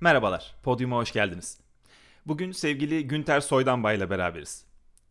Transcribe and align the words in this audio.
Merhabalar, 0.00 0.54
podyuma 0.62 0.96
hoş 0.96 1.12
geldiniz. 1.12 1.60
Bugün 2.26 2.52
sevgili 2.52 3.08
Günter 3.08 3.40
Soydanbay 3.40 3.96
ile 3.96 4.10
beraberiz. 4.10 4.64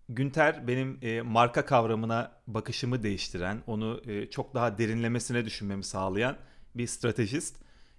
Günter 0.10 0.67
benim 0.67 0.99
e, 1.01 1.21
marka 1.21 1.65
kavramına 1.65 2.31
bakışımı 2.47 3.03
değiştiren, 3.03 3.62
onu 3.67 4.01
e, 4.08 4.29
çok 4.29 4.53
daha 4.53 4.78
derinlemesine 4.78 5.46
düşünmemi 5.46 5.83
sağlayan 5.83 6.37
bir 6.76 6.87
stratejist. 6.87 7.56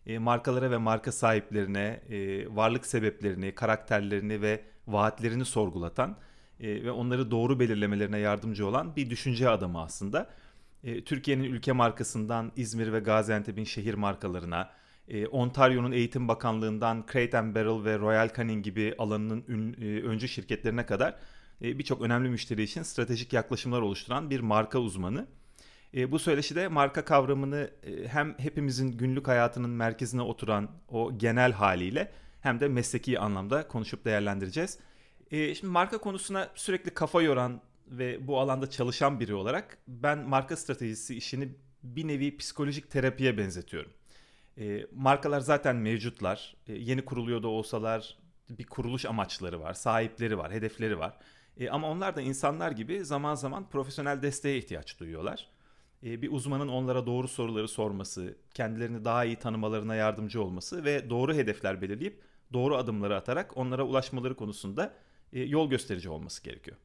E, 0.06 0.18
markalara 0.18 0.70
ve 0.70 0.76
marka 0.76 1.12
sahiplerine 1.12 2.00
e, 2.10 2.46
varlık 2.56 2.86
sebeplerini, 2.86 3.54
karakterlerini 3.54 4.42
ve 4.42 4.64
vaatlerini 4.86 5.44
sorgulatan 5.44 6.16
e, 6.60 6.84
ve 6.84 6.90
onları 6.90 7.30
doğru 7.30 7.60
belirlemelerine 7.60 8.18
yardımcı 8.18 8.66
olan 8.66 8.96
bir 8.96 9.10
düşünce 9.10 9.48
adamı 9.48 9.80
aslında. 9.80 10.30
E, 10.84 11.04
Türkiye'nin 11.04 11.44
ülke 11.44 11.72
markasından 11.72 12.52
İzmir 12.56 12.92
ve 12.92 13.00
Gaziantep'in 13.00 13.64
şehir 13.64 13.94
markalarına, 13.94 14.70
e, 15.08 15.26
Ontario'nun 15.26 15.92
Eğitim 15.92 16.28
Bakanlığı'ndan 16.28 17.04
Crate 17.12 17.54
Barrel 17.54 17.84
ve 17.84 17.98
Royal 17.98 18.30
Canin 18.36 18.62
gibi 18.62 18.94
alanının 18.98 19.44
ün, 19.48 19.76
e, 19.82 20.02
öncü 20.02 20.28
şirketlerine 20.28 20.86
kadar 20.86 21.14
e, 21.62 21.78
birçok 21.78 22.02
önemli 22.02 22.28
müşteri 22.28 22.62
için 22.62 22.82
stratejik 22.82 23.32
yaklaşımlar 23.32 23.80
oluşturan 23.80 24.30
bir 24.30 24.40
marka 24.40 24.78
uzmanı. 24.78 25.26
E, 25.94 26.12
bu 26.12 26.18
söyleşide 26.18 26.68
marka 26.68 27.04
kavramını 27.04 27.70
e, 27.82 28.08
hem 28.08 28.38
hepimizin 28.38 28.92
günlük 28.92 29.28
hayatının 29.28 29.70
merkezine 29.70 30.22
oturan 30.22 30.70
o 30.88 31.18
genel 31.18 31.52
haliyle 31.52 32.12
hem 32.40 32.60
de 32.60 32.68
mesleki 32.68 33.18
anlamda 33.18 33.68
konuşup 33.68 34.04
değerlendireceğiz. 34.04 34.78
E, 35.30 35.54
şimdi 35.54 35.72
marka 35.72 35.98
konusuna 35.98 36.50
sürekli 36.54 36.90
kafa 36.90 37.22
yoran 37.22 37.60
ve 37.88 38.26
bu 38.26 38.40
alanda 38.40 38.70
çalışan 38.70 39.20
biri 39.20 39.34
olarak 39.34 39.78
ben 39.88 40.18
marka 40.18 40.56
stratejisi 40.56 41.16
işini 41.16 41.48
bir 41.82 42.08
nevi 42.08 42.36
psikolojik 42.36 42.90
terapiye 42.90 43.38
benzetiyorum. 43.38 43.90
E, 44.58 44.86
markalar 44.94 45.40
zaten 45.40 45.76
mevcutlar. 45.76 46.56
E, 46.68 46.72
yeni 46.72 47.04
kuruluyor 47.04 47.42
da 47.42 47.48
olsalar 47.48 48.16
bir 48.50 48.66
kuruluş 48.66 49.04
amaçları 49.04 49.60
var, 49.60 49.74
sahipleri 49.74 50.38
var, 50.38 50.52
hedefleri 50.52 50.98
var. 50.98 51.16
E, 51.56 51.70
ama 51.70 51.90
onlar 51.90 52.16
da 52.16 52.20
insanlar 52.20 52.70
gibi 52.70 53.04
zaman 53.04 53.34
zaman 53.34 53.68
profesyonel 53.68 54.22
desteğe 54.22 54.58
ihtiyaç 54.58 55.00
duyuyorlar. 55.00 55.48
E, 56.02 56.22
bir 56.22 56.32
uzmanın 56.32 56.68
onlara 56.68 57.06
doğru 57.06 57.28
soruları 57.28 57.68
sorması, 57.68 58.36
kendilerini 58.54 59.04
daha 59.04 59.24
iyi 59.24 59.36
tanımalarına 59.36 59.94
yardımcı 59.94 60.42
olması 60.42 60.84
ve 60.84 61.10
doğru 61.10 61.34
hedefler 61.34 61.82
belirleyip 61.82 62.22
doğru 62.52 62.76
adımları 62.76 63.16
atarak 63.16 63.56
onlara 63.56 63.84
ulaşmaları 63.84 64.36
konusunda 64.36 64.94
e, 65.32 65.40
yol 65.40 65.70
gösterici 65.70 66.08
olması 66.08 66.42
gerekiyor. 66.42 66.76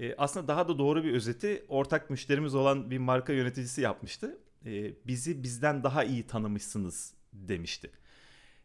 E, 0.00 0.14
aslında 0.16 0.48
daha 0.48 0.68
da 0.68 0.78
doğru 0.78 1.04
bir 1.04 1.12
özeti 1.12 1.64
ortak 1.68 2.10
müşterimiz 2.10 2.54
olan 2.54 2.90
bir 2.90 2.98
marka 2.98 3.32
yöneticisi 3.32 3.80
yapmıştı. 3.80 4.38
E, 4.66 4.92
bizi 5.06 5.42
bizden 5.42 5.82
daha 5.82 6.04
iyi 6.04 6.26
tanımışsınız 6.26 7.14
demişti. 7.32 7.90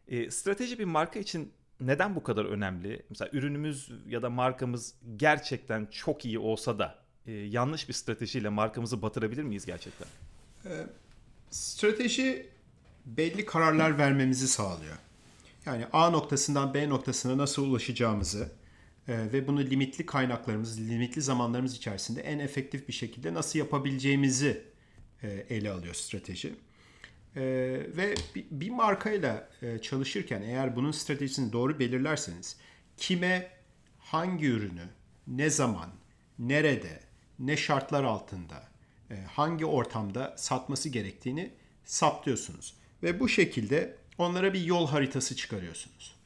E, 0.08 0.30
strateji 0.30 0.78
bir 0.78 0.84
marka 0.84 1.18
için 1.18 1.52
neden 1.80 2.16
bu 2.16 2.22
kadar 2.22 2.44
önemli? 2.44 3.02
Mesela 3.10 3.30
ürünümüz 3.32 3.90
ya 4.08 4.22
da 4.22 4.30
markamız 4.30 4.94
gerçekten 5.16 5.86
çok 5.86 6.24
iyi 6.24 6.38
olsa 6.38 6.78
da 6.78 6.98
e, 7.26 7.32
yanlış 7.32 7.88
bir 7.88 7.94
stratejiyle 7.94 8.48
markamızı 8.48 9.02
batırabilir 9.02 9.42
miyiz 9.42 9.66
gerçekten? 9.66 10.08
E, 10.64 10.86
strateji 11.50 12.48
belli 13.06 13.44
kararlar 13.44 13.98
vermemizi 13.98 14.48
sağlıyor. 14.48 14.96
Yani 15.66 15.86
A 15.92 16.10
noktasından 16.10 16.74
B 16.74 16.88
noktasına 16.88 17.38
nasıl 17.38 17.70
ulaşacağımızı 17.70 18.52
e, 19.08 19.32
ve 19.32 19.46
bunu 19.46 19.60
limitli 19.60 20.06
kaynaklarımız, 20.06 20.80
limitli 20.80 21.22
zamanlarımız 21.22 21.76
içerisinde 21.76 22.20
en 22.20 22.38
efektif 22.38 22.88
bir 22.88 22.92
şekilde 22.92 23.34
nasıl 23.34 23.58
yapabileceğimizi 23.58 24.64
ele 25.28 25.70
alıyor 25.70 25.94
strateji. 25.94 26.54
E, 27.36 27.42
ve 27.96 28.14
bir, 28.50 28.70
markayla 28.70 29.48
e, 29.62 29.78
çalışırken 29.78 30.42
eğer 30.42 30.76
bunun 30.76 30.90
stratejisini 30.90 31.52
doğru 31.52 31.78
belirlerseniz 31.78 32.56
kime 32.96 33.50
hangi 33.98 34.46
ürünü, 34.46 34.88
ne 35.26 35.50
zaman, 35.50 35.90
nerede, 36.38 37.00
ne 37.38 37.56
şartlar 37.56 38.04
altında, 38.04 38.68
e, 39.10 39.14
hangi 39.14 39.66
ortamda 39.66 40.34
satması 40.38 40.88
gerektiğini 40.88 41.50
saptıyorsunuz. 41.84 42.74
Ve 43.02 43.20
bu 43.20 43.28
şekilde 43.28 43.96
onlara 44.18 44.52
bir 44.52 44.60
yol 44.60 44.88
haritası 44.88 45.36
çıkarıyorsunuz. 45.36 46.16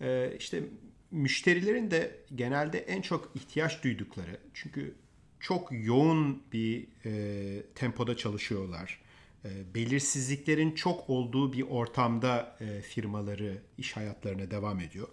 E, 0.00 0.36
işte 0.38 0.62
müşterilerin 1.10 1.90
de 1.90 2.16
genelde 2.34 2.78
en 2.78 3.02
çok 3.02 3.32
ihtiyaç 3.34 3.84
duydukları 3.84 4.38
çünkü 4.54 4.94
çok 5.44 5.68
yoğun 5.72 6.42
bir 6.52 6.86
e, 7.06 7.62
tempoda 7.74 8.16
çalışıyorlar. 8.16 9.00
E, 9.44 9.74
belirsizliklerin 9.74 10.72
çok 10.72 11.10
olduğu 11.10 11.52
bir 11.52 11.62
ortamda 11.62 12.56
e, 12.60 12.80
firmaları, 12.80 13.58
iş 13.78 13.96
hayatlarına 13.96 14.50
devam 14.50 14.80
ediyor. 14.80 15.08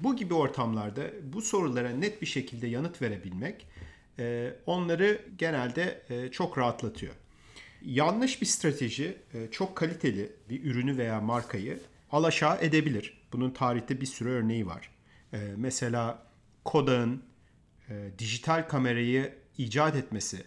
Bu 0.00 0.16
gibi 0.16 0.34
ortamlarda 0.34 1.10
bu 1.32 1.42
sorulara 1.42 1.90
net 1.90 2.22
bir 2.22 2.26
şekilde 2.26 2.66
yanıt 2.66 3.02
verebilmek 3.02 3.66
e, 4.18 4.54
onları 4.66 5.20
genelde 5.38 6.02
e, 6.08 6.30
çok 6.30 6.58
rahatlatıyor. 6.58 7.14
Yanlış 7.82 8.40
bir 8.40 8.46
strateji 8.46 9.16
e, 9.34 9.50
çok 9.50 9.76
kaliteli 9.76 10.32
bir 10.50 10.64
ürünü 10.64 10.98
veya 10.98 11.20
markayı 11.20 11.80
alaşağı 12.12 12.58
edebilir. 12.60 13.22
Bunun 13.32 13.50
tarihte 13.50 14.00
bir 14.00 14.06
sürü 14.06 14.30
örneği 14.30 14.66
var. 14.66 14.90
E, 15.32 15.38
mesela 15.56 16.26
Kodak'ın 16.64 17.22
e, 17.90 18.10
dijital 18.18 18.68
kamerayı 18.68 19.39
icat 19.64 19.96
etmesi 19.96 20.44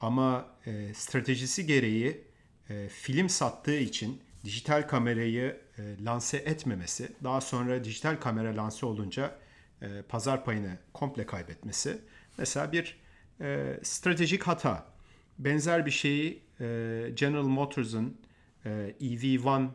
ama 0.00 0.46
e, 0.66 0.94
stratejisi 0.94 1.66
gereği 1.66 2.24
e, 2.70 2.88
film 2.88 3.28
sattığı 3.28 3.76
için 3.78 4.22
dijital 4.44 4.88
kamerayı 4.88 5.60
e, 5.78 6.04
lanse 6.04 6.36
etmemesi, 6.36 7.08
daha 7.24 7.40
sonra 7.40 7.84
dijital 7.84 8.16
kamera 8.20 8.56
lanse 8.56 8.86
olunca 8.86 9.38
e, 9.82 10.02
pazar 10.08 10.44
payını 10.44 10.78
komple 10.92 11.26
kaybetmesi 11.26 11.98
mesela 12.38 12.72
bir 12.72 12.98
e, 13.40 13.80
stratejik 13.82 14.42
hata. 14.42 14.86
Benzer 15.38 15.86
bir 15.86 15.90
şeyi 15.90 16.42
e, 16.60 16.64
General 17.16 17.44
Motors'ın 17.46 18.16
e, 18.64 18.94
EV1 19.00 19.68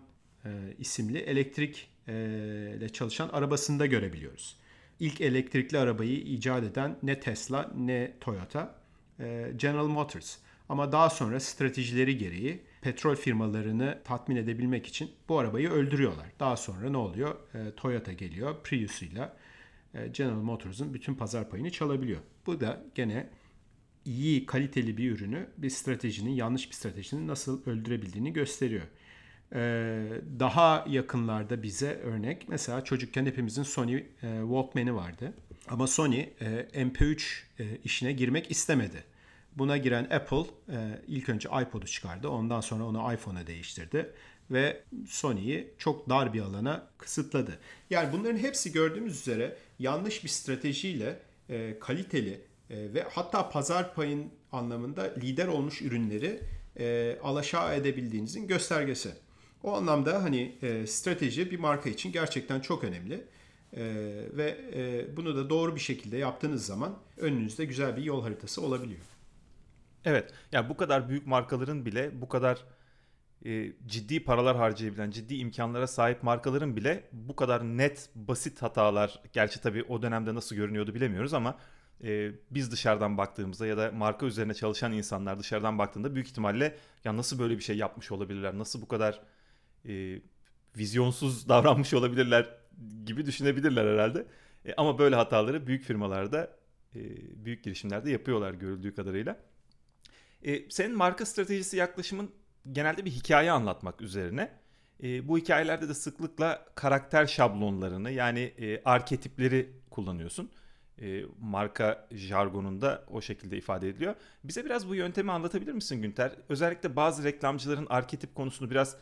e, 0.45 0.49
isimli 0.79 1.17
elektrik 1.17 1.89
e, 2.07 2.13
ile 2.77 2.89
çalışan 2.89 3.29
arabasında 3.29 3.85
görebiliyoruz. 3.85 4.57
İlk 4.99 5.21
elektrikli 5.21 5.77
arabayı 5.77 6.17
icat 6.17 6.63
eden 6.63 6.97
ne 7.03 7.19
Tesla 7.19 7.71
ne 7.75 8.13
Toyota, 8.21 8.80
General 9.55 9.87
Motors. 9.87 10.37
Ama 10.69 10.91
daha 10.91 11.09
sonra 11.09 11.39
stratejileri 11.39 12.17
gereği 12.17 12.61
petrol 12.81 13.15
firmalarını 13.15 13.99
tatmin 14.03 14.35
edebilmek 14.35 14.87
için 14.87 15.11
bu 15.29 15.39
arabayı 15.39 15.69
öldürüyorlar. 15.69 16.25
Daha 16.39 16.57
sonra 16.57 16.89
ne 16.89 16.97
oluyor? 16.97 17.35
E, 17.53 17.75
Toyota 17.75 18.13
geliyor 18.13 18.55
Prius'uyla 18.63 19.37
e, 19.93 20.07
General 20.07 20.41
Motors'un 20.41 20.93
bütün 20.93 21.15
pazar 21.15 21.49
payını 21.49 21.71
çalabiliyor. 21.71 22.19
Bu 22.45 22.59
da 22.59 22.83
gene 22.95 23.29
iyi, 24.05 24.45
kaliteli 24.45 24.97
bir 24.97 25.11
ürünü 25.11 25.47
bir 25.57 25.69
stratejinin, 25.69 26.31
yanlış 26.31 26.69
bir 26.69 26.75
stratejinin 26.75 27.27
nasıl 27.27 27.65
öldürebildiğini 27.65 28.33
gösteriyor. 28.33 28.85
Daha 30.39 30.85
yakınlarda 30.89 31.63
bize 31.63 31.93
örnek 31.93 32.49
mesela 32.49 32.83
çocukken 32.83 33.25
hepimizin 33.25 33.63
Sony 33.63 33.95
e, 33.95 34.03
Walkman'i 34.41 34.95
vardı. 34.95 35.33
Ama 35.67 35.87
Sony 35.87 36.19
e, 36.19 36.67
MP3 36.73 37.41
e, 37.59 37.77
işine 37.83 38.11
girmek 38.11 38.51
istemedi. 38.51 39.03
Buna 39.55 39.77
giren 39.77 40.03
Apple 40.03 40.45
e, 40.69 41.01
ilk 41.07 41.29
önce 41.29 41.49
iPod'u 41.61 41.85
çıkardı. 41.85 42.29
Ondan 42.29 42.61
sonra 42.61 42.83
onu 42.85 43.13
iPhone'a 43.13 43.47
değiştirdi 43.47 44.13
ve 44.51 44.83
Sony'yi 45.07 45.73
çok 45.77 46.09
dar 46.09 46.33
bir 46.33 46.41
alana 46.41 46.87
kısıtladı. 46.97 47.59
Yani 47.89 48.13
bunların 48.13 48.37
hepsi 48.37 48.71
gördüğümüz 48.71 49.19
üzere 49.19 49.57
yanlış 49.79 50.23
bir 50.23 50.29
stratejiyle 50.29 51.19
e, 51.49 51.79
kaliteli 51.79 52.41
e, 52.69 52.93
ve 52.93 53.05
hatta 53.11 53.49
pazar 53.49 53.95
payın 53.95 54.31
anlamında 54.51 55.13
lider 55.17 55.47
olmuş 55.47 55.81
ürünleri 55.81 56.39
alaşağı 57.23 57.75
edebildiğinizin 57.75 58.47
göstergesi. 58.47 59.09
O 59.63 59.73
anlamda 59.73 60.23
hani 60.23 60.55
strateji 60.87 61.51
bir 61.51 61.59
marka 61.59 61.89
için 61.89 62.11
gerçekten 62.11 62.59
çok 62.59 62.83
önemli. 62.83 63.25
E, 63.73 63.83
ve 64.33 64.57
e, 64.73 65.17
bunu 65.17 65.35
da 65.35 65.49
doğru 65.49 65.75
bir 65.75 65.79
şekilde 65.79 66.17
yaptığınız 66.17 66.65
zaman 66.65 66.97
önünüzde 67.17 67.65
güzel 67.65 67.97
bir 67.97 68.03
yol 68.03 68.21
haritası 68.21 68.61
olabiliyor. 68.61 69.01
Evet. 70.05 70.33
Yani 70.51 70.69
bu 70.69 70.77
kadar 70.77 71.09
büyük 71.09 71.27
markaların 71.27 71.85
bile 71.85 72.21
bu 72.21 72.29
kadar 72.29 72.65
e, 73.45 73.73
ciddi 73.85 74.23
paralar 74.23 74.57
harcayabilen, 74.57 75.11
ciddi 75.11 75.35
imkanlara 75.35 75.87
sahip 75.87 76.23
markaların 76.23 76.75
bile 76.75 77.09
bu 77.13 77.35
kadar 77.35 77.63
net, 77.63 78.09
basit 78.15 78.61
hatalar, 78.61 79.21
gerçi 79.33 79.61
tabii 79.61 79.83
o 79.83 80.01
dönemde 80.01 80.35
nasıl 80.35 80.55
görünüyordu 80.55 80.95
bilemiyoruz 80.95 81.33
ama 81.33 81.59
e, 82.03 82.31
biz 82.51 82.71
dışarıdan 82.71 83.17
baktığımızda 83.17 83.67
ya 83.67 83.77
da 83.77 83.91
marka 83.91 84.25
üzerine 84.25 84.53
çalışan 84.53 84.93
insanlar 84.93 85.39
dışarıdan 85.39 85.79
baktığında 85.79 86.15
büyük 86.15 86.27
ihtimalle 86.27 86.77
ya 87.03 87.17
nasıl 87.17 87.39
böyle 87.39 87.57
bir 87.57 87.63
şey 87.63 87.77
yapmış 87.77 88.11
olabilirler, 88.11 88.57
nasıl 88.57 88.81
bu 88.81 88.87
kadar 88.87 89.21
e, 89.87 90.21
vizyonsuz 90.77 91.49
davranmış 91.49 91.93
olabilirler 91.93 92.49
gibi 93.05 93.25
düşünebilirler 93.25 93.85
herhalde. 93.93 94.25
E, 94.65 94.73
ama 94.73 94.99
böyle 94.99 95.15
hataları 95.15 95.67
büyük 95.67 95.83
firmalarda, 95.83 96.57
e, 96.95 96.99
büyük 97.45 97.63
girişimlerde 97.63 98.11
yapıyorlar 98.11 98.53
görüldüğü 98.53 98.95
kadarıyla. 98.95 99.50
E, 100.43 100.69
senin 100.69 100.97
marka 100.97 101.25
stratejisi 101.25 101.77
yaklaşımın 101.77 102.31
genelde 102.71 103.05
bir 103.05 103.11
hikaye 103.11 103.51
anlatmak 103.51 104.01
üzerine. 104.01 104.51
E, 105.03 105.27
bu 105.27 105.37
hikayelerde 105.37 105.89
de 105.89 105.93
sıklıkla 105.93 106.65
karakter 106.75 107.25
şablonlarını 107.27 108.11
yani 108.11 108.39
e, 108.39 108.81
arketipleri 108.83 109.71
kullanıyorsun. 109.89 110.51
E, 111.01 111.23
marka 111.39 112.07
jargonunda 112.11 113.03
o 113.07 113.21
şekilde 113.21 113.57
ifade 113.57 113.89
ediliyor. 113.89 114.15
Bize 114.43 114.65
biraz 114.65 114.89
bu 114.89 114.95
yöntemi 114.95 115.31
anlatabilir 115.31 115.73
misin 115.73 116.01
Günter? 116.01 116.31
Özellikle 116.49 116.95
bazı 116.95 117.23
reklamcıların 117.23 117.87
arketip 117.89 118.35
konusunu 118.35 118.69
biraz 118.69 118.97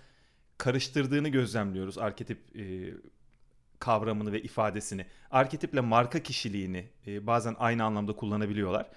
karıştırdığını 0.58 1.30
gözlemliyoruz. 1.30 1.98
Arketip 1.98 2.56
e, 2.56 2.94
kavramını 3.80 4.32
ve 4.32 4.42
ifadesini. 4.42 5.06
Arketiple 5.32 5.82
marka 5.82 6.24
kişiliğini 6.24 6.90
e, 7.08 7.28
bazen 7.28 7.56
aynı 7.60 7.84
anlamda 7.84 8.16
kullanabiliyorlar. 8.16 8.90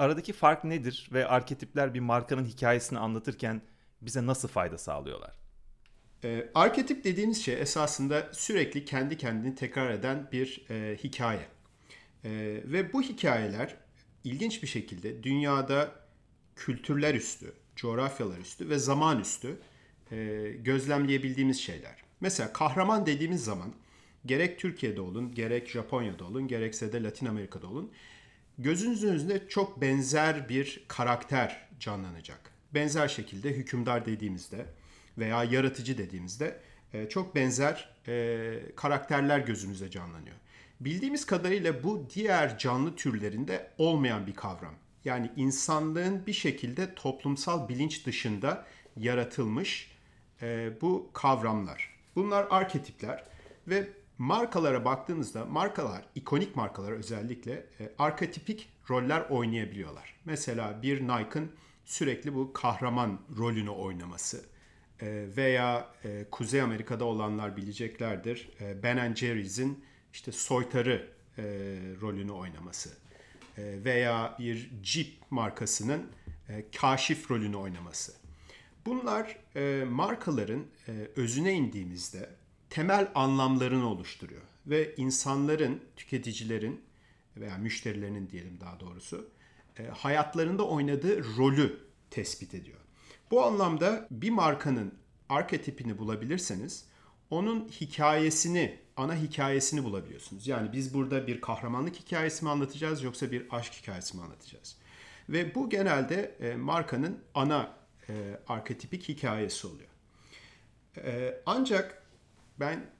Aradaki 0.00 0.32
fark 0.32 0.64
nedir 0.64 1.08
ve 1.12 1.26
arketipler 1.26 1.94
bir 1.94 2.00
markanın 2.00 2.44
hikayesini 2.44 2.98
anlatırken 2.98 3.62
bize 4.02 4.26
nasıl 4.26 4.48
fayda 4.48 4.78
sağlıyorlar? 4.78 5.34
E, 6.24 6.50
arketip 6.54 7.04
dediğimiz 7.04 7.44
şey 7.44 7.60
esasında 7.60 8.28
sürekli 8.32 8.84
kendi 8.84 9.16
kendini 9.16 9.54
tekrar 9.54 9.90
eden 9.90 10.28
bir 10.32 10.64
e, 10.70 10.96
hikaye. 11.04 11.48
E, 12.24 12.30
ve 12.64 12.92
bu 12.92 13.02
hikayeler 13.02 13.76
ilginç 14.24 14.62
bir 14.62 14.68
şekilde 14.68 15.22
dünyada 15.22 15.92
kültürler 16.56 17.14
üstü, 17.14 17.52
coğrafyalar 17.76 18.38
üstü 18.38 18.68
ve 18.68 18.78
zaman 18.78 19.20
üstü 19.20 19.58
e, 20.12 20.16
gözlemleyebildiğimiz 20.58 21.60
şeyler. 21.60 22.02
Mesela 22.20 22.52
kahraman 22.52 23.06
dediğimiz 23.06 23.44
zaman 23.44 23.74
gerek 24.26 24.58
Türkiye'de 24.58 25.00
olun, 25.00 25.34
gerek 25.34 25.68
Japonya'da 25.68 26.24
olun, 26.24 26.48
gerekse 26.48 26.92
de 26.92 27.02
Latin 27.02 27.26
Amerika'da 27.26 27.66
olun 27.66 27.92
gözünüzün 28.62 29.08
önünde 29.08 29.48
çok 29.48 29.80
benzer 29.80 30.48
bir 30.48 30.84
karakter 30.88 31.68
canlanacak. 31.80 32.50
Benzer 32.74 33.08
şekilde 33.08 33.50
hükümdar 33.50 34.06
dediğimizde 34.06 34.66
veya 35.18 35.44
yaratıcı 35.44 35.98
dediğimizde 35.98 36.60
e, 36.92 37.08
çok 37.08 37.34
benzer 37.34 37.94
e, 38.08 38.58
karakterler 38.76 39.38
gözümüze 39.38 39.90
canlanıyor. 39.90 40.36
Bildiğimiz 40.80 41.26
kadarıyla 41.26 41.82
bu 41.84 42.06
diğer 42.14 42.58
canlı 42.58 42.96
türlerinde 42.96 43.70
olmayan 43.78 44.26
bir 44.26 44.34
kavram. 44.34 44.74
Yani 45.04 45.30
insanlığın 45.36 46.26
bir 46.26 46.32
şekilde 46.32 46.94
toplumsal 46.94 47.68
bilinç 47.68 48.06
dışında 48.06 48.66
yaratılmış 48.96 49.90
e, 50.42 50.70
bu 50.80 51.10
kavramlar. 51.12 51.94
Bunlar 52.16 52.46
arketipler 52.50 53.24
ve 53.68 53.88
markalara 54.20 54.84
baktığınızda 54.84 55.44
markalar, 55.44 56.04
ikonik 56.14 56.56
markalar 56.56 56.92
özellikle 56.92 57.52
e, 57.52 57.92
arketipik 57.98 58.68
roller 58.90 59.20
oynayabiliyorlar. 59.20 60.14
Mesela 60.24 60.82
bir 60.82 61.00
Nike'ın 61.00 61.52
sürekli 61.84 62.34
bu 62.34 62.52
kahraman 62.52 63.20
rolünü 63.38 63.70
oynaması 63.70 64.44
e, 65.00 65.26
veya 65.36 65.88
e, 66.04 66.24
Kuzey 66.30 66.60
Amerika'da 66.60 67.04
olanlar 67.04 67.56
bileceklerdir. 67.56 68.50
E, 68.60 68.82
Ben 68.82 69.14
Jerry's'in 69.14 69.84
işte 70.12 70.32
soytarı 70.32 71.08
e, 71.38 71.42
rolünü 72.00 72.32
oynaması 72.32 72.90
e, 73.58 73.84
veya 73.84 74.36
bir 74.38 74.70
Jeep 74.82 75.12
markasının 75.30 76.10
e, 76.48 76.64
kaşif 76.76 77.30
rolünü 77.30 77.56
oynaması. 77.56 78.12
Bunlar 78.86 79.36
e, 79.56 79.84
markaların 79.84 80.64
e, 80.88 80.92
özüne 81.16 81.52
indiğimizde 81.52 82.39
temel 82.70 83.10
anlamlarını 83.14 83.88
oluşturuyor 83.88 84.42
ve 84.66 84.94
insanların, 84.96 85.80
tüketicilerin 85.96 86.80
veya 87.36 87.58
müşterilerinin 87.58 88.30
diyelim 88.30 88.60
daha 88.60 88.80
doğrusu 88.80 89.30
e, 89.78 89.86
hayatlarında 89.86 90.68
oynadığı 90.68 91.36
rolü 91.36 91.80
tespit 92.10 92.54
ediyor. 92.54 92.78
Bu 93.30 93.44
anlamda 93.44 94.06
bir 94.10 94.30
markanın 94.30 94.94
arketipini 95.28 95.98
bulabilirseniz 95.98 96.84
onun 97.30 97.68
hikayesini, 97.68 98.78
ana 98.96 99.16
hikayesini 99.16 99.84
bulabiliyorsunuz. 99.84 100.46
Yani 100.46 100.72
biz 100.72 100.94
burada 100.94 101.26
bir 101.26 101.40
kahramanlık 101.40 101.96
hikayesi 101.96 102.44
mi 102.44 102.50
anlatacağız 102.50 103.02
yoksa 103.02 103.30
bir 103.30 103.46
aşk 103.50 103.72
hikayesi 103.72 104.16
mi 104.16 104.22
anlatacağız? 104.22 104.76
Ve 105.28 105.54
bu 105.54 105.70
genelde 105.70 106.36
e, 106.40 106.56
markanın 106.56 107.18
ana 107.34 107.76
e, 108.08 108.40
arketipik 108.48 109.08
hikayesi 109.08 109.66
oluyor. 109.66 109.90
Ancak 111.46 111.99
ben 112.60 112.90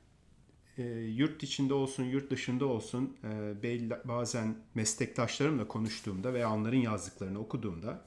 e, 0.79 0.83
yurt 1.17 1.43
içinde 1.43 1.75
olsun, 1.75 2.05
yurt 2.05 2.31
dışında 2.31 2.67
olsun 2.67 3.17
e, 3.25 3.62
belli, 3.62 3.95
bazen 4.05 4.55
meslektaşlarımla 4.75 5.69
konuştuğumda 5.69 6.35
veya 6.35 6.53
onların 6.53 6.79
yazdıklarını 6.79 7.39
okuduğumda 7.39 8.03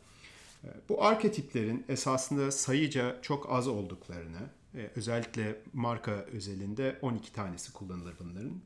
e, 0.63 0.67
bu 0.89 1.03
arketiplerin 1.03 1.85
esasında 1.89 2.51
sayıca 2.51 3.21
çok 3.21 3.51
az 3.51 3.67
olduklarını, 3.67 4.50
e, 4.75 4.89
özellikle 4.95 5.61
marka 5.73 6.11
özelinde 6.11 7.00
12 7.01 7.33
tanesi 7.33 7.73
kullanılır 7.73 8.13
bunların. 8.19 8.61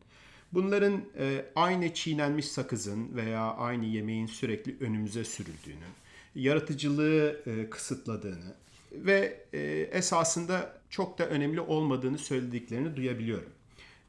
Bunların 0.53 1.01
e, 1.17 1.45
aynı 1.55 1.93
çiğnenmiş 1.93 2.45
sakızın 2.45 3.15
veya 3.15 3.41
aynı 3.41 3.85
yemeğin 3.85 4.27
sürekli 4.27 4.77
önümüze 4.79 5.23
sürüldüğünü, 5.23 5.87
yaratıcılığı 6.35 7.41
e, 7.45 7.69
kısıtladığını 7.69 8.55
ve 9.05 9.45
e, 9.53 9.59
esasında 9.91 10.81
çok 10.89 11.17
da 11.17 11.27
önemli 11.27 11.61
olmadığını 11.61 12.17
söylediklerini 12.17 12.95
duyabiliyorum. 12.95 13.51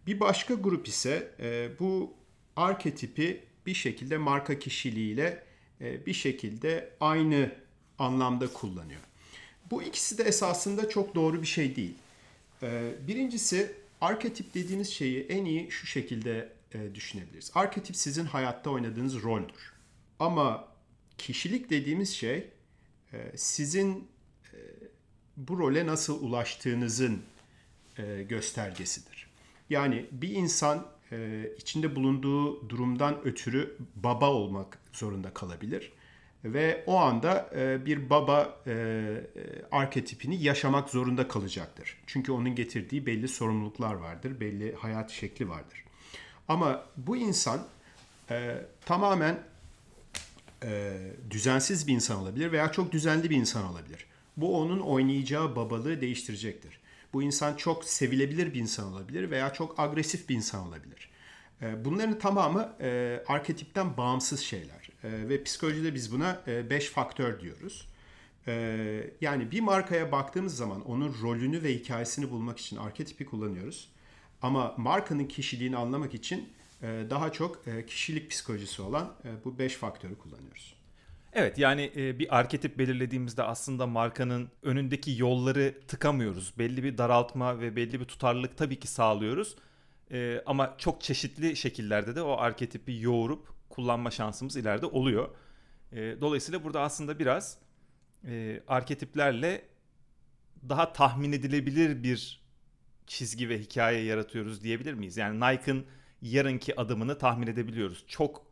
Bir 0.07 0.21
başka 0.21 0.55
grup 0.55 0.89
ise 0.89 1.35
e, 1.41 1.69
bu 1.79 2.15
arketipi 2.57 3.45
bir 3.67 3.75
şekilde 3.75 4.19
marka 4.19 4.59
kişiliğiyle 4.59 5.43
e, 5.81 6.07
bir 6.07 6.13
şekilde 6.13 6.91
aynı 7.01 7.53
anlamda 7.99 8.53
kullanıyor. 8.53 9.01
Bu 9.71 9.83
ikisi 9.83 10.19
de 10.19 10.23
esasında 10.23 10.89
çok 10.89 11.15
doğru 11.15 11.43
bir 11.43 11.47
şey 11.47 11.77
değil. 11.77 11.95
E, 12.63 12.93
birincisi 13.07 13.73
arketip 14.01 14.55
dediğiniz 14.55 14.91
şeyi 14.91 15.27
en 15.27 15.45
iyi 15.45 15.71
şu 15.71 15.87
şekilde 15.87 16.53
e, 16.75 16.95
düşünebiliriz. 16.95 17.51
Arketip 17.55 17.97
sizin 17.97 18.25
hayatta 18.25 18.71
oynadığınız 18.71 19.23
roldür. 19.23 19.73
Ama 20.19 20.69
kişilik 21.19 21.71
dediğimiz 21.71 22.11
şey 22.11 22.51
e, 23.13 23.33
sizin 23.37 24.09
bu 25.39 25.59
role 25.59 25.87
nasıl 25.87 26.23
ulaştığınızın 26.23 27.23
e, 27.99 28.23
göstergesidir. 28.23 29.27
Yani 29.71 30.07
bir 30.13 30.29
insan 30.29 30.87
e, 31.13 31.49
içinde 31.59 31.97
bulunduğu 31.97 32.69
durumdan 32.69 33.17
ötürü 33.25 33.77
baba 33.97 34.31
olmak 34.31 34.79
zorunda 34.93 35.35
kalabilir 35.35 35.93
ve 36.45 36.85
o 36.87 36.97
anda 36.97 37.51
e, 37.57 37.87
bir 37.87 38.11
baba 38.11 38.61
e, 38.67 39.07
arketipini 39.73 40.43
yaşamak 40.43 40.91
zorunda 40.91 41.29
kalacaktır. 41.29 41.97
Çünkü 42.07 42.33
onun 42.33 42.55
getirdiği 42.55 43.07
belli 43.07 43.29
sorumluluklar 43.29 43.95
vardır, 43.95 44.41
belli 44.41 44.75
hayat 44.75 45.11
şekli 45.11 45.49
vardır. 45.49 45.85
Ama 46.49 46.85
bu 46.97 47.17
insan 47.17 47.61
tamamen 48.87 49.39
düzensiz 51.31 51.87
bir 51.87 51.93
insan 51.93 52.17
olabilir 52.17 52.53
veya 52.53 52.73
çok 52.73 52.93
düzenli 52.93 53.31
bir 53.31 53.37
insan 53.37 53.65
olabilir. 53.65 54.08
Bu 54.39 54.61
onun 54.61 54.81
oynayacağı 54.81 55.57
babalığı 55.57 56.01
değiştirecektir. 56.01 56.81
Bu 57.13 57.23
insan 57.23 57.55
çok 57.55 57.85
sevilebilir 57.85 58.55
bir 58.55 58.61
insan 58.61 58.93
olabilir 58.93 59.31
veya 59.31 59.53
çok 59.53 59.81
agresif 59.81 60.29
bir 60.29 60.35
insan 60.35 60.69
olabilir. 60.69 61.09
Ee, 61.63 61.85
bunların 61.85 62.19
tamamı 62.19 62.77
e, 62.81 63.23
arketipten 63.29 63.97
bağımsız 63.97 64.41
şeyler. 64.41 64.91
E, 65.05 65.29
ve 65.29 65.43
psikolojide 65.43 65.95
biz 65.95 66.13
buna 66.13 66.43
5 66.47 66.87
e, 66.87 66.91
faktör 66.91 67.41
diyoruz. 67.41 67.89
E, 68.47 69.11
yani 69.21 69.51
bir 69.51 69.61
markaya 69.61 70.13
baktığımız 70.13 70.57
zaman 70.57 70.85
onun 70.85 71.17
rolünü 71.23 71.63
ve 71.63 71.75
hikayesini 71.75 72.31
bulmak 72.31 72.59
için 72.59 72.77
arketipi 72.77 73.27
kullanıyoruz. 73.27 73.89
Ama 74.43 74.75
markanın 74.77 75.25
kişiliğini 75.25 75.77
anlamak 75.77 76.15
için 76.15 76.49
e, 76.83 77.07
daha 77.11 77.33
çok 77.33 77.69
e, 77.69 77.87
kişilik 77.87 78.31
psikolojisi 78.31 78.83
olan 78.83 79.15
e, 79.25 79.45
bu 79.45 79.59
5 79.59 79.75
faktörü 79.75 80.19
kullanıyoruz. 80.19 80.78
Evet 81.33 81.59
yani 81.59 81.93
e, 81.97 82.19
bir 82.19 82.39
arketip 82.39 82.79
belirlediğimizde 82.79 83.43
aslında 83.43 83.87
markanın 83.87 84.51
önündeki 84.63 85.15
yolları 85.19 85.75
tıkamıyoruz. 85.89 86.59
Belli 86.59 86.83
bir 86.83 86.99
daraltma 86.99 87.61
ve 87.61 87.77
belli 87.77 88.01
bir 88.01 88.05
tutarlılık 88.05 88.57
tabii 88.57 88.81
ki 88.81 88.89
sağlıyoruz. 88.89 89.57
E, 90.13 90.43
ama 90.47 90.75
çok 90.79 91.01
çeşitli 91.03 91.57
şekillerde 91.57 92.17
de 92.17 92.23
o 92.23 92.37
arketipi 92.37 93.01
yoğurup 93.01 93.49
kullanma 93.69 94.11
şansımız 94.11 94.57
ileride 94.57 94.87
oluyor. 94.87 95.29
E, 95.93 95.97
dolayısıyla 96.21 96.65
burada 96.65 96.81
aslında 96.81 97.19
biraz 97.19 97.59
arketiplerle 98.69 99.63
daha 100.69 100.93
tahmin 100.93 101.33
edilebilir 101.33 102.03
bir 102.03 102.43
çizgi 103.07 103.49
ve 103.49 103.59
hikaye 103.59 104.05
yaratıyoruz 104.05 104.63
diyebilir 104.63 104.95
miyiz? 104.95 105.17
Yani 105.17 105.41
Nike'ın 105.41 105.87
yarınki 106.23 106.81
adımını 106.81 107.19
tahmin 107.19 107.47
edebiliyoruz. 107.47 108.05
Çok 108.07 108.48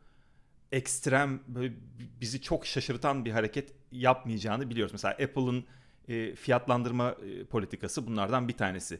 ekstrem 0.76 1.40
böyle 1.49 1.75
bizi 2.21 2.42
çok 2.42 2.66
şaşırtan 2.66 3.25
bir 3.25 3.30
hareket 3.30 3.73
yapmayacağını 3.92 4.71
biliyoruz. 4.71 4.92
Mesela 4.92 5.12
Apple'ın 5.14 5.64
e, 6.09 6.35
fiyatlandırma 6.35 7.11
e, 7.11 7.45
politikası 7.45 8.06
bunlardan 8.06 8.49
bir 8.49 8.56
tanesi. 8.56 8.99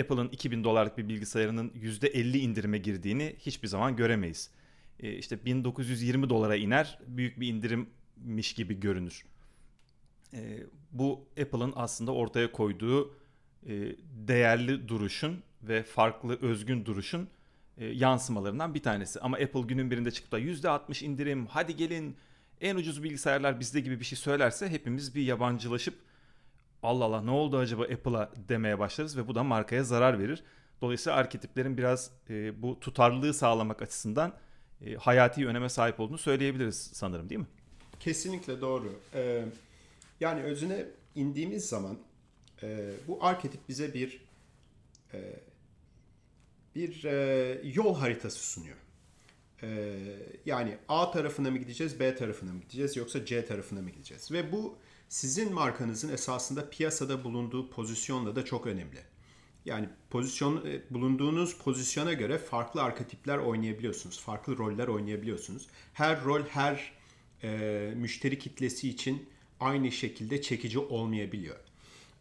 Apple'ın 0.00 0.28
2000 0.28 0.64
dolarlık 0.64 0.98
bir 0.98 1.08
bilgisayarının 1.08 1.68
%50 1.68 2.36
indirime 2.36 2.78
girdiğini 2.78 3.36
hiçbir 3.38 3.68
zaman 3.68 3.96
göremeyiz. 3.96 4.50
E, 5.00 5.12
işte 5.12 5.44
1920 5.44 6.30
dolara 6.30 6.56
iner, 6.56 6.98
büyük 7.06 7.40
bir 7.40 7.48
indirimmiş 7.48 8.52
gibi 8.54 8.80
görünür. 8.80 9.24
E, 10.34 10.60
bu 10.92 11.28
Apple'ın 11.40 11.72
aslında 11.76 12.12
ortaya 12.12 12.52
koyduğu 12.52 13.14
e, 13.66 13.96
değerli 14.28 14.88
duruşun 14.88 15.42
ve 15.62 15.82
farklı 15.82 16.38
özgün 16.42 16.84
duruşun 16.84 17.28
e, 17.78 17.86
yansımalarından 17.86 18.74
bir 18.74 18.82
tanesi. 18.82 19.20
Ama 19.20 19.36
Apple 19.36 19.60
günün 19.60 19.90
birinde 19.90 20.10
çıkıp 20.10 20.32
da 20.32 20.40
%60 20.40 21.04
indirim 21.04 21.46
hadi 21.46 21.76
gelin 21.76 22.16
en 22.60 22.76
ucuz 22.76 23.02
bilgisayarlar 23.02 23.60
bizde 23.60 23.80
gibi 23.80 24.00
bir 24.00 24.04
şey 24.04 24.18
söylerse 24.18 24.68
hepimiz 24.68 25.14
bir 25.14 25.22
yabancılaşıp 25.22 25.94
Allah 26.82 27.04
Allah 27.04 27.22
ne 27.22 27.30
oldu 27.30 27.58
acaba 27.58 27.82
Apple'a 27.82 28.30
demeye 28.48 28.78
başlarız 28.78 29.16
ve 29.16 29.28
bu 29.28 29.34
da 29.34 29.44
markaya 29.44 29.84
zarar 29.84 30.18
verir. 30.18 30.42
Dolayısıyla 30.80 31.18
arketiplerin 31.18 31.78
biraz 31.78 32.10
e, 32.30 32.62
bu 32.62 32.80
tutarlılığı 32.80 33.34
sağlamak 33.34 33.82
açısından 33.82 34.32
e, 34.86 34.94
hayati 34.94 35.46
öneme 35.46 35.68
sahip 35.68 36.00
olduğunu 36.00 36.18
söyleyebiliriz 36.18 36.90
sanırım 36.94 37.28
değil 37.28 37.40
mi? 37.40 37.46
Kesinlikle 38.00 38.60
doğru. 38.60 38.92
Ee, 39.14 39.44
yani 40.20 40.42
özüne 40.42 40.86
indiğimiz 41.14 41.68
zaman 41.68 41.98
e, 42.62 42.90
bu 43.08 43.24
arketip 43.24 43.68
bize 43.68 43.94
bir 43.94 44.20
e, 45.14 45.40
bir 46.74 47.04
e, 47.04 47.60
yol 47.64 47.96
haritası 47.96 48.38
sunuyor. 48.38 48.76
E, 49.62 49.98
yani 50.46 50.78
A 50.88 51.10
tarafına 51.10 51.50
mı 51.50 51.58
gideceğiz, 51.58 52.00
B 52.00 52.14
tarafına 52.16 52.52
mı 52.52 52.60
gideceğiz 52.60 52.96
yoksa 52.96 53.24
C 53.26 53.46
tarafına 53.46 53.82
mı 53.82 53.90
gideceğiz? 53.90 54.32
Ve 54.32 54.52
bu 54.52 54.78
sizin 55.08 55.52
markanızın 55.52 56.12
esasında 56.12 56.70
piyasada 56.70 57.24
bulunduğu 57.24 57.70
pozisyonla 57.70 58.36
da 58.36 58.44
çok 58.44 58.66
önemli. 58.66 59.00
Yani 59.64 59.88
pozisyon 60.10 60.66
e, 60.66 60.82
bulunduğunuz 60.90 61.58
pozisyona 61.58 62.12
göre 62.12 62.38
farklı 62.38 62.82
arketipler 62.82 63.38
oynayabiliyorsunuz. 63.38 64.20
Farklı 64.20 64.58
roller 64.58 64.88
oynayabiliyorsunuz. 64.88 65.68
Her 65.92 66.24
rol 66.24 66.42
her 66.42 66.92
e, 67.42 67.92
müşteri 67.96 68.38
kitlesi 68.38 68.88
için 68.88 69.28
aynı 69.60 69.92
şekilde 69.92 70.42
çekici 70.42 70.78
olmayabiliyor. 70.78 71.56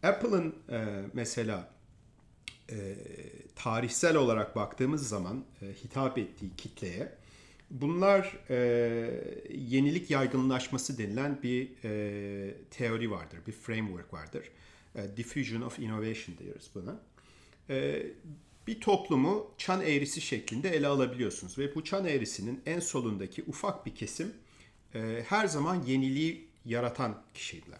Apple'ın 0.03 0.55
e, 0.69 1.03
mesela 1.13 1.72
e, 2.71 2.95
tarihsel 3.55 4.15
olarak 4.15 4.55
baktığımız 4.55 5.09
zaman 5.09 5.45
e, 5.61 5.65
hitap 5.65 6.17
ettiği 6.17 6.55
kitleye 6.57 7.11
bunlar 7.71 8.37
e, 8.49 8.57
yenilik 9.53 10.11
yaygınlaşması 10.11 10.97
denilen 10.97 11.39
bir 11.43 11.71
e, 11.83 12.55
teori 12.71 13.11
vardır, 13.11 13.39
bir 13.47 13.51
framework 13.51 14.13
vardır. 14.13 14.49
E, 14.95 15.17
diffusion 15.17 15.61
of 15.61 15.79
innovation 15.79 16.37
diyoruz 16.37 16.69
buna. 16.75 16.99
E, 17.69 18.05
bir 18.67 18.81
toplumu 18.81 19.51
çan 19.57 19.81
eğrisi 19.81 20.21
şeklinde 20.21 20.69
ele 20.69 20.87
alabiliyorsunuz 20.87 21.57
ve 21.57 21.75
bu 21.75 21.83
çan 21.83 22.05
eğrisinin 22.05 22.61
en 22.65 22.79
solundaki 22.79 23.43
ufak 23.47 23.85
bir 23.85 23.95
kesim 23.95 24.33
e, 24.95 25.23
her 25.27 25.47
zaman 25.47 25.83
yeniliği 25.83 26.47
yaratan 26.65 27.21
kişiydiler. 27.33 27.79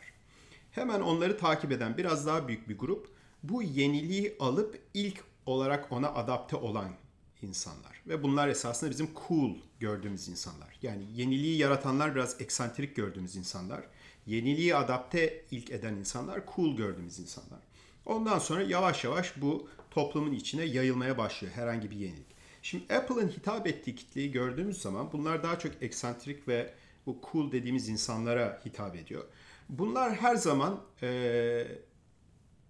Hemen 0.72 1.02
onları 1.02 1.38
takip 1.38 1.72
eden 1.72 1.98
biraz 1.98 2.28
daha 2.28 2.48
büyük 2.48 2.70
bir 2.70 2.78
grup 2.78 3.13
bu 3.44 3.64
yeniliği 3.64 4.36
alıp 4.40 4.80
ilk 4.94 5.24
olarak 5.46 5.92
ona 5.92 6.14
adapte 6.14 6.56
olan 6.56 6.90
insanlar. 7.42 8.02
Ve 8.08 8.24
bunlar 8.24 8.48
esasında 8.48 8.90
bizim 8.90 9.10
cool 9.28 9.52
gördüğümüz 9.80 10.28
insanlar. 10.28 10.78
Yani 10.82 11.04
yeniliği 11.16 11.58
yaratanlar 11.58 12.16
biraz 12.16 12.42
eksantrik 12.42 12.96
gördüğümüz 12.96 13.36
insanlar. 13.36 13.84
Yeniliği 14.26 14.76
adapte 14.76 15.46
ilk 15.52 15.72
eden 15.72 15.94
insanlar 15.94 16.42
cool 16.56 16.76
gördüğümüz 16.76 17.20
insanlar. 17.20 17.60
Ondan 18.06 18.40
sonra 18.40 18.62
yavaş 18.62 19.04
yavaş 19.04 19.42
bu 19.42 19.70
toplumun 19.92 20.32
içine 20.32 20.64
yayılmaya 20.64 21.18
başlıyor 21.18 21.54
herhangi 21.54 21.92
bir 21.92 21.96
yenilik. 21.96 22.34
Şimdi 22.62 22.94
Apple'ın 22.94 23.28
hitap 23.28 23.68
ettiği 23.68 23.96
kitleyi 23.96 24.32
gördüğümüz 24.32 24.82
zaman 24.82 25.12
bunlar 25.12 25.44
daha 25.44 25.60
çok 25.60 25.84
eksantrik 25.84 26.48
ve 26.48 26.74
bu 27.06 27.22
cool 27.32 27.52
dediğimiz 27.52 27.90
insanlara 27.90 28.62
hitap 28.66 28.96
ediyor. 28.96 29.24
Bunlar 29.70 30.16
her 30.16 30.36
zaman 30.36 30.82
e, 31.02 31.68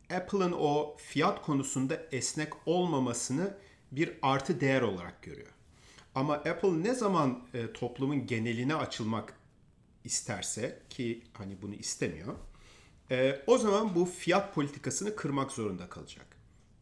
Apple'ın 0.10 0.52
o 0.52 0.96
fiyat 0.98 1.42
konusunda 1.42 2.02
esnek 2.12 2.54
olmamasını 2.66 3.58
bir 3.92 4.14
artı 4.22 4.62
değer 4.62 4.82
olarak 4.82 5.22
görüyor. 5.22 5.54
Ama 6.16 6.34
Apple 6.34 6.84
ne 6.84 6.94
zaman 6.94 7.44
e, 7.54 7.74
toplumun 7.74 8.28
geneline 8.28 8.76
açılmak 8.76 9.34
isterse 10.04 10.80
ki 10.90 11.24
hani 11.34 11.62
bunu 11.62 11.76
istemiyor. 11.76 12.36
E, 13.12 13.42
o 13.48 13.58
zaman 13.58 13.96
bu 13.96 14.06
fiyat 14.06 14.56
politikasını 14.56 15.16
kırmak 15.16 15.52
zorunda 15.52 15.90
kalacak. 15.90 16.26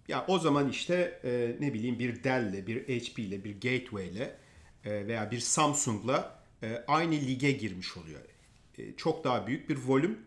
Ya 0.07 0.25
o 0.27 0.39
zaman 0.39 0.69
işte 0.69 1.19
e, 1.23 1.55
ne 1.59 1.73
bileyim 1.73 1.99
bir 1.99 2.23
Dell'le, 2.23 2.67
bir 2.67 2.83
HP 2.83 3.19
ile, 3.19 3.43
bir 3.43 3.53
Gateway 3.53 4.07
ile 4.07 4.35
e, 4.85 5.07
veya 5.07 5.31
bir 5.31 5.39
Samsung'la 5.39 6.39
e, 6.63 6.83
aynı 6.87 7.13
lige 7.13 7.51
girmiş 7.51 7.97
oluyor. 7.97 8.21
E, 8.77 8.95
çok 8.95 9.23
daha 9.23 9.47
büyük 9.47 9.69
bir 9.69 9.77
volüm 9.87 10.19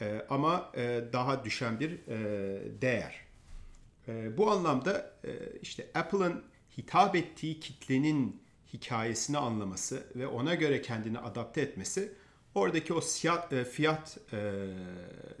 e, 0.00 0.26
ama 0.30 0.72
e, 0.76 1.04
daha 1.12 1.44
düşen 1.44 1.80
bir 1.80 1.90
e, 1.90 2.80
değer. 2.80 3.20
E, 4.08 4.36
bu 4.36 4.50
anlamda 4.50 5.12
e, 5.24 5.30
işte 5.62 5.90
Apple'ın 5.94 6.44
hitap 6.78 7.16
ettiği 7.16 7.60
kitlenin 7.60 8.42
hikayesini 8.72 9.38
anlaması 9.38 10.06
ve 10.16 10.26
ona 10.26 10.54
göre 10.54 10.82
kendini 10.82 11.18
adapte 11.18 11.60
etmesi 11.60 12.12
oradaki 12.54 12.94
o 12.94 13.00
fiyat, 13.00 13.54
fiyat 13.70 14.18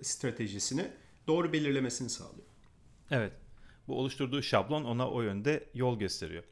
stratejisini 0.02 0.90
doğru 1.26 1.52
belirlemesini 1.52 2.10
sağlıyor. 2.10 2.46
Evet. 3.10 3.32
Bu 3.88 3.98
oluşturduğu 3.98 4.42
şablon 4.42 4.84
ona 4.84 5.10
o 5.10 5.22
yönde 5.22 5.64
yol 5.74 5.98
gösteriyor. 5.98 6.44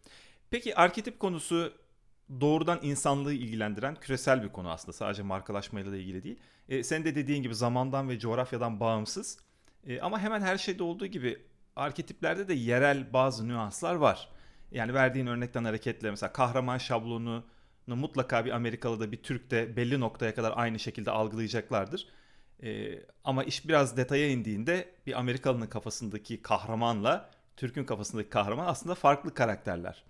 Peki 0.51 0.77
arketip 0.77 1.21
konusu 1.21 1.73
doğrudan 2.41 2.79
insanlığı 2.83 3.33
ilgilendiren 3.33 3.95
küresel 3.95 4.43
bir 4.43 4.49
konu 4.49 4.71
aslında. 4.71 4.93
Sadece 4.93 5.23
markalaşmayla 5.23 5.93
da 5.93 5.97
ilgili 5.97 6.23
değil. 6.23 6.39
E, 6.69 6.83
sen 6.83 7.05
de 7.05 7.15
dediğin 7.15 7.43
gibi 7.43 7.55
zamandan 7.55 8.09
ve 8.09 8.19
coğrafyadan 8.19 8.81
bağımsız. 8.81 9.39
E, 9.87 10.01
ama 10.01 10.21
hemen 10.21 10.41
her 10.41 10.59
şeyde 10.59 10.83
olduğu 10.83 11.07
gibi 11.07 11.39
arketiplerde 11.77 12.49
de 12.49 12.55
yerel 12.55 13.13
bazı 13.13 13.49
nüanslar 13.49 13.95
var. 13.95 14.29
Yani 14.73 14.95
verdiğin 14.95 15.27
örnekten 15.27 15.65
hareketle 15.65 16.11
mesela 16.11 16.33
kahraman 16.33 16.79
şablonunu 16.79 17.45
mutlaka 17.87 18.45
bir 18.45 18.51
Amerikalı 18.51 19.01
da 19.01 19.13
bir 19.13 19.23
Türk 19.23 19.51
de 19.51 19.77
belli 19.77 20.01
noktaya 20.01 20.35
kadar 20.35 20.53
aynı 20.57 20.79
şekilde 20.79 21.11
algılayacaklardır. 21.11 22.09
E, 22.63 23.01
ama 23.25 23.45
iş 23.45 23.69
biraz 23.69 23.97
detaya 23.97 24.29
indiğinde 24.29 24.89
bir 25.07 25.19
Amerikalı'nın 25.19 25.67
kafasındaki 25.67 26.43
kahramanla 26.43 27.31
Türk'ün 27.57 27.85
kafasındaki 27.85 28.31
kahraman 28.31 28.67
aslında 28.67 28.95
farklı 28.95 29.35
karakterler. 29.35 30.05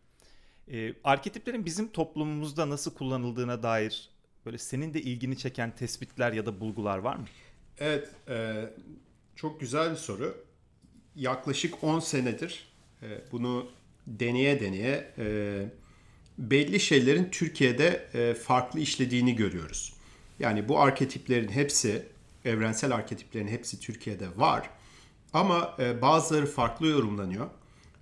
E, 0.72 0.94
arketiplerin 1.04 1.64
bizim 1.64 1.88
toplumumuzda 1.88 2.70
nasıl 2.70 2.94
kullanıldığına 2.94 3.62
dair 3.62 4.10
böyle 4.46 4.58
senin 4.58 4.94
de 4.94 5.02
ilgini 5.02 5.38
çeken 5.38 5.76
tespitler 5.76 6.32
ya 6.32 6.46
da 6.46 6.60
bulgular 6.60 6.98
var 6.98 7.16
mı? 7.16 7.24
Evet, 7.78 8.10
e, 8.28 8.64
çok 9.36 9.60
güzel 9.60 9.90
bir 9.90 9.96
soru. 9.96 10.44
Yaklaşık 11.16 11.84
10 11.84 12.00
senedir 12.00 12.68
e, 13.02 13.06
bunu 13.32 13.70
deneye 14.06 14.60
deneye 14.60 15.14
e, 15.18 15.64
belli 16.38 16.80
şeylerin 16.80 17.28
Türkiye'de 17.30 18.08
e, 18.14 18.34
farklı 18.34 18.80
işlediğini 18.80 19.36
görüyoruz. 19.36 19.92
Yani 20.38 20.68
bu 20.68 20.80
arketiplerin 20.80 21.48
hepsi, 21.48 22.06
evrensel 22.44 22.92
arketiplerin 22.92 23.48
hepsi 23.48 23.80
Türkiye'de 23.80 24.36
var. 24.36 24.70
Ama 25.32 25.76
e, 25.78 26.02
bazıları 26.02 26.46
farklı 26.46 26.86
yorumlanıyor. 26.86 27.50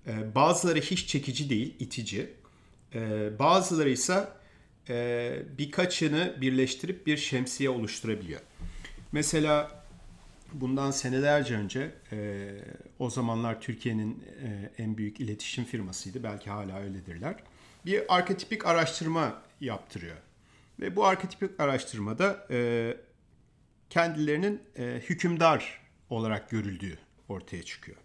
E, 0.06 0.34
bazıları 0.34 0.80
hiç 0.80 1.06
çekici 1.06 1.50
değil, 1.50 1.74
itici. 1.78 2.30
E, 2.94 3.30
bazıları 3.38 3.90
ise 3.90 4.28
e, 4.88 5.38
birkaçını 5.58 6.34
birleştirip 6.40 7.06
bir 7.06 7.16
şemsiye 7.16 7.70
oluşturabiliyor. 7.70 8.40
Mesela 9.12 9.84
bundan 10.52 10.90
senelerce 10.90 11.56
önce 11.56 11.94
e, 12.12 12.48
o 12.98 13.10
zamanlar 13.10 13.60
Türkiye'nin 13.60 14.24
e, 14.42 14.70
en 14.82 14.96
büyük 14.96 15.20
iletişim 15.20 15.64
firmasıydı. 15.64 16.22
Belki 16.22 16.50
hala 16.50 16.80
öyledirler. 16.80 17.36
Bir 17.86 18.16
arketipik 18.16 18.66
araştırma 18.66 19.42
yaptırıyor. 19.60 20.16
Ve 20.80 20.96
bu 20.96 21.04
arketipik 21.06 21.60
araştırmada 21.60 22.46
kendilerinin 23.90 24.62
hükümdar 24.78 25.80
olarak 26.10 26.50
görüldüğü 26.50 26.98
ortaya 27.28 27.62
çıkıyor. 27.62 27.96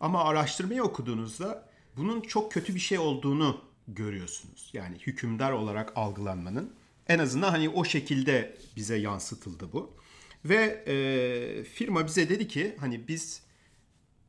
Ama 0.00 0.24
araştırmayı 0.24 0.82
okuduğunuzda 0.82 1.68
bunun 1.96 2.20
çok 2.20 2.52
kötü 2.52 2.74
bir 2.74 2.80
şey 2.80 2.98
olduğunu 2.98 3.64
görüyorsunuz. 3.88 4.70
Yani 4.72 4.96
hükümdar 4.98 5.52
olarak 5.52 5.92
algılanmanın 5.96 6.74
en 7.08 7.18
azından 7.18 7.50
hani 7.50 7.68
o 7.68 7.84
şekilde 7.84 8.56
bize 8.76 8.96
yansıtıldı 8.96 9.72
bu. 9.72 9.96
Ve 10.44 10.84
e, 10.86 11.64
firma 11.64 12.06
bize 12.06 12.28
dedi 12.28 12.48
ki 12.48 12.76
hani 12.80 13.08
biz 13.08 13.42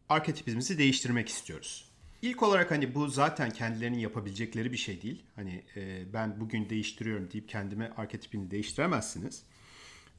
arketipimizi 0.09 0.77
değiştirmek 0.77 1.29
istiyoruz. 1.29 1.87
İlk 2.21 2.43
olarak 2.43 2.71
hani 2.71 2.95
bu 2.95 3.07
zaten 3.07 3.51
kendilerinin 3.51 3.99
yapabilecekleri 3.99 4.71
bir 4.71 4.77
şey 4.77 5.01
değil. 5.01 5.23
Hani 5.35 5.63
e, 5.75 6.13
ben 6.13 6.39
bugün 6.39 6.69
değiştiriyorum 6.69 7.31
deyip 7.31 7.49
kendime 7.49 7.91
arketipini 7.97 8.51
değiştiremezsiniz. 8.51 9.43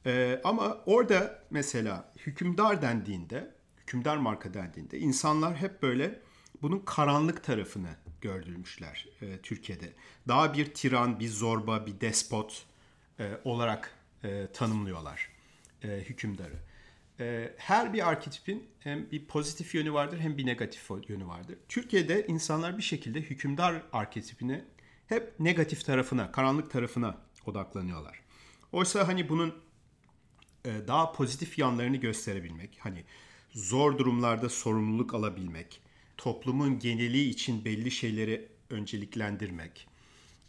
E, 0.05 0.41
ama 0.43 0.77
orada 0.85 1.43
mesela 1.49 2.13
hükümdar 2.17 2.81
dendiğinde, 2.81 3.51
hükümdar 3.81 4.17
marka 4.17 4.53
dendiğinde 4.53 4.99
insanlar 4.99 5.55
hep 5.55 5.81
böyle 5.81 6.19
bunun 6.61 6.79
karanlık 6.79 7.43
tarafını 7.43 7.95
gördürmüşler 8.21 9.07
e, 9.21 9.37
Türkiye'de. 9.41 9.93
Daha 10.27 10.53
bir 10.53 10.73
tiran, 10.73 11.19
bir 11.19 11.29
zorba, 11.29 11.85
bir 11.85 12.01
despot 12.01 12.65
e, 13.19 13.37
olarak 13.43 13.93
e, 14.23 14.47
tanımlıyorlar 14.53 15.29
e, 15.83 15.87
hükümdarı. 15.87 16.55
e, 17.19 17.53
her 17.57 17.93
bir 17.93 18.09
arketipin 18.09 18.69
hem 18.79 19.11
bir 19.11 19.25
pozitif 19.25 19.75
yönü 19.75 19.93
vardır 19.93 20.19
hem 20.19 20.37
bir 20.37 20.45
negatif 20.45 20.89
yönü 21.07 21.27
vardır. 21.27 21.57
Türkiye'de 21.69 22.27
insanlar 22.27 22.77
bir 22.77 22.83
şekilde 22.83 23.21
hükümdar 23.21 23.83
arketipine 23.93 24.65
hep 25.07 25.39
negatif 25.39 25.85
tarafına, 25.85 26.31
karanlık 26.31 26.71
tarafına 26.71 27.17
odaklanıyorlar. 27.45 28.19
Oysa 28.71 29.07
hani 29.07 29.29
bunun 29.29 29.55
e, 30.65 30.87
daha 30.87 31.11
pozitif 31.11 31.59
yanlarını 31.59 31.97
gösterebilmek, 31.97 32.77
hani 32.79 33.03
zor 33.51 33.97
durumlarda 33.97 34.49
sorumluluk 34.49 35.13
alabilmek, 35.13 35.81
toplumun 36.19 36.79
geneli 36.79 37.29
için 37.29 37.65
belli 37.65 37.91
şeyleri 37.91 38.47
önceliklendirmek, 38.69 39.87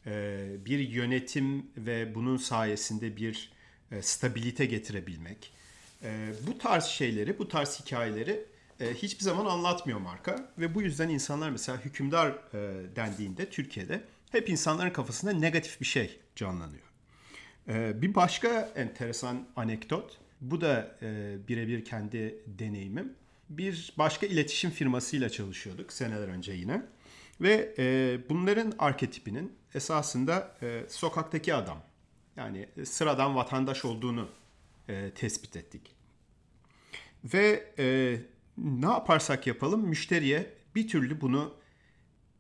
e, 0.07 0.47
bir 0.65 0.79
yönetim 0.79 1.67
ve 1.77 2.15
bunun 2.15 2.37
sayesinde 2.37 3.17
bir 3.17 3.53
e, 3.91 4.03
stabilite 4.03 4.67
getirebilmek. 4.67 5.53
Bu 6.47 6.59
tarz 6.59 6.85
şeyleri, 6.85 7.39
bu 7.39 7.49
tarz 7.49 7.81
hikayeleri 7.81 8.45
hiçbir 8.81 9.25
zaman 9.25 9.47
anlatmıyor 9.47 9.99
marka 9.99 10.53
ve 10.59 10.75
bu 10.75 10.83
yüzden 10.83 11.09
insanlar 11.09 11.51
mesela 11.51 11.85
hükümdar 11.85 12.53
dendiğinde 12.97 13.51
Türkiye'de 13.51 14.05
hep 14.33 14.49
insanların 14.49 14.91
kafasında 14.91 15.33
negatif 15.33 15.81
bir 15.81 15.87
şey 15.87 16.21
canlanıyor. 16.37 16.85
Bir 18.03 18.15
başka 18.15 18.73
enteresan 18.77 19.49
anekdot, 19.57 20.19
bu 20.41 20.61
da 20.61 20.97
birebir 21.49 21.85
kendi 21.85 22.39
deneyimim 22.47 23.13
bir 23.51 23.93
başka 23.99 24.27
iletişim 24.27 24.71
firmasıyla 24.71 25.31
çalışıyorduk 25.31 25.93
seneler 25.93 26.29
önce 26.29 26.53
yine. 26.53 26.83
Ve 27.41 27.75
e, 27.79 28.19
bunların 28.29 28.73
arketipinin 28.79 29.53
esasında 29.75 30.57
e, 30.63 30.85
sokaktaki 30.89 31.55
adam 31.55 31.83
yani 32.37 32.69
sıradan 32.85 33.37
vatandaş 33.37 33.85
olduğunu 33.85 34.29
e, 34.89 35.11
tespit 35.11 35.57
ettik. 35.57 35.95
Ve 37.25 37.73
e, 37.79 38.17
ne 38.59 38.87
yaparsak 38.87 39.47
yapalım 39.47 39.89
müşteriye 39.89 40.55
bir 40.75 40.89
türlü 40.89 41.21
bunu 41.21 41.55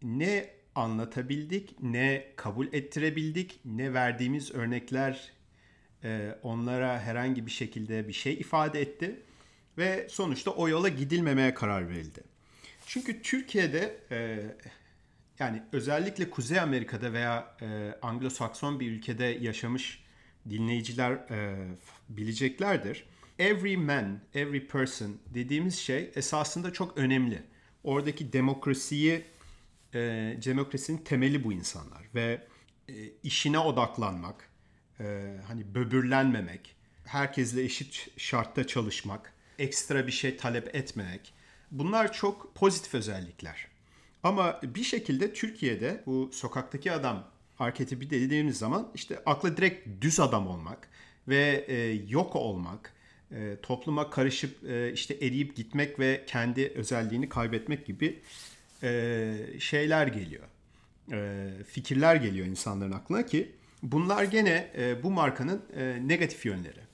ne 0.02 0.50
anlatabildik, 0.74 1.82
ne 1.82 2.26
kabul 2.36 2.66
ettirebildik, 2.72 3.60
ne 3.64 3.94
verdiğimiz 3.94 4.54
örnekler 4.54 5.32
e, 6.04 6.38
onlara 6.42 7.00
herhangi 7.00 7.46
bir 7.46 7.50
şekilde 7.50 8.08
bir 8.08 8.12
şey 8.12 8.34
ifade 8.34 8.80
etti 8.80 9.22
ve 9.80 10.08
sonuçta 10.10 10.50
o 10.50 10.68
yola 10.68 10.88
gidilmemeye 10.88 11.54
karar 11.54 11.88
verildi. 11.88 12.20
Çünkü 12.86 13.22
Türkiye'de 13.22 14.00
e, 14.10 14.40
yani 15.38 15.62
özellikle 15.72 16.30
Kuzey 16.30 16.60
Amerika'da 16.60 17.12
veya 17.12 17.56
e, 17.60 17.66
Anglo-Sakson 18.02 18.80
bir 18.80 18.92
ülkede 18.92 19.24
yaşamış 19.24 20.04
dinleyiciler 20.50 21.12
e, 21.12 21.68
bileceklerdir. 22.08 23.04
Every 23.38 23.76
man, 23.76 24.20
every 24.34 24.66
person 24.66 25.16
dediğimiz 25.34 25.78
şey 25.78 26.10
esasında 26.14 26.72
çok 26.72 26.98
önemli. 26.98 27.42
Oradaki 27.84 28.32
demokrasiyi, 28.32 29.24
e, 29.94 29.98
demokrasinin 30.44 30.98
temeli 30.98 31.44
bu 31.44 31.52
insanlar 31.52 32.02
ve 32.14 32.46
e, 32.88 32.94
işine 33.22 33.58
odaklanmak, 33.58 34.50
e, 35.00 35.36
hani 35.46 35.74
böbürlenmemek, 35.74 36.76
herkesle 37.04 37.62
eşit 37.62 38.08
şartta 38.16 38.66
çalışmak, 38.66 39.34
ekstra 39.60 40.06
bir 40.06 40.12
şey 40.12 40.36
talep 40.36 40.74
etmemek. 40.74 41.34
Bunlar 41.70 42.12
çok 42.12 42.54
pozitif 42.54 42.94
özellikler. 42.94 43.66
Ama 44.22 44.60
bir 44.62 44.82
şekilde 44.82 45.32
Türkiye'de 45.32 46.02
bu 46.06 46.30
sokaktaki 46.32 46.92
adam 46.92 47.30
arketipi 47.58 48.10
dediğimiz 48.10 48.58
zaman 48.58 48.88
işte 48.94 49.22
akla 49.26 49.56
direkt 49.56 50.02
düz 50.02 50.20
adam 50.20 50.46
olmak 50.46 50.88
ve 51.28 51.64
e, 51.68 51.76
yok 52.08 52.36
olmak, 52.36 52.92
e, 53.32 53.56
topluma 53.62 54.10
karışıp 54.10 54.64
e, 54.70 54.92
işte 54.92 55.14
eriyip 55.14 55.56
gitmek 55.56 55.98
ve 55.98 56.24
kendi 56.26 56.72
özelliğini 56.74 57.28
kaybetmek 57.28 57.86
gibi 57.86 58.20
e, 58.82 59.34
şeyler 59.58 60.06
geliyor. 60.06 60.44
E, 61.12 61.48
fikirler 61.68 62.16
geliyor 62.16 62.46
insanların 62.46 62.92
aklına 62.92 63.26
ki 63.26 63.52
bunlar 63.82 64.24
gene 64.24 64.70
e, 64.78 65.02
bu 65.02 65.10
markanın 65.10 65.62
e, 65.76 66.08
negatif 66.08 66.46
yönleri. 66.46 66.89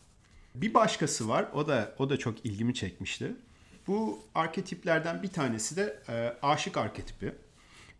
Bir 0.60 0.74
başkası 0.74 1.28
var. 1.28 1.48
O 1.54 1.68
da 1.68 1.94
o 1.98 2.10
da 2.10 2.16
çok 2.16 2.46
ilgimi 2.46 2.74
çekmişti. 2.74 3.32
Bu 3.86 4.22
arketiplerden 4.34 5.22
bir 5.22 5.28
tanesi 5.28 5.76
de 5.76 6.02
e, 6.08 6.36
aşık 6.42 6.76
arketipi. 6.76 7.26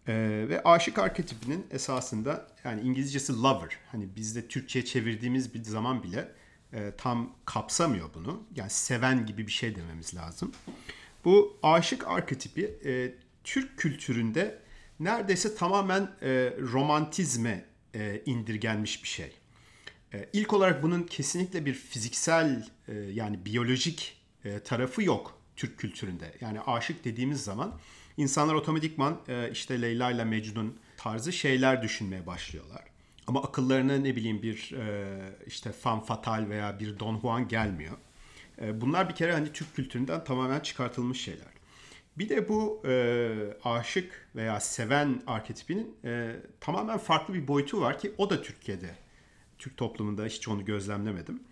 E, 0.09 0.15
ve 0.49 0.63
aşık 0.65 0.99
arketipinin 0.99 1.67
esasında 1.71 2.49
yani 2.65 2.81
İngilizcesi 2.81 3.33
lover. 3.43 3.79
Hani 3.93 4.17
bizde 4.17 4.49
Türkçe'ye 4.49 4.85
çevirdiğimiz 4.85 5.55
bir 5.55 5.65
zaman 5.65 6.03
bile 6.03 6.33
e, 6.73 6.93
tam 6.99 7.37
kapsamıyor 7.45 8.11
bunu. 8.15 8.43
Yani 8.57 8.71
seven 8.71 9.27
gibi 9.27 9.47
bir 9.47 9.53
şey 9.53 9.77
dememiz 9.77 10.15
lazım. 10.15 10.53
Bu 11.25 11.59
aşık 11.63 12.07
arketipi 12.07 12.79
e, 12.85 13.15
Türk 13.45 13.79
kültüründe 13.79 14.59
neredeyse 15.01 15.55
tamamen 15.55 16.03
e, 16.23 16.53
romantizme 16.61 17.65
e, 17.95 18.23
indirgenmiş 18.27 19.03
bir 19.03 19.09
şey. 19.09 19.33
E, 20.15 20.29
ilk 20.33 20.53
olarak 20.53 20.83
bunun 20.83 21.03
kesinlikle 21.03 21.67
bir 21.67 21.75
fiziksel 21.75 22.69
e, 22.89 22.95
yani 22.95 23.45
biyolojik 23.45 24.17
e, 24.45 24.61
tarafı 24.61 25.03
yok 25.03 25.39
Türk 25.57 25.79
kültüründe. 25.79 26.33
Yani 26.41 26.61
aşık 26.61 27.05
dediğimiz 27.05 27.45
zaman 27.45 27.79
insanlar 28.17 28.55
otomatikman 28.55 29.21
işte 29.53 29.83
Leyla 29.83 30.11
ile 30.11 30.25
Mecnun 30.25 30.79
tarzı 30.97 31.33
şeyler 31.33 31.83
düşünmeye 31.83 32.27
başlıyorlar. 32.27 32.85
Ama 33.27 33.43
akıllarına 33.43 33.97
ne 33.97 34.17
bileyim 34.17 34.43
bir 34.43 34.75
işte 35.47 35.73
fan 35.73 36.01
fatal 36.01 36.49
veya 36.49 36.81
bir 36.81 36.99
Don 36.99 37.21
Juan 37.21 37.49
gelmiyor. 37.49 37.97
Bunlar 38.75 39.09
bir 39.09 39.15
kere 39.15 39.33
hani 39.33 39.53
Türk 39.53 39.77
kültüründen 39.77 40.25
tamamen 40.25 40.61
çıkartılmış 40.61 41.21
şeyler. 41.21 41.57
Bir 42.19 42.29
de 42.29 42.49
bu 42.49 42.83
e, 42.87 43.29
aşık 43.65 44.29
veya 44.35 44.61
seven 44.61 45.23
arketipinin 45.27 45.97
e, 46.05 46.37
tamamen 46.61 46.99
farklı 46.99 47.35
bir 47.35 47.49
boyutu 47.49 47.81
var 47.81 47.99
ki 47.99 48.13
o 48.19 48.31
da 48.31 48.43
Türkiye'de 48.43 49.06
Türk 49.59 49.77
toplumunda 49.77 50.25
hiç 50.25 50.49
onu 50.49 50.65
gözlemlemedim. 50.65 51.43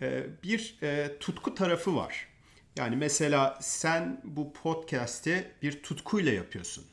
Ee, 0.00 0.26
bir 0.42 0.78
e, 0.82 1.18
tutku 1.20 1.54
tarafı 1.54 1.96
var. 1.96 2.28
Yani 2.76 2.96
mesela 2.96 3.58
sen 3.62 4.20
bu 4.24 4.52
podcast'i 4.52 5.52
bir 5.62 5.82
tutkuyla 5.82 6.32
yapıyorsun. 6.32 6.84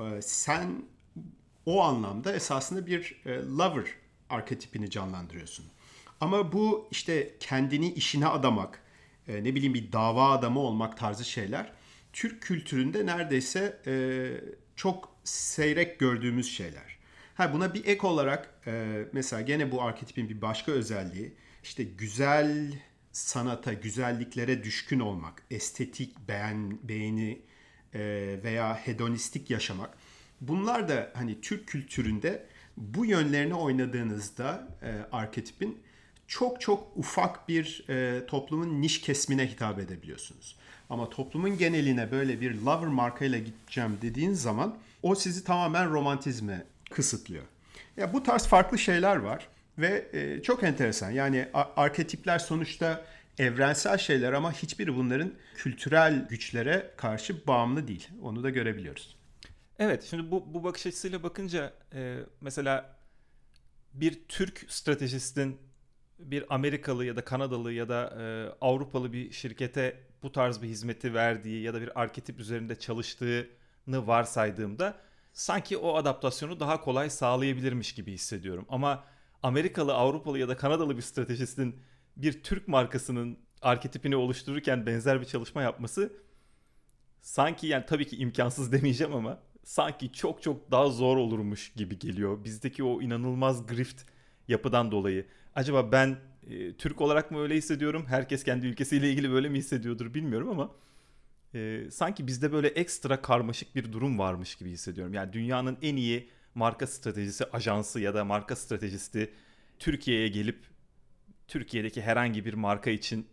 Ee, 0.00 0.22
sen 0.22 0.82
o 1.66 1.82
anlamda 1.82 2.32
esasında 2.34 2.86
bir 2.86 3.20
e, 3.26 3.36
lover 3.36 3.86
arketipini 4.30 4.90
canlandırıyorsun. 4.90 5.66
Ama 6.20 6.52
bu 6.52 6.88
işte 6.90 7.34
kendini 7.40 7.92
işine 7.92 8.26
adamak, 8.26 8.82
e, 9.28 9.44
ne 9.44 9.54
bileyim 9.54 9.74
bir 9.74 9.92
dava 9.92 10.30
adamı 10.30 10.60
olmak 10.60 10.98
tarzı 10.98 11.24
şeyler 11.24 11.72
Türk 12.12 12.42
kültüründe 12.42 13.06
neredeyse 13.06 13.80
çok 14.76 15.08
seyrek 15.24 15.98
gördüğümüz 15.98 16.52
şeyler. 16.52 16.99
Ha 17.40 17.52
buna 17.52 17.74
bir 17.74 17.84
ek 17.84 18.06
olarak 18.06 18.54
e, 18.66 19.04
mesela 19.12 19.42
gene 19.42 19.70
bu 19.70 19.82
arketipin 19.82 20.28
bir 20.28 20.42
başka 20.42 20.72
özelliği 20.72 21.32
işte 21.62 21.84
güzel 21.84 22.72
sanata, 23.12 23.72
güzelliklere 23.72 24.64
düşkün 24.64 25.00
olmak, 25.00 25.42
estetik 25.50 26.28
beğen, 26.28 26.78
beğeni 26.82 27.42
e, 27.94 28.00
veya 28.44 28.74
hedonistik 28.74 29.50
yaşamak. 29.50 29.90
Bunlar 30.40 30.88
da 30.88 31.10
hani 31.14 31.40
Türk 31.40 31.66
kültüründe 31.66 32.46
bu 32.76 33.06
yönlerini 33.06 33.54
oynadığınızda 33.54 34.68
e, 34.82 35.16
arketipin 35.16 35.78
çok 36.26 36.60
çok 36.60 36.96
ufak 36.96 37.48
bir 37.48 37.84
e, 37.88 38.26
toplumun 38.26 38.80
niş 38.80 39.00
kesmine 39.00 39.50
hitap 39.50 39.78
edebiliyorsunuz. 39.78 40.56
Ama 40.90 41.10
toplumun 41.10 41.58
geneline 41.58 42.10
böyle 42.10 42.40
bir 42.40 42.54
lover 42.54 42.88
markayla 42.88 43.38
gideceğim 43.38 43.98
dediğin 44.02 44.32
zaman 44.32 44.76
o 45.02 45.14
sizi 45.14 45.44
tamamen 45.44 45.90
romantizme 45.90 46.64
kısıtlıyor. 46.90 47.44
Ya 47.96 48.12
bu 48.12 48.22
tarz 48.22 48.46
farklı 48.46 48.78
şeyler 48.78 49.16
var 49.16 49.48
ve 49.78 50.08
e, 50.12 50.42
çok 50.42 50.62
enteresan. 50.62 51.10
Yani 51.10 51.48
arketipler 51.54 52.38
sonuçta 52.38 53.04
evrensel 53.38 53.98
şeyler 53.98 54.32
ama 54.32 54.52
hiçbiri 54.52 54.96
bunların 54.96 55.32
kültürel 55.54 56.28
güçlere 56.28 56.90
karşı 56.96 57.46
bağımlı 57.46 57.88
değil. 57.88 58.08
Onu 58.22 58.42
da 58.42 58.50
görebiliyoruz. 58.50 59.16
Evet, 59.78 60.06
şimdi 60.10 60.30
bu, 60.30 60.54
bu 60.54 60.64
bakış 60.64 60.86
açısıyla 60.86 61.22
bakınca 61.22 61.72
e, 61.94 62.18
mesela 62.40 62.96
bir 63.94 64.20
Türk 64.28 64.64
stratejistin 64.68 65.58
bir 66.18 66.54
Amerikalı 66.54 67.04
ya 67.04 67.16
da 67.16 67.24
Kanadalı 67.24 67.72
ya 67.72 67.88
da 67.88 68.16
e, 68.20 68.22
Avrupalı 68.60 69.12
bir 69.12 69.32
şirkete 69.32 69.96
bu 70.22 70.32
tarz 70.32 70.62
bir 70.62 70.68
hizmeti 70.68 71.14
verdiği 71.14 71.62
ya 71.62 71.74
da 71.74 71.80
bir 71.80 72.00
arketip 72.00 72.40
üzerinde 72.40 72.78
çalıştığını 72.78 74.06
varsaydığımda 74.06 74.96
sanki 75.32 75.76
o 75.76 75.94
adaptasyonu 75.96 76.60
daha 76.60 76.80
kolay 76.80 77.10
sağlayabilirmiş 77.10 77.94
gibi 77.94 78.12
hissediyorum. 78.12 78.66
Ama 78.68 79.04
Amerikalı, 79.42 79.94
Avrupalı 79.94 80.38
ya 80.38 80.48
da 80.48 80.56
Kanadalı 80.56 80.96
bir 80.96 81.02
stratejistin 81.02 81.80
bir 82.16 82.42
Türk 82.42 82.68
markasının 82.68 83.38
arketipini 83.62 84.16
oluştururken 84.16 84.86
benzer 84.86 85.20
bir 85.20 85.26
çalışma 85.26 85.62
yapması 85.62 86.12
sanki 87.22 87.66
yani 87.66 87.84
tabii 87.86 88.06
ki 88.06 88.16
imkansız 88.16 88.72
demeyeceğim 88.72 89.14
ama 89.14 89.40
sanki 89.64 90.12
çok 90.12 90.42
çok 90.42 90.70
daha 90.70 90.88
zor 90.88 91.16
olurmuş 91.16 91.72
gibi 91.72 91.98
geliyor. 91.98 92.44
Bizdeki 92.44 92.84
o 92.84 93.02
inanılmaz 93.02 93.66
grift 93.66 94.02
yapıdan 94.48 94.90
dolayı. 94.90 95.26
Acaba 95.54 95.92
ben 95.92 96.18
e, 96.50 96.72
Türk 96.76 97.00
olarak 97.00 97.30
mı 97.30 97.40
öyle 97.40 97.56
hissediyorum? 97.56 98.04
Herkes 98.08 98.44
kendi 98.44 98.66
ülkesiyle 98.66 99.10
ilgili 99.10 99.30
böyle 99.30 99.48
mi 99.48 99.58
hissediyordur 99.58 100.14
bilmiyorum 100.14 100.48
ama 100.48 100.70
e, 101.54 101.90
sanki 101.90 102.26
bizde 102.26 102.52
böyle 102.52 102.68
ekstra 102.68 103.22
karmaşık 103.22 103.76
bir 103.76 103.92
durum 103.92 104.18
varmış 104.18 104.54
gibi 104.54 104.70
hissediyorum. 104.70 105.14
Yani 105.14 105.32
dünyanın 105.32 105.78
en 105.82 105.96
iyi 105.96 106.28
marka 106.54 106.86
stratejisi 106.86 107.44
ajansı 107.44 108.00
ya 108.00 108.14
da 108.14 108.24
marka 108.24 108.56
stratejisti 108.56 109.30
Türkiye'ye 109.78 110.28
gelip 110.28 110.58
Türkiye'deki 111.48 112.02
herhangi 112.02 112.44
bir 112.44 112.54
marka 112.54 112.90
için 112.90 113.26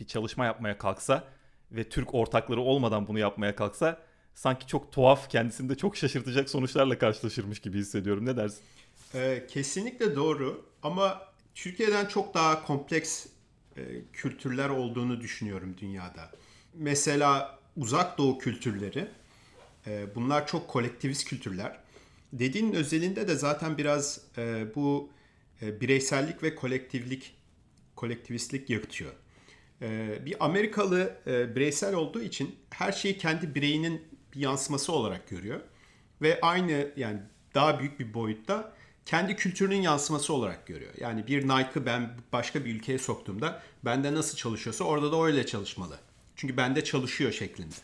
bir 0.00 0.06
çalışma 0.06 0.44
yapmaya 0.44 0.78
kalksa 0.78 1.24
ve 1.72 1.88
Türk 1.88 2.14
ortakları 2.14 2.60
olmadan 2.60 3.08
bunu 3.08 3.18
yapmaya 3.18 3.56
kalksa 3.56 4.02
sanki 4.34 4.66
çok 4.66 4.92
tuhaf 4.92 5.30
kendisinde 5.30 5.76
çok 5.76 5.96
şaşırtacak 5.96 6.50
sonuçlarla 6.50 6.98
karşılaşırmış 6.98 7.58
gibi 7.58 7.78
hissediyorum. 7.78 8.26
Ne 8.26 8.36
dersin? 8.36 8.60
Ee, 9.14 9.46
kesinlikle 9.48 10.16
doğru 10.16 10.64
ama 10.82 11.22
Türkiye'den 11.54 12.06
çok 12.06 12.34
daha 12.34 12.66
kompleks 12.66 13.26
e, 13.76 13.82
kültürler 14.12 14.68
olduğunu 14.68 15.20
düşünüyorum 15.20 15.74
dünyada. 15.80 16.30
Mesela 16.74 17.58
uzak 17.76 18.18
doğu 18.18 18.38
kültürleri 18.38 19.08
e, 19.86 20.14
bunlar 20.14 20.46
çok 20.46 20.68
kolektivist 20.68 21.28
kültürler. 21.28 21.78
Dediğin 22.32 22.72
özelinde 22.72 23.28
de 23.28 23.34
zaten 23.34 23.78
biraz 23.78 24.20
e, 24.38 24.74
bu 24.74 25.10
e, 25.62 25.80
bireysellik 25.80 26.42
ve 26.42 26.54
kolektivlik 26.54 27.34
kolektivistlik 27.96 28.70
yırtıyor. 28.70 29.12
E, 29.82 30.18
bir 30.26 30.44
Amerikalı 30.44 31.16
e, 31.26 31.56
bireysel 31.56 31.94
olduğu 31.94 32.22
için 32.22 32.56
her 32.70 32.92
şeyi 32.92 33.18
kendi 33.18 33.54
bireyinin 33.54 34.02
bir 34.34 34.40
yansıması 34.40 34.92
olarak 34.92 35.28
görüyor 35.28 35.60
ve 36.22 36.38
aynı 36.42 36.90
yani 36.96 37.20
daha 37.54 37.80
büyük 37.80 38.00
bir 38.00 38.14
boyutta 38.14 38.72
kendi 39.06 39.36
kültürünün 39.36 39.82
yansıması 39.82 40.34
olarak 40.34 40.66
görüyor. 40.66 40.92
Yani 41.00 41.26
bir 41.26 41.48
Nike'ı 41.48 41.86
ben 41.86 42.10
başka 42.32 42.64
bir 42.64 42.74
ülkeye 42.74 42.98
soktuğumda 42.98 43.62
bende 43.84 44.14
nasıl 44.14 44.36
çalışıyorsa 44.36 44.84
orada 44.84 45.12
da 45.12 45.24
öyle 45.24 45.46
çalışmalı. 45.46 45.98
Çünkü 46.42 46.56
bende 46.56 46.84
çalışıyor 46.84 47.32
şeklinde. 47.32 47.74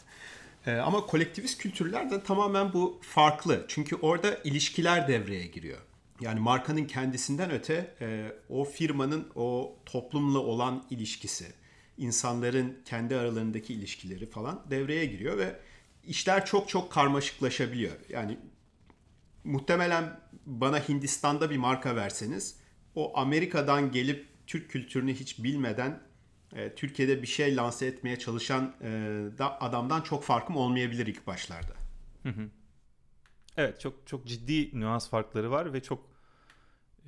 Ee, 0.66 0.72
ama 0.72 1.06
kolektivist 1.06 1.62
kültürler 1.62 2.10
de 2.10 2.22
tamamen 2.22 2.72
bu 2.72 3.00
farklı. 3.02 3.64
Çünkü 3.68 3.96
orada 3.96 4.34
ilişkiler 4.44 5.08
devreye 5.08 5.46
giriyor. 5.46 5.78
Yani 6.20 6.40
markanın 6.40 6.84
kendisinden 6.84 7.50
öte 7.50 7.94
e, 8.00 8.32
o 8.48 8.64
firmanın 8.64 9.28
o 9.34 9.76
toplumla 9.86 10.38
olan 10.38 10.84
ilişkisi, 10.90 11.46
insanların 11.98 12.78
kendi 12.84 13.16
aralarındaki 13.16 13.74
ilişkileri 13.74 14.26
falan 14.26 14.62
devreye 14.70 15.06
giriyor 15.06 15.38
ve 15.38 15.60
işler 16.04 16.46
çok 16.46 16.68
çok 16.68 16.92
karmaşıklaşabiliyor. 16.92 17.92
Yani 18.08 18.38
muhtemelen 19.44 20.20
bana 20.46 20.88
Hindistan'da 20.88 21.50
bir 21.50 21.56
marka 21.56 21.96
verseniz 21.96 22.56
o 22.94 23.18
Amerika'dan 23.18 23.92
gelip 23.92 24.26
Türk 24.46 24.70
kültürünü 24.70 25.14
hiç 25.14 25.42
bilmeden 25.44 26.07
e, 26.52 26.74
Türkiye'de 26.74 27.22
bir 27.22 27.26
şey 27.26 27.56
lanse 27.56 27.86
etmeye 27.86 28.18
çalışan 28.18 28.74
e, 28.80 28.88
da 29.38 29.60
adamdan 29.60 30.00
çok 30.00 30.24
farkım 30.24 30.56
olmayabilir 30.56 31.06
ilk 31.06 31.26
başlarda. 31.26 31.72
Evet 33.56 33.80
çok 33.80 34.06
çok 34.06 34.26
ciddi 34.26 34.80
nüans 34.80 35.08
farkları 35.08 35.50
var 35.50 35.72
ve 35.72 35.82
çok 35.82 36.10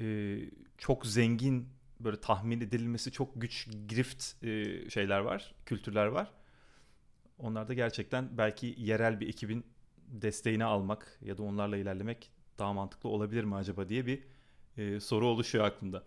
e, 0.00 0.36
çok 0.78 1.06
zengin 1.06 1.68
böyle 2.00 2.20
tahmin 2.20 2.60
edilmesi 2.60 3.12
çok 3.12 3.40
güç 3.40 3.68
grift 3.88 4.44
e, 4.44 4.90
şeyler 4.90 5.20
var, 5.20 5.54
kültürler 5.66 6.06
var. 6.06 6.30
Onlarda 7.38 7.74
gerçekten 7.74 8.38
belki 8.38 8.74
yerel 8.78 9.20
bir 9.20 9.28
ekibin 9.28 9.64
desteğini 10.08 10.64
almak 10.64 11.18
ya 11.22 11.38
da 11.38 11.42
onlarla 11.42 11.76
ilerlemek 11.76 12.30
daha 12.58 12.72
mantıklı 12.72 13.08
olabilir 13.08 13.44
mi 13.44 13.54
acaba 13.54 13.88
diye 13.88 14.06
bir 14.06 14.22
e, 14.76 15.00
soru 15.00 15.26
oluşuyor 15.26 15.64
aklımda. 15.64 16.04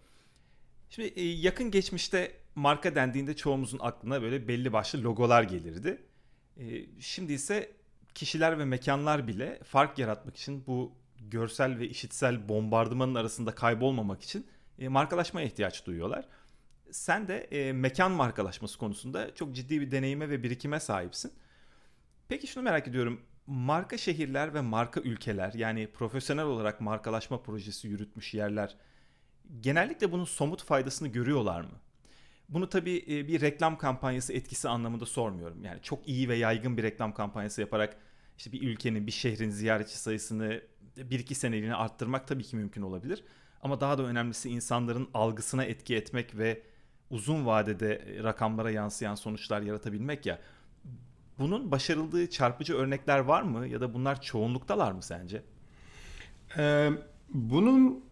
Şimdi 0.89 1.07
e, 1.07 1.23
yakın 1.23 1.71
geçmişte 1.71 2.31
marka 2.55 2.95
dendiğinde 2.95 3.35
çoğumuzun 3.35 3.79
aklına 3.81 4.21
böyle 4.21 4.47
belli 4.47 4.73
başlı 4.73 5.03
logolar 5.03 5.43
gelirdi. 5.43 6.01
E, 6.57 6.85
şimdi 6.99 7.33
ise 7.33 7.71
kişiler 8.15 8.59
ve 8.59 8.65
mekanlar 8.65 9.27
bile 9.27 9.59
fark 9.63 9.99
yaratmak 9.99 10.37
için 10.37 10.63
bu 10.67 10.91
görsel 11.19 11.79
ve 11.79 11.87
işitsel 11.87 12.49
bombardımanın 12.49 13.15
arasında 13.15 13.55
kaybolmamak 13.55 14.21
için 14.21 14.47
e, 14.79 14.87
markalaşmaya 14.87 15.47
ihtiyaç 15.47 15.85
duyuyorlar. 15.85 16.25
Sen 16.91 17.27
de 17.27 17.37
e, 17.37 17.73
mekan 17.73 18.11
markalaşması 18.11 18.77
konusunda 18.77 19.35
çok 19.35 19.55
ciddi 19.55 19.81
bir 19.81 19.91
deneyime 19.91 20.29
ve 20.29 20.43
birikime 20.43 20.79
sahipsin. 20.79 21.33
Peki 22.29 22.47
şunu 22.47 22.63
merak 22.63 22.87
ediyorum. 22.87 23.21
Marka 23.47 23.97
şehirler 23.97 24.53
ve 24.53 24.61
marka 24.61 25.01
ülkeler 25.01 25.53
yani 25.53 25.87
profesyonel 25.87 26.45
olarak 26.45 26.81
markalaşma 26.81 27.41
projesi 27.41 27.87
yürütmüş 27.87 28.33
yerler 28.33 28.75
genellikle 29.61 30.11
bunun 30.11 30.25
somut 30.25 30.63
faydasını 30.63 31.07
görüyorlar 31.07 31.61
mı? 31.61 31.82
Bunu 32.53 32.69
tabii 32.69 33.05
e, 33.07 33.27
bir 33.27 33.41
reklam 33.41 33.77
kampanyası 33.77 34.33
etkisi 34.33 34.69
anlamında 34.69 35.05
sormuyorum. 35.05 35.63
Yani 35.63 35.81
çok 35.81 36.07
iyi 36.07 36.29
ve 36.29 36.35
yaygın 36.35 36.77
bir 36.77 36.83
reklam 36.83 37.13
kampanyası 37.13 37.61
yaparak 37.61 37.97
işte 38.37 38.51
bir 38.51 38.61
ülkenin, 38.61 39.07
bir 39.07 39.11
şehrin 39.11 39.49
ziyaretçi 39.49 39.97
sayısını 39.97 40.61
bir 40.97 41.19
iki 41.19 41.35
seneliğine 41.35 41.75
arttırmak 41.75 42.27
tabii 42.27 42.43
ki 42.43 42.55
mümkün 42.55 42.81
olabilir. 42.81 43.23
Ama 43.61 43.81
daha 43.81 43.97
da 43.97 44.03
önemlisi 44.03 44.49
insanların 44.49 45.09
algısına 45.13 45.63
etki 45.63 45.95
etmek 45.95 46.37
ve 46.37 46.61
uzun 47.09 47.45
vadede 47.45 47.95
e, 47.95 48.23
rakamlara 48.23 48.71
yansıyan 48.71 49.15
sonuçlar 49.15 49.61
yaratabilmek 49.61 50.25
ya. 50.25 50.39
Bunun 51.39 51.71
başarıldığı 51.71 52.29
çarpıcı 52.29 52.75
örnekler 52.75 53.19
var 53.19 53.41
mı 53.41 53.67
ya 53.67 53.81
da 53.81 53.93
bunlar 53.93 54.21
çoğunluktalar 54.21 54.91
mı 54.91 55.03
sence? 55.03 55.43
Ee, 56.57 56.89
bunun 57.29 58.05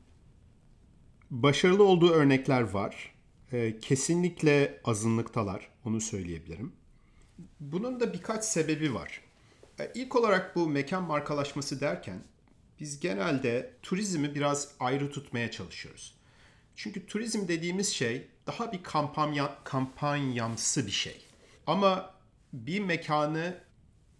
başarılı 1.31 1.83
olduğu 1.83 2.11
örnekler 2.11 2.61
var. 2.61 3.10
Ee, 3.53 3.79
kesinlikle 3.79 4.79
azınlıktalar, 4.83 5.67
onu 5.85 6.01
söyleyebilirim. 6.01 6.73
Bunun 7.59 7.99
da 7.99 8.13
birkaç 8.13 8.45
sebebi 8.45 8.93
var. 8.93 9.21
Ee, 9.79 9.91
ilk 9.95 10.15
olarak 10.15 10.55
bu 10.55 10.69
mekan 10.69 11.03
markalaşması 11.03 11.81
derken 11.81 12.23
biz 12.79 12.99
genelde 12.99 13.73
turizmi 13.81 14.35
biraz 14.35 14.75
ayrı 14.79 15.11
tutmaya 15.11 15.51
çalışıyoruz. 15.51 16.15
Çünkü 16.75 17.05
turizm 17.05 17.47
dediğimiz 17.47 17.89
şey 17.89 18.27
daha 18.47 18.71
bir 18.71 18.83
kampanya 18.83 19.57
kampanyamsı 19.63 20.87
bir 20.87 20.91
şey. 20.91 21.25
Ama 21.67 22.13
bir 22.53 22.79
mekanı 22.79 23.57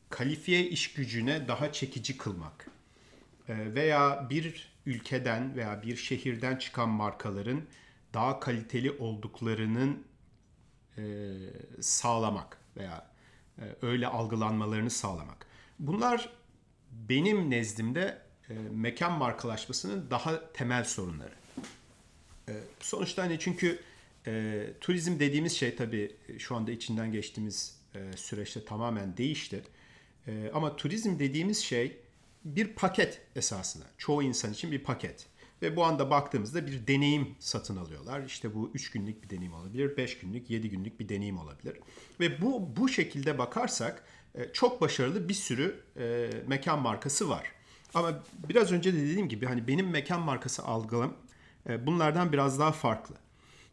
kalifiye 0.09 0.67
iş 0.67 0.93
gücüne 0.93 1.47
daha 1.47 1.71
çekici 1.71 2.17
kılmak 2.17 2.67
e, 3.49 3.75
veya 3.75 4.27
bir 4.29 4.73
ülkeden 4.85 5.55
veya 5.55 5.83
bir 5.83 5.95
şehirden 5.95 6.55
çıkan 6.55 6.89
markaların 6.89 7.61
daha 8.13 8.39
kaliteli 8.39 8.91
olduklarının 8.91 10.03
e, 10.97 11.03
sağlamak 11.81 12.57
veya 12.77 13.11
e, 13.59 13.63
öyle 13.81 14.07
algılanmalarını 14.07 14.89
sağlamak. 14.89 15.45
Bunlar 15.79 16.29
benim 16.91 17.49
nezdimde 17.49 18.21
mekan 18.71 19.11
markalaşmasının 19.11 20.09
daha 20.09 20.53
temel 20.53 20.83
sorunları. 20.83 21.33
Sonuçta 22.79 23.23
hani 23.23 23.39
çünkü 23.39 23.79
e, 24.27 24.65
turizm 24.81 25.19
dediğimiz 25.19 25.57
şey 25.57 25.75
tabii 25.75 26.15
şu 26.37 26.55
anda 26.55 26.71
içinden 26.71 27.11
geçtiğimiz 27.11 27.81
e, 27.95 28.17
süreçte 28.17 28.65
tamamen 28.65 29.17
değişti. 29.17 29.63
E, 30.27 30.51
ama 30.53 30.75
turizm 30.75 31.19
dediğimiz 31.19 31.57
şey 31.57 31.97
bir 32.45 32.67
paket 32.67 33.21
esasında. 33.35 33.85
Çoğu 33.97 34.23
insan 34.23 34.53
için 34.53 34.71
bir 34.71 34.83
paket. 34.83 35.25
Ve 35.61 35.75
bu 35.75 35.85
anda 35.85 36.09
baktığımızda 36.09 36.67
bir 36.67 36.87
deneyim 36.87 37.35
satın 37.39 37.77
alıyorlar. 37.77 38.23
İşte 38.23 38.55
bu 38.55 38.71
3 38.73 38.91
günlük 38.91 39.23
bir 39.23 39.29
deneyim 39.29 39.53
olabilir, 39.53 39.97
5 39.97 40.19
günlük, 40.19 40.49
7 40.49 40.69
günlük 40.69 40.99
bir 40.99 41.09
deneyim 41.09 41.37
olabilir. 41.37 41.77
Ve 42.19 42.41
bu 42.41 42.75
bu 42.77 42.89
şekilde 42.89 43.37
bakarsak 43.37 44.03
e, 44.35 44.53
çok 44.53 44.81
başarılı 44.81 45.29
bir 45.29 45.33
sürü 45.33 45.83
e, 45.97 46.29
mekan 46.47 46.81
markası 46.81 47.29
var. 47.29 47.51
Ama 47.93 48.23
biraz 48.49 48.71
önce 48.71 48.93
de 48.93 48.97
dediğim 48.97 49.29
gibi 49.29 49.45
hani 49.45 49.67
benim 49.67 49.89
mekan 49.89 50.21
markası 50.21 50.63
algılım 50.63 51.13
e, 51.69 51.85
bunlardan 51.85 52.33
biraz 52.33 52.59
daha 52.59 52.71
farklı. 52.71 53.15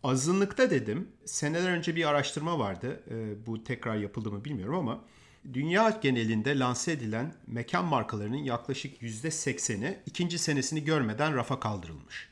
Azınlıkta 0.03 0.71
dedim. 0.71 1.09
Seneler 1.25 1.71
önce 1.71 1.97
bir 1.97 2.09
araştırma 2.09 2.59
vardı. 2.59 3.03
Bu 3.47 3.65
tekrar 3.65 3.97
yapıldı 3.97 4.31
mı 4.31 4.45
bilmiyorum 4.45 4.75
ama 4.75 5.05
dünya 5.53 5.99
genelinde 6.03 6.59
lanse 6.59 6.93
edilen 6.93 7.35
mekan 7.47 7.85
markalarının 7.85 8.37
yaklaşık 8.37 9.03
%80'i 9.03 9.99
ikinci 10.07 10.39
senesini 10.39 10.85
görmeden 10.85 11.35
rafa 11.35 11.61
kaldırılmış. 11.61 12.29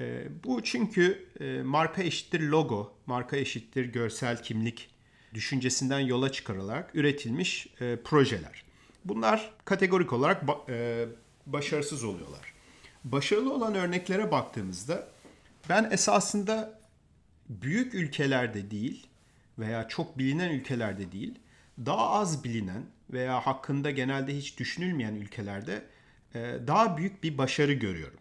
E, 0.00 0.28
bu 0.44 0.62
çünkü 0.62 1.26
e, 1.40 1.62
marka 1.62 2.02
eşittir 2.02 2.40
logo, 2.40 2.92
marka 3.06 3.36
eşittir 3.36 3.84
görsel 3.84 4.42
kimlik 4.42 4.90
düşüncesinden 5.34 6.00
yola 6.00 6.32
çıkarılarak 6.32 6.90
üretilmiş 6.94 7.66
e, 7.80 7.96
projeler. 8.04 8.64
Bunlar 9.04 9.50
kategorik 9.64 10.12
olarak 10.12 10.44
e, 10.68 11.06
başarısız 11.46 12.04
oluyorlar. 12.04 12.52
Başarılı 13.04 13.54
olan 13.54 13.74
örneklere 13.74 14.30
baktığımızda 14.30 15.08
ben 15.68 15.88
esasında 15.90 16.80
büyük 17.48 17.94
ülkelerde 17.94 18.70
değil 18.70 19.06
veya 19.58 19.88
çok 19.88 20.18
bilinen 20.18 20.50
ülkelerde 20.50 21.12
değil, 21.12 21.34
daha 21.86 22.10
az 22.10 22.44
bilinen 22.44 22.86
veya 23.10 23.46
hakkında 23.46 23.90
genelde 23.90 24.36
hiç 24.36 24.58
düşünülmeyen 24.58 25.14
ülkelerde 25.14 25.84
e, 26.34 26.38
daha 26.66 26.96
büyük 26.96 27.22
bir 27.22 27.38
başarı 27.38 27.72
görüyorum. 27.72 28.20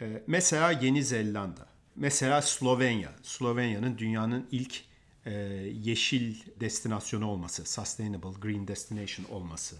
E, 0.00 0.22
mesela 0.26 0.70
Yeni 0.72 1.04
Zelanda. 1.04 1.66
Mesela 1.96 2.42
Slovenya. 2.42 3.12
Slovenya'nın 3.22 3.98
dünyanın 3.98 4.46
ilk 4.50 4.80
e, 5.26 5.32
yeşil 5.82 6.36
destinasyonu 6.60 7.26
olması, 7.26 7.64
sustainable 7.64 8.40
green 8.40 8.68
destination 8.68 9.26
olması. 9.26 9.76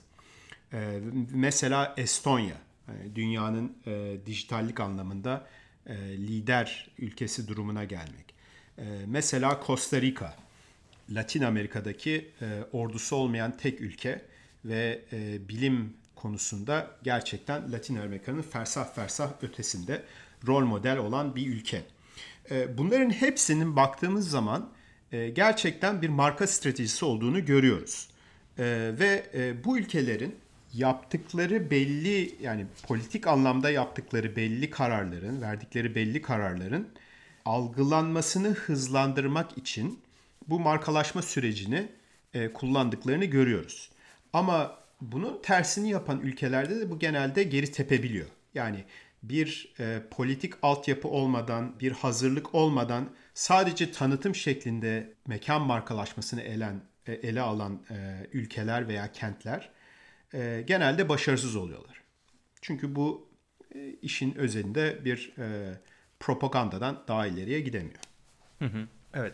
Mesela 1.31 1.95
Estonya, 1.97 2.57
dünyanın 3.15 3.77
dijitallik 4.27 4.81
anlamında 4.81 5.47
lider 6.19 6.91
ülkesi 6.99 7.49
durumuna 7.49 7.85
gelmek. 7.85 8.35
Mesela 9.07 9.61
Costa 9.67 10.01
Rica, 10.01 10.37
Latin 11.11 11.43
Amerika'daki 11.43 12.31
e, 12.43 12.47
ordusu 12.73 13.17
olmayan 13.17 13.57
tek 13.57 13.81
ülke 13.81 14.23
ve 14.65 15.03
e, 15.13 15.49
bilim 15.49 15.93
konusunda 16.15 16.91
gerçekten 17.03 17.73
Latin 17.73 17.97
Amerika'nın 17.97 18.43
fersah 18.43 18.95
fersah 18.95 19.33
ötesinde 19.43 20.03
rol 20.47 20.65
model 20.65 20.99
olan 20.99 21.37
bir 21.37 21.47
ülke. 21.47 21.83
E, 22.51 22.79
bunların 22.79 23.11
hepsinin 23.11 23.77
baktığımız 23.77 24.31
zaman 24.31 24.71
e, 25.13 25.29
gerçekten 25.29 26.03
bir 26.03 26.09
marka 26.09 26.47
stratejisi 26.47 27.05
olduğunu 27.05 27.45
görüyoruz. 27.45 28.09
E, 28.59 28.65
ve 29.01 29.27
e, 29.35 29.65
bu 29.65 29.79
ülkelerin 29.79 30.35
yaptıkları 30.75 31.71
belli 31.71 32.37
yani 32.41 32.67
politik 32.83 33.27
anlamda 33.27 33.71
yaptıkları 33.71 34.37
belli 34.37 34.71
kararların, 34.71 35.43
verdikleri 35.43 35.95
belli 35.95 36.23
kararların 36.23 36.89
algılanmasını 37.45 38.49
hızlandırmak 38.49 39.59
için 39.59 39.99
bu 40.49 40.61
markalaşma 40.61 41.23
sürecini 41.23 41.89
e, 42.35 42.53
kullandıklarını 42.53 43.25
görüyoruz. 43.25 43.91
Ama 44.33 44.79
bunun 45.01 45.43
tersini 45.43 45.91
yapan 45.91 46.21
ülkelerde 46.21 46.81
de 46.81 46.91
bu 46.91 46.99
genelde 46.99 47.43
geri 47.43 47.73
tepebiliyor. 47.73 48.27
Yani 48.55 48.85
bir 49.23 49.75
e, 49.81 50.03
politik 50.11 50.55
altyapı 50.63 51.09
olmadan, 51.09 51.81
bir 51.81 51.93
hazırlık 51.93 52.55
olmadan 52.55 53.11
sadece 53.35 53.93
tanıtım 53.93 54.35
şeklinde 54.35 55.15
mekan 55.27 55.63
markalaşmasını 55.63 56.43
elen, 56.43 56.83
e, 57.07 57.13
ele 57.13 57.41
alan 57.41 57.83
e, 57.91 58.27
ülkeler 58.33 58.89
veya 58.89 59.13
kentler 59.13 59.71
e, 60.35 60.65
genelde 60.67 61.09
başarısız 61.09 61.57
oluyorlar. 61.57 62.03
Çünkü 62.63 62.97
bu 62.97 63.29
e, 63.75 63.91
işin 64.03 64.35
özelinde 64.35 65.05
bir 65.05 65.35
e, 65.39 65.79
propagandadan 66.21 67.05
daha 67.09 67.27
ileriye 67.27 67.61
gidemiyor. 67.61 68.01
Hı 68.59 68.65
hı, 68.65 68.89
evet. 69.15 69.33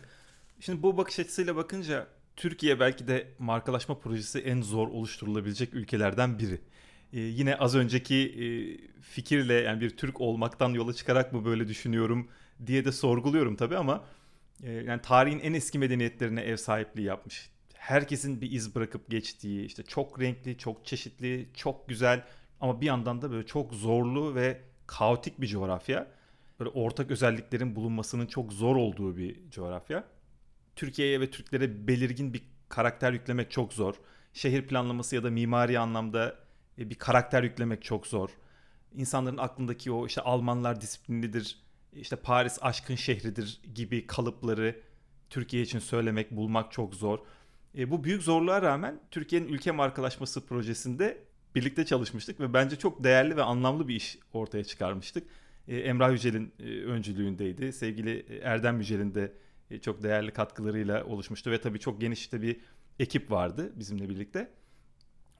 Şimdi 0.64 0.83
bu 0.83 0.96
bakış 0.96 1.18
açısıyla 1.18 1.57
bakınca 1.57 2.07
Türkiye 2.37 2.81
belki 2.81 3.09
de 3.09 3.29
markalaşma 3.38 3.98
projesi 3.98 4.38
en 4.38 4.62
zor 4.62 4.88
oluşturulabilecek 4.88 5.75
ülkelerden 5.75 6.38
biri. 6.38 6.61
Ee, 7.12 7.20
yine 7.20 7.57
az 7.57 7.75
önceki 7.75 8.16
e, 8.16 8.44
fikirle 9.01 9.55
yani 9.55 9.81
bir 9.81 9.96
Türk 9.96 10.20
olmaktan 10.20 10.70
yola 10.70 10.92
çıkarak 10.92 11.33
mı 11.33 11.44
böyle 11.44 11.68
düşünüyorum 11.68 12.29
diye 12.66 12.85
de 12.85 12.92
sorguluyorum 12.92 13.57
tabii 13.57 13.77
ama 13.77 14.05
e, 14.62 14.72
yani 14.72 15.03
tarihin 15.03 15.38
en 15.38 15.53
eski 15.53 15.79
medeniyetlerine 15.79 16.40
ev 16.40 16.57
sahipliği 16.57 17.05
yapmış. 17.05 17.51
Herkesin 17.75 18.40
bir 18.40 18.51
iz 18.51 18.75
bırakıp 18.75 19.11
geçtiği 19.11 19.64
işte 19.64 19.83
çok 19.83 20.20
renkli, 20.20 20.59
çok 20.59 20.87
çeşitli, 20.87 21.48
çok 21.55 21.88
güzel 21.88 22.25
ama 22.61 22.81
bir 22.81 22.87
yandan 22.87 23.22
da 23.22 23.31
böyle 23.31 23.46
çok 23.46 23.75
zorlu 23.75 24.35
ve 24.35 24.61
kaotik 24.87 25.40
bir 25.40 25.46
coğrafya. 25.46 26.07
Böyle 26.61 26.70
ortak 26.70 27.11
özelliklerin 27.11 27.77
bulunmasının 27.77 28.27
çok 28.27 28.53
zor 28.53 28.77
olduğu 28.77 29.16
bir 29.16 29.51
coğrafya. 29.51 30.05
Türkiye'ye 30.77 31.21
ve 31.21 31.31
Türklere 31.31 31.87
belirgin 31.89 32.35
bir 32.35 32.43
karakter 32.69 33.13
yüklemek 33.13 33.51
çok 33.51 33.73
zor. 33.73 33.95
Şehir 34.33 34.67
planlaması 34.67 35.15
ya 35.17 35.23
da 35.23 35.31
mimari 35.31 35.79
anlamda 35.79 36.37
e, 36.79 36.91
bir 36.91 36.95
karakter 36.95 37.43
yüklemek 37.43 37.83
çok 37.83 38.07
zor. 38.07 38.31
İnsanların 38.95 39.37
aklındaki 39.37 39.93
o 39.93 40.07
işte 40.07 40.21
Almanlar 40.21 40.81
disiplinlidir, 40.81 41.59
işte 41.93 42.17
Paris 42.17 42.59
aşkın 42.63 42.95
şehridir 42.95 43.61
gibi 43.75 44.07
kalıpları 44.07 44.81
Türkiye 45.31 45.63
için 45.63 45.79
söylemek, 45.79 46.31
bulmak 46.31 46.73
çok 46.73 46.95
zor. 46.95 47.19
E, 47.79 47.91
bu 47.91 48.05
büyük 48.05 48.23
zorluğa 48.23 48.63
rağmen 48.63 49.01
Türkiye'nin 49.11 49.49
ülke 49.49 49.71
markalaşması 49.71 50.47
projesinde 50.47 51.25
birlikte 51.55 51.85
çalışmıştık 51.85 52.41
ve 52.41 52.55
bence 52.55 52.77
çok 52.77 53.05
değerli 53.05 53.37
ve 53.37 53.43
anlamlı 53.43 53.89
bir 53.89 53.95
iş 53.95 54.19
ortaya 54.33 54.65
çıkarmıştık. 54.65 55.29
E, 55.69 55.77
Emrah 55.77 56.13
Yücel'in 56.13 56.53
e, 56.59 56.65
öncülüğündeydi. 56.65 57.73
Sevgili 57.73 58.41
Erdem 58.43 58.79
Yücel'in 58.79 59.15
de 59.15 59.23
e, 59.25 59.33
çok 59.81 60.03
değerli 60.03 60.31
katkılarıyla 60.31 61.05
oluşmuştu 61.05 61.51
ve 61.51 61.61
tabii 61.61 61.79
çok 61.79 62.01
geniş 62.01 62.33
bir 62.33 62.61
ekip 62.99 63.31
vardı 63.31 63.73
bizimle 63.77 64.09
birlikte. 64.09 64.51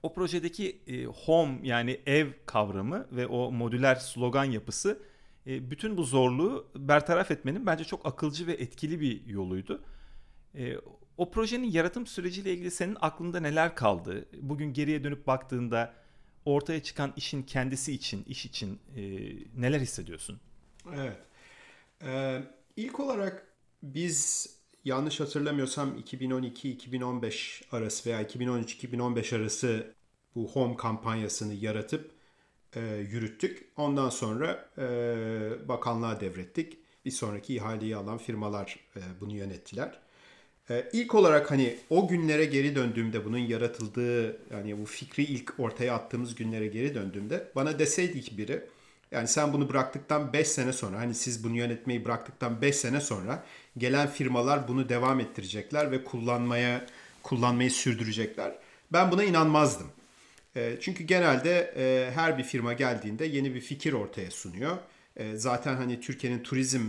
O 0.03 0.13
projedeki 0.13 0.81
e, 0.87 1.05
home 1.05 1.59
yani 1.63 2.01
ev 2.05 2.27
kavramı 2.45 3.07
ve 3.11 3.27
o 3.27 3.51
modüler 3.51 3.95
slogan 3.95 4.43
yapısı 4.43 4.99
e, 5.47 5.71
bütün 5.71 5.97
bu 5.97 6.03
zorluğu 6.03 6.67
bertaraf 6.75 7.31
etmenin 7.31 7.65
bence 7.65 7.83
çok 7.83 8.05
akılcı 8.05 8.47
ve 8.47 8.53
etkili 8.53 8.99
bir 8.99 9.25
yoluydu. 9.25 9.83
O 11.17 11.31
projenin 11.31 11.71
yaratım 11.71 12.07
süreciyle 12.07 12.53
ilgili 12.53 12.71
senin 12.71 12.97
aklında 13.01 13.39
neler 13.39 13.75
kaldı? 13.75 14.25
Bugün 14.41 14.73
geriye 14.73 15.03
dönüp 15.03 15.27
baktığında 15.27 15.93
ortaya 16.45 16.83
çıkan 16.83 17.13
işin 17.15 17.43
kendisi 17.43 17.93
için, 17.93 18.23
iş 18.23 18.45
için 18.45 18.79
neler 19.57 19.79
hissediyorsun? 19.79 20.39
Evet. 20.95 21.17
Ee, 22.03 22.43
ilk 22.75 22.99
olarak 22.99 23.52
biz 23.83 24.49
yanlış 24.85 25.19
hatırlamıyorsam 25.19 25.97
2012-2015 25.99 27.61
arası 27.71 28.09
veya 28.09 28.23
2013-2015 28.23 29.35
arası 29.35 29.93
bu 30.35 30.49
home 30.49 30.77
kampanyasını 30.77 31.53
yaratıp 31.53 32.11
e, 32.75 32.81
yürüttük. 33.11 33.67
Ondan 33.77 34.09
sonra 34.09 34.69
e, 34.77 34.87
bakanlığa 35.67 36.19
devrettik. 36.21 36.77
Bir 37.05 37.11
sonraki 37.11 37.55
ihaleyi 37.55 37.95
alan 37.95 38.17
firmalar 38.17 38.79
e, 38.95 38.99
bunu 39.21 39.33
yönettiler. 39.33 39.99
E, 40.69 40.89
ilk 40.93 41.15
olarak 41.15 41.51
hani 41.51 41.77
o 41.89 42.07
günlere 42.07 42.45
geri 42.45 42.75
döndüğümde 42.75 43.25
bunun 43.25 43.37
yaratıldığı 43.37 44.37
yani 44.53 44.81
bu 44.81 44.85
fikri 44.85 45.23
ilk 45.23 45.53
ortaya 45.59 45.95
attığımız 45.95 46.35
günlere 46.35 46.67
geri 46.67 46.95
döndüğümde 46.95 47.51
bana 47.55 47.79
deseydi 47.79 48.37
biri 48.37 48.67
yani 49.13 49.27
sen 49.27 49.53
bunu 49.53 49.69
bıraktıktan 49.69 50.33
5 50.33 50.47
sene 50.47 50.73
sonra 50.73 50.99
hani 50.99 51.13
siz 51.13 51.43
bunu 51.43 51.57
yönetmeyi 51.57 52.05
bıraktıktan 52.05 52.61
5 52.61 52.75
sene 52.75 53.01
sonra 53.01 53.43
gelen 53.77 54.07
firmalar 54.07 54.67
bunu 54.67 54.89
devam 54.89 55.19
ettirecekler 55.19 55.91
ve 55.91 56.03
kullanmaya 56.03 56.85
kullanmayı 57.23 57.71
sürdürecekler. 57.71 58.55
Ben 58.93 59.11
buna 59.11 59.23
inanmazdım. 59.23 59.87
E, 60.55 60.77
çünkü 60.81 61.03
genelde 61.03 61.73
e, 61.77 62.11
her 62.11 62.37
bir 62.37 62.43
firma 62.43 62.73
geldiğinde 62.73 63.25
yeni 63.25 63.55
bir 63.55 63.61
fikir 63.61 63.93
ortaya 63.93 64.31
sunuyor. 64.31 64.77
E, 65.15 65.37
zaten 65.37 65.75
hani 65.75 66.01
Türkiye'nin 66.01 66.43
turizm 66.43 66.81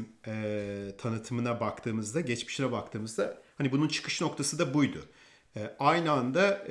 tanıtımına 0.98 1.60
baktığımızda, 1.60 2.20
geçmişine 2.20 2.72
baktığımızda 2.72 3.38
hani 3.58 3.72
bunun 3.72 3.88
çıkış 3.88 4.20
noktası 4.20 4.58
da 4.58 4.74
buydu. 4.74 5.06
Aynı 5.78 6.12
anda 6.12 6.66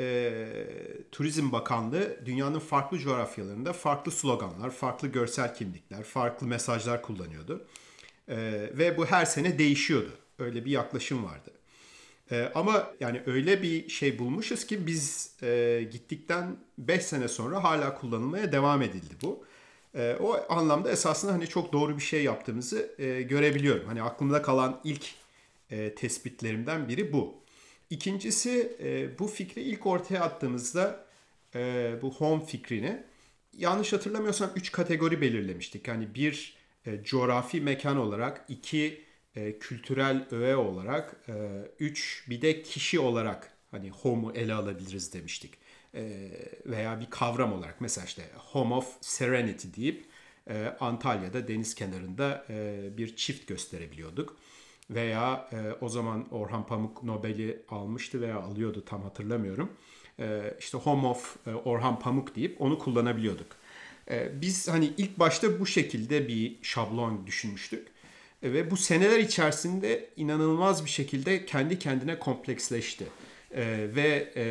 Turizm 1.12 1.52
Bakanlığı 1.52 2.26
dünyanın 2.26 2.60
farklı 2.60 3.00
coğrafyalarında 3.00 3.74
farklı 3.74 4.12
sloganlar, 4.12 4.72
farklı 4.72 5.08
görsel 5.08 5.56
kimlikler, 5.56 6.04
farklı 6.04 6.48
mesajlar 6.48 7.02
kullanıyordu. 7.02 7.68
E, 8.28 8.36
ve 8.74 8.98
bu 8.98 9.06
her 9.06 9.26
sene 9.26 9.60
değişiyordu. 9.60 10.12
Öyle 10.40 10.66
bir 10.66 10.72
yaklaşım 10.72 11.24
vardı. 11.24 11.52
E, 12.32 12.52
ama 12.56 12.88
yani 13.00 13.22
öyle 13.26 13.62
bir 13.62 13.90
şey 13.90 14.20
bulmuşuz 14.20 14.66
ki 14.66 14.88
biz 14.88 15.36
e, 15.44 15.84
gittikten 15.92 16.58
5 16.78 17.04
sene 17.04 17.28
sonra 17.28 17.64
hala 17.64 17.96
kullanılmaya 17.96 18.52
devam 18.52 18.82
edildi 18.82 19.14
bu. 19.22 19.46
E, 19.96 20.18
o 20.20 20.54
anlamda 20.54 20.92
esasında 20.92 21.34
hani 21.34 21.48
çok 21.48 21.74
doğru 21.74 21.98
bir 21.98 22.04
şey 22.04 22.24
yaptığımızı 22.24 22.96
e, 23.00 23.22
görebiliyorum. 23.22 23.88
Hani 23.88 24.04
aklımda 24.04 24.42
kalan 24.42 24.82
ilk 24.84 25.06
e, 25.72 25.96
tespitlerimden 25.96 26.88
biri 26.88 27.14
bu. 27.14 27.43
İkincisi 27.94 28.78
e, 28.84 29.20
bu 29.20 29.28
fikri 29.28 29.62
ilk 29.62 29.86
ortaya 29.86 30.22
attığımızda 30.22 31.06
e, 31.56 31.94
bu 32.02 32.14
home 32.14 32.46
fikrini 32.46 33.04
yanlış 33.58 33.94
hatırlamıyorsam 33.94 34.50
3 34.56 34.72
kategori 34.72 35.22
belirlemiştik. 35.22 35.88
Yani 35.88 36.16
bir 36.16 36.58
e, 36.86 37.04
coğrafi 37.04 37.62
mekan 37.62 37.98
olarak, 37.98 38.46
iki 38.50 39.02
e, 39.36 39.60
kültürel 39.60 40.28
öğe 40.32 40.56
olarak, 40.56 41.16
e, 41.30 41.34
üç 41.80 42.26
bir 42.30 42.42
de 42.42 42.62
kişi 42.62 43.00
olarak 43.00 43.52
hani 43.72 43.90
home'u 43.90 44.32
ele 44.32 44.54
alabiliriz 44.54 45.14
demiştik. 45.14 45.54
E, 45.96 46.32
veya 46.66 47.00
bir 47.00 47.10
kavram 47.10 47.54
olarak 47.54 47.82
mesela 47.82 48.06
işte 48.06 48.24
home 48.36 48.76
of 48.76 48.98
serenity 49.02 49.68
deyip 49.76 50.06
e, 50.50 50.76
Antalya'da 50.80 51.48
deniz 51.48 51.76
kenarında 51.76 52.46
e, 52.50 52.90
bir 52.98 53.16
çift 53.16 53.48
gösterebiliyorduk. 53.48 54.38
Veya 54.90 55.50
e, 55.52 55.58
o 55.82 55.90
zaman 55.90 56.26
Orhan 56.32 56.66
Pamuk 56.66 57.04
Nobel'i 57.04 57.64
almıştı 57.70 58.22
veya 58.22 58.40
alıyordu 58.40 58.84
tam 58.86 59.04
hatırlamıyorum. 59.04 59.72
E, 60.20 60.54
işte 60.60 60.78
Home 60.78 61.08
of 61.08 61.38
e, 61.48 61.54
Orhan 61.54 62.00
Pamuk 62.00 62.36
deyip 62.36 62.62
onu 62.62 62.80
kullanabiliyorduk. 62.80 63.48
Ee, 64.12 64.42
biz 64.42 64.68
hani 64.68 64.94
ilk 64.98 65.20
başta 65.20 65.60
bu 65.60 65.66
şekilde 65.66 66.28
bir 66.28 66.56
şablon 66.62 67.28
düşünmüştük. 67.28 67.88
Ee, 68.44 68.54
ve 68.54 68.72
bu 68.72 68.78
seneler 68.78 69.20
içerisinde 69.20 70.10
inanılmaz 70.16 70.86
bir 70.86 70.90
şekilde 70.90 71.46
kendi 71.46 71.80
kendine 71.80 72.20
kompleksleşti. 72.20 73.08
Ee, 73.52 73.90
ve 73.96 74.34
e, 74.36 74.46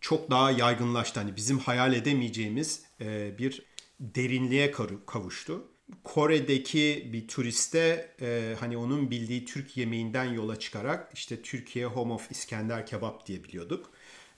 çok 0.00 0.30
daha 0.30 0.50
yaygınlaştı. 0.50 1.20
Hani 1.20 1.36
bizim 1.36 1.58
hayal 1.58 1.92
edemeyeceğimiz 1.92 2.82
e, 3.00 3.38
bir 3.38 3.62
derinliğe 4.00 4.72
kavuştu. 5.06 5.64
Kore'deki 6.04 7.10
bir 7.12 7.28
turiste 7.28 8.10
e, 8.20 8.56
hani 8.60 8.76
onun 8.76 9.10
bildiği 9.10 9.44
Türk 9.44 9.76
yemeğinden 9.76 10.24
yola 10.24 10.58
çıkarak 10.58 11.10
işte 11.14 11.42
Türkiye 11.42 11.86
Home 11.86 12.12
of 12.12 12.30
İskender 12.30 12.86
Kebap 12.86 13.26
diye 13.26 13.44
biliyorduk. 13.44 13.90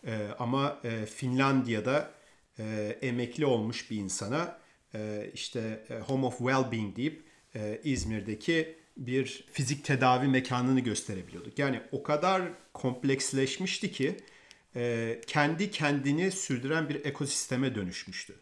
E, 0.07 0.29
ama 0.39 0.81
e, 0.85 1.07
Finlandiya'da 1.07 2.11
e, 2.59 2.99
emekli 3.03 3.47
olmuş 3.47 3.91
bir 3.91 3.97
insana 3.97 4.59
e, 4.95 5.31
işte 5.35 5.85
e, 5.91 5.99
Home 5.99 6.27
of 6.27 6.39
Wellbeing 6.39 6.97
deyip 6.97 7.23
e, 7.55 7.81
İzmir'deki 7.85 8.77
bir 8.97 9.45
fizik 9.53 9.85
tedavi 9.85 10.29
mekanını 10.29 10.81
gösterebiliyorduk. 10.81 11.59
Yani 11.59 11.81
o 11.93 12.03
kadar 12.03 12.43
kompleksleşmişti 12.73 13.93
ki 13.93 14.17
e, 14.77 15.21
kendi 15.27 15.71
kendini 15.71 16.31
sürdüren 16.31 16.89
bir 16.89 17.05
ekosisteme 17.05 17.75
dönüşmüştü 17.75 18.35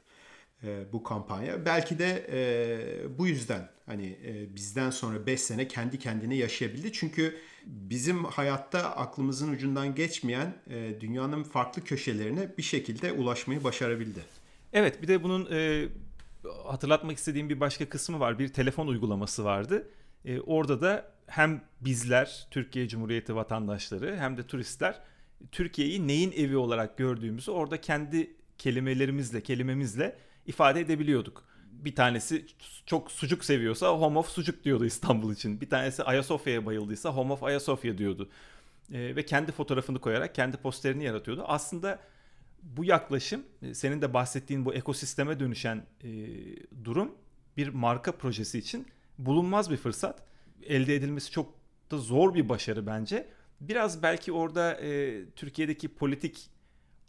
e, 0.65 0.93
bu 0.93 1.03
kampanya. 1.03 1.65
Belki 1.65 1.99
de 1.99 2.27
e, 2.33 3.19
bu 3.19 3.27
yüzden 3.27 3.69
hani 3.87 4.19
e, 4.25 4.55
bizden 4.57 4.91
sonra 4.91 5.27
5 5.27 5.41
sene 5.41 5.69
kendi 5.69 5.99
kendine 5.99 6.35
yaşayabildi. 6.35 6.93
Çünkü 6.93 7.37
bizim 7.67 8.25
hayatta 8.25 8.97
aklımızın 8.97 9.53
ucundan 9.53 9.95
geçmeyen 9.95 10.55
e, 10.71 11.01
dünyanın 11.01 11.43
farklı 11.43 11.85
köşelerine 11.85 12.57
bir 12.59 12.63
şekilde 12.63 13.13
ulaşmayı 13.13 13.65
başarabildi. 13.65 14.21
Evet 14.73 15.03
bir 15.03 15.09
de 15.09 15.23
bunun 15.23 15.49
e, 15.53 15.89
hatırlatmak 16.65 17.19
istediğim 17.19 17.49
bir 17.49 17.61
başka 17.61 17.89
kısmı 17.89 18.21
var. 18.21 18.39
Bir 18.39 18.49
telefon 18.49 18.87
uygulaması 18.87 19.45
vardı. 19.45 19.89
E, 20.25 20.41
orada 20.41 20.81
da 20.81 21.13
hem 21.27 21.63
bizler 21.81 22.47
Türkiye 22.51 22.89
Cumhuriyeti 22.89 23.35
vatandaşları 23.35 24.17
hem 24.17 24.37
de 24.37 24.47
turistler 24.47 25.01
Türkiye'yi 25.53 26.09
neyin 26.09 26.33
evi 26.33 26.57
olarak 26.57 26.99
gördüğümüzü 26.99 27.51
orada 27.51 27.81
kendi 27.81 28.31
kelimelerimizle, 28.59 29.41
kelimemizle 29.41 30.17
ifade 30.47 30.81
edebiliyorduk. 30.81 31.45
Bir 31.73 31.95
tanesi 31.95 32.47
çok 32.87 33.13
sucuk 33.13 33.45
seviyorsa 33.45 33.89
Home 33.89 34.19
of 34.19 34.29
Sucuk 34.29 34.65
diyordu 34.65 34.85
İstanbul 34.85 35.33
için. 35.33 35.61
Bir 35.61 35.71
tanesi 35.71 36.03
Ayasofya'ya 36.03 36.67
bayıldıysa 36.67 37.11
Home 37.11 37.33
of 37.33 37.43
Ayasofya 37.43 37.99
diyordu. 37.99 38.29
E, 38.93 39.17
ve 39.17 39.27
kendi 39.27 39.53
fotoğrafını 39.53 39.99
koyarak 39.99 40.35
kendi 40.35 40.57
posterini 40.57 41.05
yaratıyordu. 41.05 41.45
Aslında 41.47 41.99
bu 42.63 42.85
yaklaşım 42.85 43.43
e, 43.63 43.75
senin 43.75 44.03
de 44.03 44.15
bahsettiğin 44.15 44.65
bu 44.65 44.75
ekosisteme 44.75 45.41
dönüşen 45.41 45.87
e, 46.05 46.11
durum 46.85 47.13
bir 47.57 47.69
marka 47.69 48.13
projesi 48.13 48.59
için 48.59 48.87
bulunmaz 49.19 49.71
bir 49.71 49.77
fırsat. 49.77 50.23
Elde 50.67 50.95
edilmesi 50.95 51.31
çok 51.31 51.55
da 51.91 51.99
zor 51.99 52.35
bir 52.35 52.49
başarı 52.49 52.87
bence. 52.87 53.29
Biraz 53.61 54.03
belki 54.03 54.33
orada 54.33 54.75
e, 54.75 55.21
Türkiye'deki 55.37 55.89
politik 55.89 56.51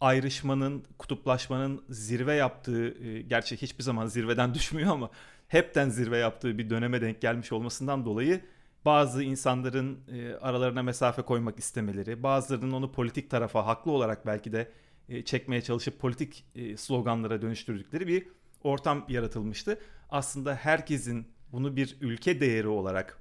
ayrışmanın, 0.00 0.84
kutuplaşmanın 0.98 1.84
zirve 1.88 2.34
yaptığı, 2.34 3.04
e, 3.04 3.22
gerçi 3.22 3.56
hiçbir 3.56 3.82
zaman 3.82 4.06
zirveden 4.06 4.54
düşmüyor 4.54 4.92
ama 4.92 5.10
hepten 5.48 5.88
zirve 5.88 6.18
yaptığı 6.18 6.58
bir 6.58 6.70
döneme 6.70 7.00
denk 7.00 7.20
gelmiş 7.20 7.52
olmasından 7.52 8.04
dolayı 8.04 8.40
bazı 8.84 9.22
insanların 9.22 9.98
e, 10.12 10.34
aralarına 10.34 10.82
mesafe 10.82 11.22
koymak 11.22 11.58
istemeleri, 11.58 12.22
bazılarının 12.22 12.72
onu 12.72 12.92
politik 12.92 13.30
tarafa 13.30 13.66
haklı 13.66 13.92
olarak 13.92 14.26
belki 14.26 14.52
de 14.52 14.72
e, 15.08 15.24
çekmeye 15.24 15.62
çalışıp 15.62 16.00
politik 16.00 16.44
sloganlara 16.76 17.42
dönüştürdükleri 17.42 18.06
bir 18.06 18.26
ortam 18.62 19.04
yaratılmıştı. 19.08 19.78
Aslında 20.10 20.54
herkesin 20.54 21.28
bunu 21.52 21.76
bir 21.76 21.96
ülke 22.00 22.40
değeri 22.40 22.68
olarak 22.68 23.18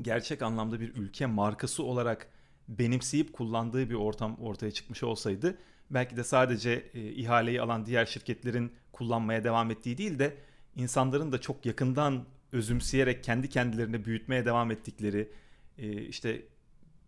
gerçek 0.00 0.42
anlamda 0.42 0.80
bir 0.80 0.94
ülke 0.94 1.26
markası 1.26 1.82
olarak 1.82 2.28
benimseyip 2.68 3.32
kullandığı 3.32 3.90
bir 3.90 3.94
ortam 3.94 4.36
ortaya 4.40 4.70
çıkmış 4.70 5.02
olsaydı 5.02 5.58
belki 5.90 6.16
de 6.16 6.24
sadece 6.24 6.90
e, 6.94 7.00
ihaleyi 7.00 7.62
alan 7.62 7.86
diğer 7.86 8.06
şirketlerin 8.06 8.72
kullanmaya 8.92 9.44
devam 9.44 9.70
ettiği 9.70 9.98
değil 9.98 10.18
de 10.18 10.36
insanların 10.76 11.32
da 11.32 11.40
çok 11.40 11.66
yakından 11.66 12.24
özümseyerek 12.52 13.24
kendi 13.24 13.48
kendilerine 13.48 14.04
büyütmeye 14.04 14.44
devam 14.44 14.70
ettikleri 14.70 15.30
e, 15.78 16.02
işte 16.02 16.42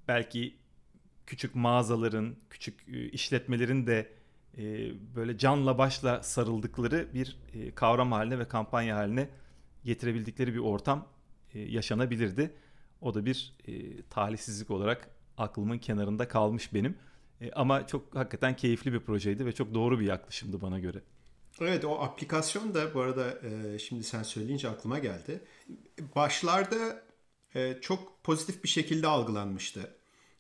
belki 0.08 0.56
küçük 1.26 1.54
mağazaların, 1.54 2.36
küçük 2.50 2.88
e, 2.88 3.08
işletmelerin 3.08 3.86
de 3.86 4.12
e, 4.58 4.92
böyle 5.16 5.38
canla 5.38 5.78
başla 5.78 6.22
sarıldıkları 6.22 7.08
bir 7.14 7.38
e, 7.54 7.74
kavram 7.74 8.12
haline 8.12 8.38
ve 8.38 8.48
kampanya 8.48 8.96
haline 8.96 9.28
getirebildikleri 9.84 10.54
bir 10.54 10.58
ortam 10.58 11.08
yaşanabilirdi. 11.54 12.54
O 13.00 13.14
da 13.14 13.24
bir 13.24 13.54
talihsizlik 14.10 14.70
olarak 14.70 15.08
aklımın 15.38 15.78
kenarında 15.78 16.28
kalmış 16.28 16.74
benim. 16.74 16.96
Ama 17.54 17.86
çok 17.86 18.16
hakikaten 18.16 18.56
keyifli 18.56 18.92
bir 18.92 19.00
projeydi 19.00 19.46
ve 19.46 19.52
çok 19.52 19.74
doğru 19.74 20.00
bir 20.00 20.06
yaklaşımdı 20.06 20.60
bana 20.60 20.78
göre. 20.78 21.02
Evet 21.60 21.84
o 21.84 22.00
aplikasyon 22.00 22.74
da 22.74 22.94
bu 22.94 23.00
arada 23.00 23.38
şimdi 23.78 24.04
sen 24.04 24.22
söyleyince 24.22 24.68
aklıma 24.68 24.98
geldi. 24.98 25.40
Başlarda 26.16 27.02
çok 27.80 28.24
pozitif 28.24 28.64
bir 28.64 28.68
şekilde 28.68 29.06
algılanmıştı. 29.06 29.90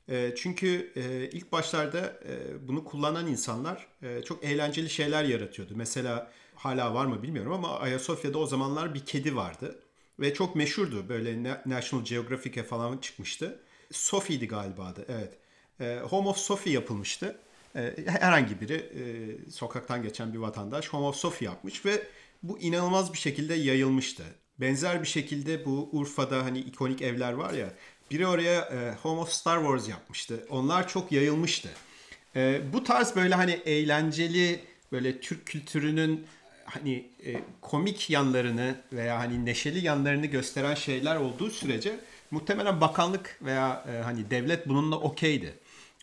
Ee, 0.08 0.34
çünkü 0.36 0.92
e, 0.96 1.30
ilk 1.32 1.52
başlarda 1.52 2.20
e, 2.28 2.68
bunu 2.68 2.84
kullanan 2.84 3.26
insanlar 3.26 3.86
e, 4.02 4.22
çok 4.22 4.44
eğlenceli 4.44 4.90
şeyler 4.90 5.24
yaratıyordu. 5.24 5.72
Mesela 5.76 6.32
hala 6.54 6.94
var 6.94 7.06
mı 7.06 7.22
bilmiyorum 7.22 7.52
ama 7.52 7.78
Ayasofya'da 7.78 8.38
o 8.38 8.46
zamanlar 8.46 8.94
bir 8.94 9.06
kedi 9.06 9.36
vardı. 9.36 9.82
Ve 10.20 10.34
çok 10.34 10.56
meşhurdu. 10.56 11.08
Böyle 11.08 11.42
National 11.66 12.04
Geographic'e 12.04 12.62
falan 12.62 12.98
çıkmıştı. 12.98 13.60
Sophie'di 13.92 14.48
galiba 14.48 14.84
adı. 14.84 15.04
Evet. 15.08 15.38
Home 15.80 16.28
of 16.28 16.36
Sophie 16.36 16.72
yapılmıştı. 16.72 17.38
Herhangi 18.06 18.60
biri 18.60 18.90
sokaktan 19.50 20.02
geçen 20.02 20.32
bir 20.32 20.38
vatandaş 20.38 20.88
Home 20.88 21.06
of 21.06 21.16
Sophie 21.16 21.48
yapmış 21.48 21.86
ve 21.86 22.02
bu 22.42 22.58
inanılmaz 22.58 23.12
bir 23.12 23.18
şekilde 23.18 23.54
yayılmıştı. 23.54 24.22
Benzer 24.60 25.02
bir 25.02 25.08
şekilde 25.08 25.64
bu 25.64 25.88
Urfa'da 25.92 26.44
hani 26.44 26.58
ikonik 26.58 27.02
evler 27.02 27.32
var 27.32 27.52
ya 27.52 27.68
biri 28.12 28.26
oraya 28.26 28.60
e, 28.60 28.94
Home 29.02 29.20
of 29.20 29.30
Star 29.30 29.58
Wars 29.58 29.88
yapmıştı. 29.88 30.46
Onlar 30.50 30.88
çok 30.88 31.12
yayılmıştı. 31.12 31.68
E, 32.36 32.60
bu 32.72 32.84
tarz 32.84 33.16
böyle 33.16 33.34
hani 33.34 33.52
eğlenceli 33.52 34.60
böyle 34.92 35.20
Türk 35.20 35.46
kültürünün 35.46 36.26
hani 36.64 37.10
e, 37.24 37.40
komik 37.60 38.10
yanlarını 38.10 38.74
veya 38.92 39.18
hani 39.18 39.44
neşeli 39.44 39.84
yanlarını 39.84 40.26
gösteren 40.26 40.74
şeyler 40.74 41.16
olduğu 41.16 41.50
sürece 41.50 42.00
muhtemelen 42.30 42.80
bakanlık 42.80 43.38
veya 43.42 43.84
e, 43.92 44.02
hani 44.02 44.30
devlet 44.30 44.68
bununla 44.68 44.96
okeydi. 44.96 45.54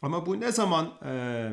Ama 0.01 0.25
bu 0.25 0.39
ne 0.39 0.51
zaman 0.51 0.93
e, 1.05 1.51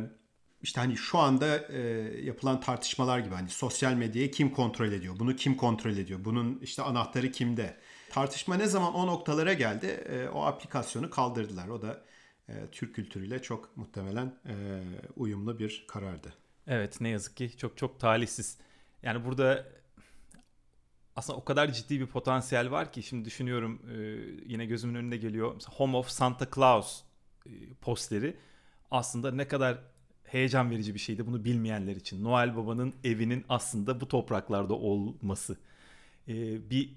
işte 0.62 0.80
hani 0.80 0.96
şu 0.96 1.18
anda 1.18 1.58
e, 1.58 1.80
yapılan 2.24 2.60
tartışmalar 2.60 3.18
gibi 3.18 3.34
hani 3.34 3.48
sosyal 3.48 3.92
medyayı 3.92 4.30
kim 4.30 4.50
kontrol 4.50 4.92
ediyor? 4.92 5.18
Bunu 5.18 5.36
kim 5.36 5.56
kontrol 5.56 5.96
ediyor? 5.96 6.24
Bunun 6.24 6.58
işte 6.62 6.82
anahtarı 6.82 7.32
kimde? 7.32 7.76
Tartışma 8.10 8.54
ne 8.54 8.66
zaman 8.66 8.94
o 8.94 9.06
noktalara 9.06 9.52
geldi 9.52 9.86
e, 9.86 10.28
o 10.28 10.42
aplikasyonu 10.42 11.10
kaldırdılar. 11.10 11.68
O 11.68 11.82
da 11.82 12.02
e, 12.48 12.52
Türk 12.72 12.94
kültürüyle 12.94 13.42
çok 13.42 13.76
muhtemelen 13.76 14.26
e, 14.46 14.54
uyumlu 15.16 15.58
bir 15.58 15.84
karardı. 15.88 16.34
Evet 16.66 17.00
ne 17.00 17.08
yazık 17.08 17.36
ki 17.36 17.56
çok 17.56 17.76
çok 17.76 18.00
talihsiz. 18.00 18.58
Yani 19.02 19.24
burada 19.24 19.66
aslında 21.16 21.38
o 21.38 21.44
kadar 21.44 21.72
ciddi 21.72 22.00
bir 22.00 22.06
potansiyel 22.06 22.70
var 22.70 22.92
ki 22.92 23.02
şimdi 23.02 23.24
düşünüyorum 23.24 23.82
e, 23.90 23.94
yine 24.46 24.66
gözümün 24.66 24.94
önünde 24.94 25.16
geliyor. 25.16 25.54
Mesela 25.54 25.74
Home 25.76 25.96
of 25.96 26.08
Santa 26.08 26.46
Claus 26.54 27.02
posteri 27.80 28.36
aslında 28.90 29.30
ne 29.30 29.48
kadar 29.48 29.78
heyecan 30.24 30.70
verici 30.70 30.94
bir 30.94 30.98
şeydi 30.98 31.26
bunu 31.26 31.44
bilmeyenler 31.44 31.96
için. 31.96 32.24
Noel 32.24 32.56
Baba'nın 32.56 32.94
evinin 33.04 33.44
aslında 33.48 34.00
bu 34.00 34.08
topraklarda 34.08 34.74
olması. 34.74 35.56
E, 36.28 36.34
bir 36.70 36.90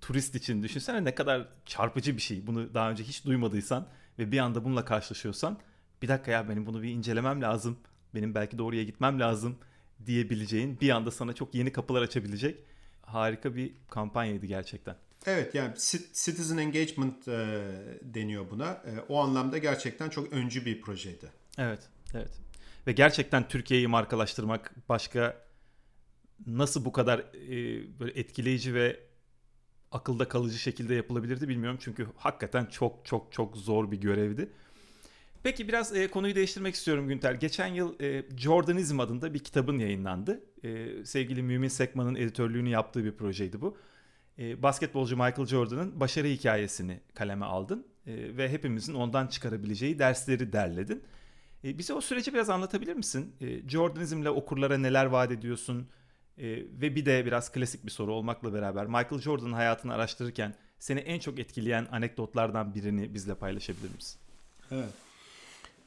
turist 0.00 0.34
için 0.34 0.62
düşünsene 0.62 1.04
ne 1.04 1.14
kadar 1.14 1.48
çarpıcı 1.66 2.16
bir 2.16 2.22
şey. 2.22 2.46
Bunu 2.46 2.74
daha 2.74 2.90
önce 2.90 3.04
hiç 3.04 3.24
duymadıysan 3.24 3.86
ve 4.18 4.32
bir 4.32 4.38
anda 4.38 4.64
bununla 4.64 4.84
karşılaşıyorsan 4.84 5.58
bir 6.02 6.08
dakika 6.08 6.30
ya 6.30 6.48
benim 6.48 6.66
bunu 6.66 6.82
bir 6.82 6.90
incelemem 6.90 7.42
lazım. 7.42 7.78
Benim 8.14 8.34
belki 8.34 8.58
de 8.58 8.62
oraya 8.62 8.84
gitmem 8.84 9.20
lazım 9.20 9.58
diyebileceğin 10.06 10.80
bir 10.80 10.90
anda 10.90 11.10
sana 11.10 11.32
çok 11.32 11.54
yeni 11.54 11.72
kapılar 11.72 12.02
açabilecek 12.02 12.58
harika 13.02 13.56
bir 13.56 13.72
kampanyaydı 13.90 14.46
gerçekten. 14.46 14.96
Evet 15.28 15.54
yani 15.54 15.74
citizen 16.12 16.56
engagement 16.56 17.28
e, 17.28 17.64
deniyor 18.02 18.50
buna. 18.50 18.66
E, 18.66 19.00
o 19.08 19.18
anlamda 19.20 19.58
gerçekten 19.58 20.08
çok 20.08 20.32
öncü 20.32 20.66
bir 20.66 20.80
projeydi. 20.80 21.32
Evet, 21.58 21.80
evet. 22.14 22.30
Ve 22.86 22.92
gerçekten 22.92 23.48
Türkiye'yi 23.48 23.88
markalaştırmak 23.88 24.74
başka 24.88 25.36
nasıl 26.46 26.84
bu 26.84 26.92
kadar 26.92 27.18
e, 27.18 27.54
böyle 28.00 28.20
etkileyici 28.20 28.74
ve 28.74 29.00
akılda 29.92 30.28
kalıcı 30.28 30.58
şekilde 30.58 30.94
yapılabilirdi 30.94 31.48
bilmiyorum. 31.48 31.78
Çünkü 31.82 32.06
hakikaten 32.16 32.66
çok 32.66 33.04
çok 33.04 33.32
çok 33.32 33.56
zor 33.56 33.90
bir 33.90 34.00
görevdi. 34.00 34.50
Peki 35.42 35.68
biraz 35.68 35.96
e, 35.96 36.08
konuyu 36.08 36.34
değiştirmek 36.34 36.74
istiyorum 36.74 37.08
Günter. 37.08 37.34
Geçen 37.34 37.66
yıl 37.66 38.00
e, 38.00 38.24
Jordanizm 38.36 39.00
adında 39.00 39.34
bir 39.34 39.38
kitabın 39.38 39.78
yayınlandı. 39.78 40.40
E, 40.64 41.04
sevgili 41.04 41.42
Mümin 41.42 41.68
Sekman'ın 41.68 42.14
editörlüğünü 42.14 42.68
yaptığı 42.68 43.04
bir 43.04 43.12
projeydi 43.12 43.60
bu. 43.60 43.76
E, 44.38 44.62
basketbolcu 44.62 45.16
Michael 45.16 45.46
Jordan'ın 45.46 46.00
başarı 46.00 46.26
hikayesini 46.26 47.00
kaleme 47.14 47.46
aldın 47.46 47.86
e, 48.06 48.36
ve 48.36 48.48
hepimizin 48.48 48.94
ondan 48.94 49.26
çıkarabileceği 49.26 49.98
dersleri 49.98 50.52
derledin. 50.52 51.02
E, 51.64 51.78
bize 51.78 51.94
o 51.94 52.00
süreci 52.00 52.34
biraz 52.34 52.50
anlatabilir 52.50 52.94
misin? 52.94 53.34
E, 53.40 53.68
Jordanizmle 53.68 54.30
okurlara 54.30 54.78
neler 54.78 55.06
vaat 55.06 55.32
ediyorsun? 55.32 55.88
Ve 56.80 56.96
bir 56.96 57.06
de 57.06 57.26
biraz 57.26 57.52
klasik 57.52 57.84
bir 57.84 57.90
soru 57.90 58.14
olmakla 58.14 58.54
beraber 58.54 58.86
Michael 58.86 59.18
Jordan'ın 59.20 59.52
hayatını 59.52 59.94
araştırırken 59.94 60.54
seni 60.78 61.00
en 61.00 61.18
çok 61.18 61.38
etkileyen 61.38 61.86
anekdotlardan 61.90 62.74
birini 62.74 63.14
bizle 63.14 63.34
paylaşabilir 63.34 63.94
misin? 63.94 64.20
Evet. 64.70 64.88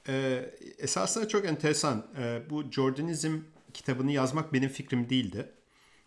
Ee, 0.08 0.52
esasında 0.78 1.28
çok 1.28 1.45
enteresan. 1.45 2.06
Ee, 2.18 2.41
bu 2.49 2.72
Jordanizm 2.72 3.39
kitabını 3.74 4.12
yazmak 4.12 4.54
benim 4.54 4.70
fikrim 4.70 5.10
değildi. 5.10 5.49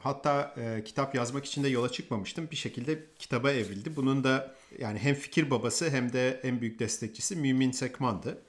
Hatta 0.04 0.54
e, 0.56 0.84
kitap 0.84 1.14
yazmak 1.14 1.44
için 1.44 1.64
de 1.64 1.68
yola 1.68 1.92
çıkmamıştım. 1.92 2.50
Bir 2.50 2.56
şekilde 2.56 3.04
kitaba 3.18 3.52
evrildi. 3.52 3.96
Bunun 3.96 4.24
da 4.24 4.54
yani 4.78 4.98
hem 4.98 5.14
fikir 5.14 5.50
babası 5.50 5.90
hem 5.90 6.12
de 6.12 6.40
en 6.42 6.60
büyük 6.60 6.78
destekçisi 6.78 7.36
Mümin 7.36 7.70
Sekman'dı. 7.70 8.42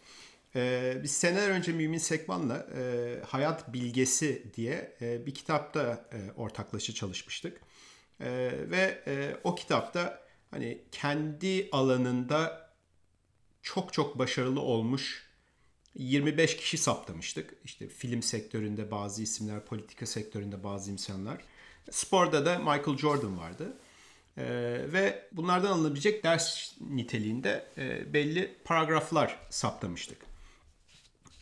E, 0.56 0.94
biz 1.04 1.12
seneler 1.12 1.50
önce 1.50 1.72
Mümin 1.72 1.98
Sekman'la 1.98 2.68
e, 2.78 3.16
Hayat 3.28 3.74
Bilgesi 3.74 4.54
diye 4.56 4.96
e, 5.02 5.26
bir 5.26 5.34
kitapta 5.34 6.10
e, 6.14 6.32
ortaklaşa 6.32 6.94
çalışmıştık. 6.94 7.62
E, 8.20 8.52
ve 8.72 9.04
e, 9.08 9.36
o 9.44 9.56
kitapta 9.56 10.22
hani 10.52 10.82
kendi 10.92 11.70
alanında 11.72 12.72
çok 13.62 13.94
çok 13.94 14.20
başarılı 14.20 14.62
olmuş 14.62 15.25
25 15.96 16.58
kişi 16.58 16.78
saptamıştık. 16.78 17.54
İşte 17.64 17.88
film 17.88 18.24
sektöründe 18.24 18.92
bazı 18.92 19.24
isimler, 19.24 19.66
politika 19.66 20.06
sektöründe 20.06 20.64
bazı 20.64 20.92
insanlar. 20.92 21.42
Sporda 21.92 22.46
da 22.46 22.60
Michael 22.60 22.98
Jordan 22.98 23.38
vardı. 23.38 23.78
Ee, 24.38 24.44
ve 24.94 25.28
bunlardan 25.32 25.72
alınabilecek 25.72 26.24
ders 26.24 26.74
niteliğinde 26.82 27.68
e, 27.78 28.14
belli 28.14 28.56
paragraflar 28.64 29.40
saptamıştık. 29.50 30.18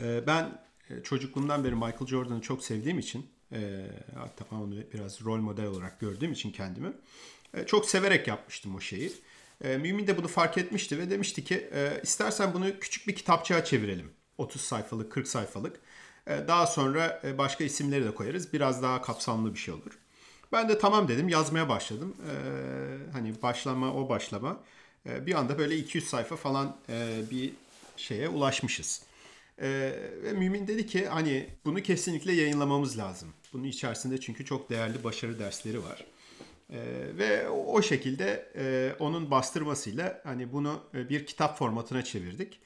Ee, 0.01 0.27
ben 0.27 0.61
e, 0.89 1.03
çocukluğumdan 1.03 1.63
beri 1.63 1.75
Michael 1.75 2.07
Jordan'ı 2.07 2.41
çok 2.41 2.63
sevdiğim 2.63 2.99
için 2.99 3.25
e, 3.51 3.87
hatta 4.15 4.55
onu 4.55 4.75
biraz 4.93 5.21
rol 5.25 5.37
model 5.37 5.65
olarak 5.65 5.99
gördüğüm 5.99 6.31
için 6.31 6.51
kendimi 6.51 6.93
e, 7.53 7.65
çok 7.65 7.85
severek 7.85 8.27
yapmıştım 8.27 8.75
o 8.75 8.79
şeyi. 8.79 9.13
E, 9.63 9.77
Mümin 9.77 10.07
de 10.07 10.17
bunu 10.17 10.27
fark 10.27 10.57
etmişti 10.57 10.97
ve 10.97 11.09
demişti 11.09 11.43
ki 11.43 11.69
e, 11.73 12.01
istersen 12.03 12.53
bunu 12.53 12.79
küçük 12.79 13.07
bir 13.07 13.15
kitapçığa 13.15 13.65
çevirelim. 13.65 14.11
30 14.37 14.61
sayfalık, 14.61 15.11
40 15.11 15.27
sayfalık. 15.27 15.79
E, 16.27 16.47
daha 16.47 16.67
sonra 16.67 17.21
e, 17.23 17.37
başka 17.37 17.63
isimleri 17.63 18.05
de 18.05 18.15
koyarız. 18.15 18.53
Biraz 18.53 18.83
daha 18.83 19.01
kapsamlı 19.01 19.53
bir 19.53 19.59
şey 19.59 19.73
olur. 19.73 19.99
Ben 20.51 20.69
de 20.69 20.79
tamam 20.79 21.07
dedim 21.07 21.29
yazmaya 21.29 21.69
başladım. 21.69 22.15
E, 22.19 22.33
hani 23.13 23.41
başlama 23.41 23.93
o 23.93 24.09
başlama. 24.09 24.59
Bir 25.05 25.33
anda 25.33 25.57
böyle 25.57 25.77
200 25.77 26.07
sayfa 26.07 26.35
falan 26.35 26.77
bir 27.31 27.53
şeye 27.97 28.29
ulaşmışız. 28.29 29.01
Ve 29.59 30.33
Mümin 30.37 30.67
dedi 30.67 30.87
ki 30.87 31.07
hani 31.07 31.49
bunu 31.65 31.81
kesinlikle 31.81 32.31
yayınlamamız 32.31 32.97
lazım. 32.97 33.29
Bunun 33.53 33.63
içerisinde 33.63 34.19
çünkü 34.19 34.45
çok 34.45 34.69
değerli 34.69 35.03
başarı 35.03 35.39
dersleri 35.39 35.83
var. 35.83 36.05
E, 36.69 36.79
ve 37.17 37.49
o 37.49 37.81
şekilde 37.81 38.51
e, 38.55 38.95
onun 38.99 39.31
bastırmasıyla 39.31 40.21
hani 40.23 40.53
bunu 40.53 40.83
bir 40.93 41.25
kitap 41.25 41.57
formatına 41.57 42.03
çevirdik 42.03 42.59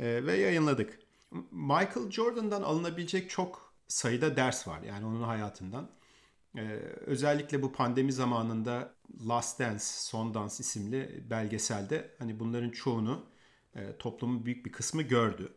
e, 0.00 0.26
ve 0.26 0.36
yayınladık. 0.38 0.98
Michael 1.50 2.10
Jordan'dan 2.10 2.62
alınabilecek 2.62 3.30
çok 3.30 3.74
sayıda 3.88 4.36
ders 4.36 4.68
var 4.68 4.82
yani 4.82 5.06
onun 5.06 5.22
hayatından. 5.22 5.90
Ee, 6.56 6.60
özellikle 7.06 7.62
bu 7.62 7.72
pandemi 7.72 8.12
zamanında 8.12 8.94
Last 9.28 9.60
Dance, 9.60 9.84
Son 9.84 10.34
Dans 10.34 10.60
isimli 10.60 11.24
belgeselde 11.30 12.14
hani 12.18 12.40
bunların 12.40 12.70
çoğunu 12.70 13.26
e, 13.74 13.96
toplumun 13.98 14.46
büyük 14.46 14.66
bir 14.66 14.72
kısmı 14.72 15.02
gördü. 15.02 15.52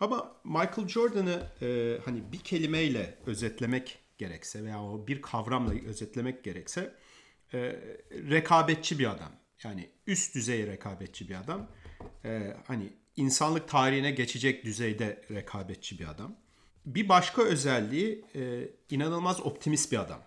Ama 0.00 0.36
Michael 0.44 0.88
Jordan'ı 0.88 1.50
e, 1.62 1.98
hani 2.04 2.32
bir 2.32 2.38
kelimeyle 2.38 3.18
özetlemek 3.26 3.98
gerekse 4.18 4.64
veya 4.64 4.82
o 4.82 5.06
bir 5.06 5.22
kavramla 5.22 5.74
özetlemek 5.86 6.44
gerekse 6.44 6.94
e, 7.54 7.58
rekabetçi 8.12 8.98
bir 8.98 9.10
adam. 9.10 9.32
Yani 9.64 9.90
üst 10.06 10.34
düzey 10.34 10.66
rekabetçi 10.66 11.28
bir 11.28 11.34
adam. 11.34 11.70
E, 12.24 12.56
hani 12.66 12.92
insanlık 13.16 13.68
tarihine 13.68 14.10
geçecek 14.10 14.64
düzeyde 14.64 15.24
rekabetçi 15.30 15.98
bir 15.98 16.08
adam. 16.08 16.36
Bir 16.86 17.08
başka 17.08 17.42
özelliği 17.42 18.24
e, 18.34 18.68
inanılmaz 18.90 19.40
optimist 19.40 19.92
bir 19.92 19.98
adam. 19.98 20.22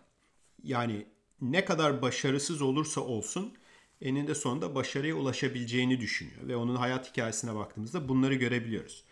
Yani 0.63 1.05
ne 1.41 1.65
kadar 1.65 2.01
başarısız 2.01 2.61
olursa 2.61 3.01
olsun 3.01 3.57
eninde 4.01 4.35
sonunda 4.35 4.75
başarıya 4.75 5.15
ulaşabileceğini 5.15 6.01
düşünüyor. 6.01 6.47
Ve 6.47 6.55
onun 6.55 6.75
hayat 6.75 7.11
hikayesine 7.11 7.55
baktığımızda 7.55 8.09
bunları 8.09 8.35
görebiliyoruz. 8.35 9.03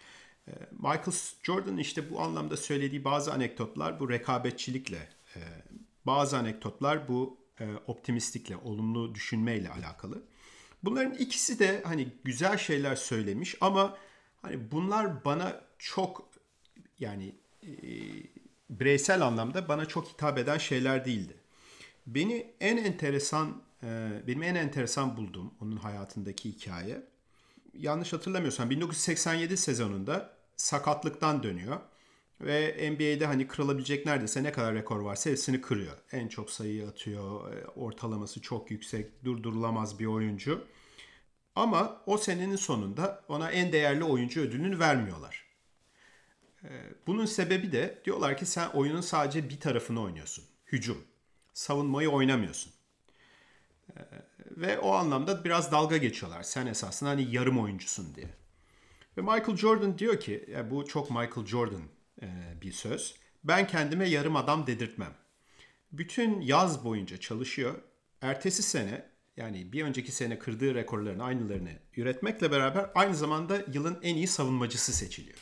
E, 0.47 0.51
Michael 0.71 1.17
Jordan 1.43 1.78
işte 1.78 2.09
bu 2.09 2.21
anlamda 2.21 2.57
söylediği 2.57 3.03
bazı 3.03 3.34
anekdotlar 3.34 3.99
bu 3.99 4.09
rekabetçilikle, 4.09 5.09
e, 5.36 5.39
bazı 6.05 6.38
anekdotlar 6.38 7.07
bu 7.07 7.38
e, 7.59 7.65
optimistlikle, 7.88 8.57
olumlu 8.57 9.15
düşünmeyle 9.15 9.69
alakalı. 9.69 10.23
Bunların 10.84 11.13
ikisi 11.13 11.59
de 11.59 11.82
hani 11.86 12.07
güzel 12.23 12.57
şeyler 12.57 12.95
söylemiş 12.95 13.55
ama 13.61 13.97
hani 14.41 14.71
bunlar 14.71 15.26
bana 15.26 15.61
çok 15.80 16.30
yani 16.99 17.36
e, 17.63 17.69
bireysel 18.69 19.21
anlamda 19.21 19.67
bana 19.67 19.86
çok 19.86 20.07
hitap 20.07 20.38
eden 20.38 20.57
şeyler 20.57 21.05
değildi. 21.05 21.34
Beni 22.07 22.53
en 22.59 22.78
enteresan 22.78 23.61
e, 23.84 24.09
benim 24.28 24.43
en 24.43 24.55
enteresan 24.55 25.17
bulduğum 25.17 25.53
onun 25.61 25.78
hayatındaki 25.78 26.49
hikaye 26.49 27.03
yanlış 27.73 28.13
hatırlamıyorsam 28.13 28.69
1987 28.69 29.57
sezonunda 29.57 30.34
sakatlıktan 30.57 31.43
dönüyor. 31.43 31.80
Ve 32.42 32.90
NBA'de 32.92 33.26
hani 33.26 33.48
kırılabilecek 33.48 34.06
neredeyse 34.06 34.44
ne 34.44 34.52
kadar 34.52 34.76
rekor 34.76 35.00
varsa 35.00 35.30
hepsini 35.30 35.62
kırıyor. 35.62 35.98
En 36.12 36.28
çok 36.28 36.52
sayı 36.52 36.88
atıyor, 36.88 37.54
e, 37.54 37.66
ortalaması 37.66 38.42
çok 38.42 38.72
yüksek, 38.72 39.26
durdurulamaz 39.26 40.00
bir 40.00 40.06
oyuncu. 40.06 40.64
Ama 41.56 42.02
o 42.06 42.18
senenin 42.18 42.56
sonunda 42.56 43.24
ona 43.28 43.52
en 43.52 43.72
değerli 43.72 44.04
oyuncu 44.04 44.42
ödülünü 44.42 44.80
vermiyorlar. 44.80 45.46
Ee, 46.64 46.70
bunun 47.08 47.26
sebebi 47.26 47.72
de 47.72 48.02
diyorlar 48.06 48.38
ki 48.38 48.46
sen 48.46 48.70
oyunun 48.70 49.02
sadece 49.02 49.50
bir 49.50 49.60
tarafını 49.60 50.02
oynuyorsun. 50.02 50.46
Hücum. 50.66 50.98
Savunmayı 51.54 52.10
oynamıyorsun. 52.10 52.74
Ee, 53.98 54.02
ve 54.52 54.80
o 54.80 54.92
anlamda 54.92 55.44
biraz 55.44 55.72
dalga 55.72 55.98
geçiyorlar. 55.98 56.44
Sen 56.44 56.68
esasında 56.68 57.10
hani 57.10 57.36
yarım 57.36 57.60
oyuncusun 57.60 58.16
diye. 58.16 58.28
Ve 59.18 59.22
Michael 59.22 59.58
Jordan 59.58 59.98
diyor 59.98 60.20
ki, 60.20 60.46
ya 60.52 60.72
bu 60.72 60.86
çok 60.88 61.10
Michael 61.10 61.46
Jordan 61.46 61.82
e, 61.82 61.95
bir 62.61 62.72
söz. 62.72 63.16
Ben 63.43 63.68
kendime 63.68 64.09
yarım 64.09 64.36
adam 64.36 64.68
dedirtmem. 64.68 65.13
Bütün 65.91 66.41
yaz 66.41 66.86
boyunca 66.86 67.18
çalışıyor. 67.18 67.76
Ertesi 68.22 68.63
sene 68.63 69.05
yani 69.38 69.74
bir 69.74 69.84
önceki 69.84 70.11
sene 70.11 70.39
kırdığı 70.39 70.76
rekorların 70.76 71.20
aynılarını 71.20 71.72
üretmekle 71.97 72.51
beraber 72.51 72.89
aynı 72.95 73.16
zamanda 73.16 73.61
yılın 73.74 73.99
en 74.01 74.16
iyi 74.16 74.28
savunmacısı 74.28 74.93
seçiliyor. 74.93 75.38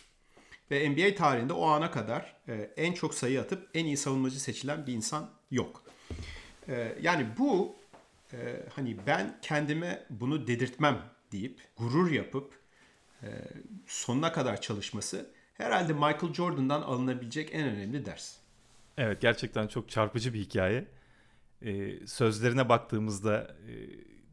Ve 0.72 0.90
NBA 0.90 1.16
tarihinde 1.16 1.54
o 1.54 1.66
ana 1.68 1.92
kadar 1.92 2.36
e, 2.48 2.54
en 2.78 2.94
çok 2.94 3.14
sayı 3.14 3.42
atıp 3.42 3.70
en 3.74 3.86
iyi 3.86 3.98
savunmacı 3.98 4.40
seçilen 4.40 4.88
bir 4.88 4.94
insan 4.94 5.30
yok. 5.52 5.84
E, 6.68 6.96
yani 7.02 7.28
bu 7.38 7.76
e, 8.34 8.38
hani 8.76 8.98
ben 9.08 9.40
kendime 9.42 10.06
bunu 10.10 10.48
dedirtmem 10.48 11.02
deyip 11.32 11.62
gurur 11.78 12.12
yapıp 12.12 12.54
e, 13.24 13.28
sonuna 13.88 14.34
kadar 14.34 14.62
çalışması 14.62 15.33
herhalde 15.54 15.94
Michael 15.94 16.34
Jordan'dan 16.34 16.82
alınabilecek 16.82 17.50
en 17.54 17.68
önemli 17.68 18.06
ders. 18.06 18.36
Evet 18.98 19.22
gerçekten 19.22 19.68
çok 19.68 19.90
çarpıcı 19.90 20.34
bir 20.34 20.40
hikaye 20.40 20.86
e, 21.62 22.08
sözlerine 22.08 22.70
baktığımızda 22.70 23.56
e, 23.68 23.74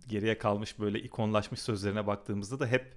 geriye 0.09 0.39
kalmış 0.39 0.79
böyle 0.79 1.01
ikonlaşmış 1.01 1.61
sözlerine 1.61 2.07
baktığımızda 2.07 2.61
da 2.61 2.66
hep 2.66 2.97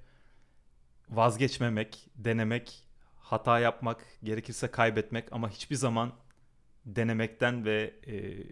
vazgeçmemek, 1.10 2.10
denemek, 2.16 2.84
hata 3.16 3.60
yapmak, 3.60 4.06
gerekirse 4.24 4.68
kaybetmek 4.68 5.34
ama 5.34 5.50
hiçbir 5.50 5.76
zaman 5.76 6.14
denemekten 6.86 7.66
ve 7.66 7.94
e, 8.08 8.44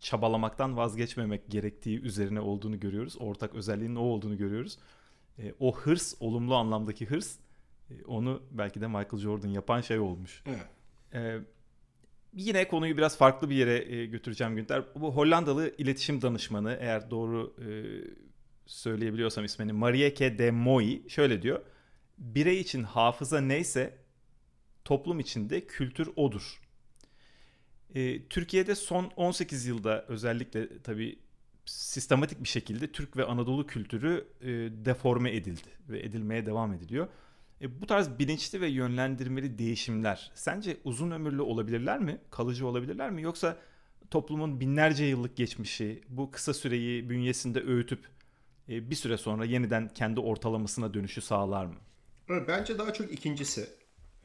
çabalamaktan 0.00 0.76
vazgeçmemek 0.76 1.50
gerektiği 1.50 2.00
üzerine 2.00 2.40
olduğunu 2.40 2.80
görüyoruz. 2.80 3.16
Ortak 3.20 3.54
özelliğinin 3.54 3.96
o 3.96 4.02
olduğunu 4.02 4.36
görüyoruz. 4.36 4.78
E, 5.38 5.54
o 5.60 5.76
hırs, 5.76 6.14
olumlu 6.20 6.54
anlamdaki 6.54 7.06
hırs 7.06 7.38
onu 8.06 8.42
belki 8.50 8.80
de 8.80 8.86
Michael 8.86 9.18
Jordan 9.18 9.48
yapan 9.48 9.80
şey 9.80 9.98
olmuş. 9.98 10.42
Evet. 10.46 10.66
E, 11.14 11.38
Yine 12.34 12.68
konuyu 12.68 12.96
biraz 12.96 13.18
farklı 13.18 13.50
bir 13.50 13.54
yere 13.54 13.94
e, 13.94 14.06
götüreceğim 14.06 14.56
Günter. 14.56 14.82
Bu 14.94 15.16
Hollandalı 15.16 15.74
iletişim 15.78 16.22
danışmanı 16.22 16.76
eğer 16.80 17.10
doğru 17.10 17.54
e, 17.58 17.68
söyleyebiliyorsam 18.66 19.44
ismini 19.44 19.72
Marieke 19.72 20.38
de 20.38 20.50
Moy 20.50 21.08
şöyle 21.08 21.42
diyor. 21.42 21.60
Birey 22.18 22.60
için 22.60 22.82
hafıza 22.82 23.40
neyse 23.40 23.98
toplum 24.84 25.20
için 25.20 25.50
de 25.50 25.66
kültür 25.66 26.10
odur. 26.16 26.60
E, 27.94 28.26
Türkiye'de 28.28 28.74
son 28.74 29.10
18 29.16 29.66
yılda 29.66 30.04
özellikle 30.08 30.82
tabii 30.82 31.18
sistematik 31.64 32.42
bir 32.42 32.48
şekilde 32.48 32.92
Türk 32.92 33.16
ve 33.16 33.24
Anadolu 33.24 33.66
kültürü 33.66 34.28
e, 34.40 34.46
deforme 34.84 35.36
edildi 35.36 35.68
ve 35.88 36.00
edilmeye 36.00 36.46
devam 36.46 36.72
ediliyor. 36.72 37.08
E, 37.62 37.80
bu 37.80 37.86
tarz 37.86 38.18
bilinçli 38.18 38.60
ve 38.60 38.68
yönlendirmeli 38.68 39.58
değişimler 39.58 40.30
sence 40.34 40.76
uzun 40.84 41.10
ömürlü 41.10 41.42
olabilirler 41.42 41.98
mi? 41.98 42.18
Kalıcı 42.30 42.66
olabilirler 42.66 43.10
mi? 43.10 43.22
Yoksa 43.22 43.56
toplumun 44.10 44.60
binlerce 44.60 45.04
yıllık 45.04 45.36
geçmişi 45.36 46.02
bu 46.08 46.30
kısa 46.30 46.54
süreyi 46.54 47.10
bünyesinde 47.10 47.62
öğütüp 47.62 48.08
e, 48.68 48.90
bir 48.90 48.94
süre 48.94 49.16
sonra 49.16 49.44
yeniden 49.44 49.88
kendi 49.88 50.20
ortalamasına 50.20 50.94
dönüşü 50.94 51.20
sağlar 51.20 51.64
mı? 51.64 51.76
Bence 52.48 52.78
daha 52.78 52.92
çok 52.92 53.12
ikincisi. 53.12 53.68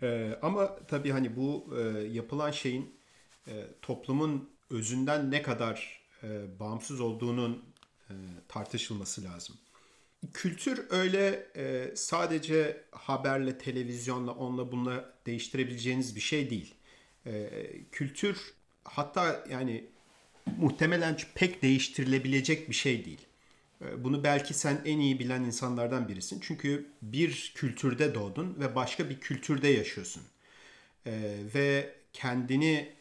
Ee, 0.02 0.40
ama 0.42 0.76
tabii 0.76 1.12
hani 1.12 1.36
bu 1.36 1.76
e, 1.80 1.82
yapılan 2.00 2.52
şeyin 2.52 2.96
e, 3.48 3.66
toplumun 3.82 4.50
özünden 4.70 5.32
ne 5.32 5.42
kadar 5.42 6.02
e, 6.24 6.60
bağımsız 6.60 7.02
olduğunun 7.02 7.64
e, 8.10 8.14
tartışılması 8.48 9.24
lazım. 9.24 9.56
Kültür 10.34 10.86
öyle 10.90 11.48
e, 11.56 11.92
sadece 11.96 12.84
haberle, 12.92 13.58
televizyonla, 13.58 14.32
onunla 14.32 14.72
bununla 14.72 15.14
değiştirebileceğiniz 15.26 16.16
bir 16.16 16.22
şey 16.22 16.50
değil. 16.50 16.74
E, 17.26 17.50
kültür 17.92 18.54
hatta 18.84 19.44
yani 19.50 19.86
muhtemelen 20.58 21.18
pek 21.36 21.62
değiştirilebilecek 21.62 22.70
bir 22.70 22.76
şey 22.76 23.06
değil. 23.06 23.26
E, 23.82 24.04
bunu 24.04 24.24
belki 24.24 24.54
sen 24.54 24.82
en 24.86 25.00
iyi 25.00 25.20
bilen 25.20 25.44
insanlardan 25.44 26.08
birisin. 26.08 26.40
Çünkü 26.42 26.86
bir 27.02 27.54
kültürde 27.56 28.16
doğdun 28.16 28.58
ve 28.60 28.76
başka 28.76 29.10
bir 29.10 29.20
kültürde 29.20 29.68
yaşıyorsun. 29.68 30.24
E, 31.06 31.38
ve 31.56 31.96
kendini 32.14 32.96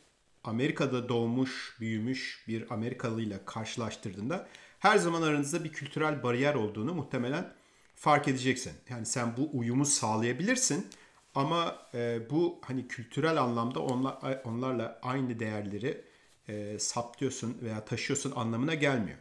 Amerika'da 0.45 1.09
doğmuş, 1.09 1.77
büyümüş 1.81 2.45
bir 2.49 2.75
Amerikalı 2.75 3.23
ile 3.23 3.41
karşılaştırdığında 3.45 4.49
her 4.79 4.97
zaman 4.97 5.23
aranızda 5.23 5.65
bir 5.65 5.73
kültürel 5.73 6.23
bariyer 6.23 6.55
olduğunu 6.55 6.95
muhtemelen 6.95 7.53
fark 7.95 8.29
edeceksin. 8.29 8.73
Yani 8.89 9.07
sen 9.07 9.37
bu 9.37 9.51
uyumu 9.53 9.87
sağlayabilirsin 9.87 10.87
ama 11.35 11.79
e, 11.95 12.31
bu 12.31 12.61
hani 12.63 12.89
kültürel 12.89 13.43
anlamda 13.43 13.81
onlar, 13.81 14.41
onlarla 14.45 15.01
aynı 15.03 15.39
değerleri 15.39 16.05
e, 16.49 16.79
saptıyorsun 16.79 17.59
veya 17.63 17.85
taşıyorsun 17.85 18.33
anlamına 18.37 18.75
gelmiyor. 18.75 19.19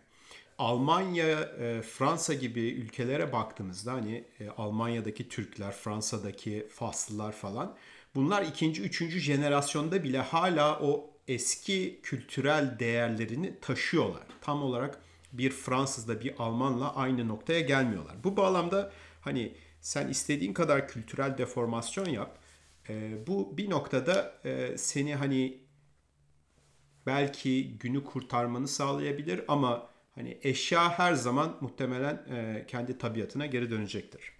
Almanya, 0.57 1.39
e, 1.41 1.81
Fransa 1.81 2.33
gibi 2.33 2.61
ülkelere 2.61 3.31
baktığımızda 3.31 3.93
hani 3.93 4.23
e, 4.39 4.49
Almanya'daki 4.49 5.29
Türkler, 5.29 5.71
Fransa'daki 5.71 6.67
Faslılar 6.71 7.31
falan 7.31 7.75
bunlar 8.15 8.41
ikinci, 8.41 8.81
üçüncü 8.81 9.19
jenerasyonda 9.19 10.03
bile 10.03 10.19
hala 10.19 10.79
o 10.79 11.12
eski 11.27 11.99
kültürel 12.03 12.79
değerlerini 12.79 13.59
taşıyorlar. 13.59 14.23
Tam 14.41 14.63
olarak 14.63 15.01
bir 15.33 15.51
Fransızla 15.51 16.21
bir 16.21 16.33
Almanla 16.37 16.95
aynı 16.95 17.27
noktaya 17.27 17.59
gelmiyorlar. 17.59 18.23
Bu 18.23 18.37
bağlamda 18.37 18.91
hani 19.21 19.55
sen 19.81 20.07
istediğin 20.07 20.53
kadar 20.53 20.87
kültürel 20.87 21.37
deformasyon 21.37 22.05
yap. 22.05 22.39
E, 22.89 23.27
bu 23.27 23.57
bir 23.57 23.69
noktada 23.69 24.33
e, 24.45 24.77
seni 24.77 25.15
hani 25.15 25.63
belki 27.05 27.77
günü 27.77 28.03
kurtarmanı 28.03 28.67
sağlayabilir 28.67 29.41
ama 29.47 29.89
hani 30.15 30.37
eşya 30.41 30.99
her 30.99 31.13
zaman 31.13 31.57
muhtemelen 31.61 32.25
e, 32.29 32.65
kendi 32.67 32.97
tabiatına 32.97 33.45
geri 33.45 33.69
dönecektir. 33.69 34.31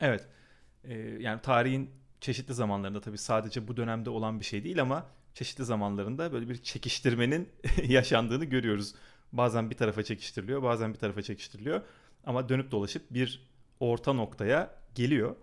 Evet. 0.00 0.26
E, 0.84 0.94
yani 0.98 1.40
tarihin 1.40 1.90
çeşitli 2.20 2.54
zamanlarında 2.54 3.00
tabii 3.00 3.18
sadece 3.18 3.68
bu 3.68 3.76
dönemde 3.76 4.10
olan 4.10 4.40
bir 4.40 4.44
şey 4.44 4.64
değil 4.64 4.82
ama 4.82 5.06
çeşitli 5.34 5.64
zamanlarında 5.64 6.32
böyle 6.32 6.48
bir 6.48 6.62
çekiştirmenin 6.62 7.48
yaşandığını 7.88 8.44
görüyoruz. 8.44 8.94
Bazen 9.32 9.70
bir 9.70 9.76
tarafa 9.76 10.02
çekiştiriliyor, 10.02 10.62
bazen 10.62 10.94
bir 10.94 10.98
tarafa 10.98 11.22
çekiştiriliyor. 11.22 11.82
Ama 12.24 12.48
dönüp 12.48 12.70
dolaşıp 12.70 13.02
bir 13.10 13.48
orta 13.80 14.12
noktaya 14.12 14.74
geliyor. 14.94 15.36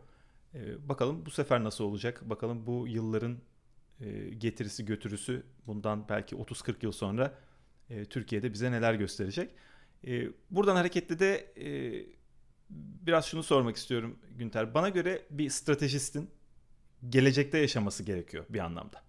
Ee, 0.55 0.89
bakalım 0.89 1.25
bu 1.25 1.31
sefer 1.31 1.63
nasıl 1.63 1.83
olacak? 1.83 2.21
Bakalım 2.29 2.65
bu 2.65 2.88
yılların 2.88 3.38
e, 4.01 4.29
getirisi 4.29 4.85
götürüsü 4.85 5.43
bundan 5.67 6.09
belki 6.09 6.35
30-40 6.35 6.75
yıl 6.81 6.91
sonra 6.91 7.33
e, 7.89 8.05
Türkiye'de 8.05 8.53
bize 8.53 8.71
neler 8.71 8.93
gösterecek? 8.93 9.51
E, 10.07 10.27
buradan 10.51 10.75
hareketle 10.75 11.19
de 11.19 11.53
e, 11.57 11.67
biraz 12.69 13.25
şunu 13.25 13.43
sormak 13.43 13.75
istiyorum 13.75 14.19
Günter. 14.38 14.73
Bana 14.73 14.89
göre 14.89 15.21
bir 15.29 15.49
stratejistin 15.49 16.29
gelecekte 17.09 17.57
yaşaması 17.57 18.03
gerekiyor 18.03 18.45
bir 18.49 18.59
anlamda. 18.59 19.06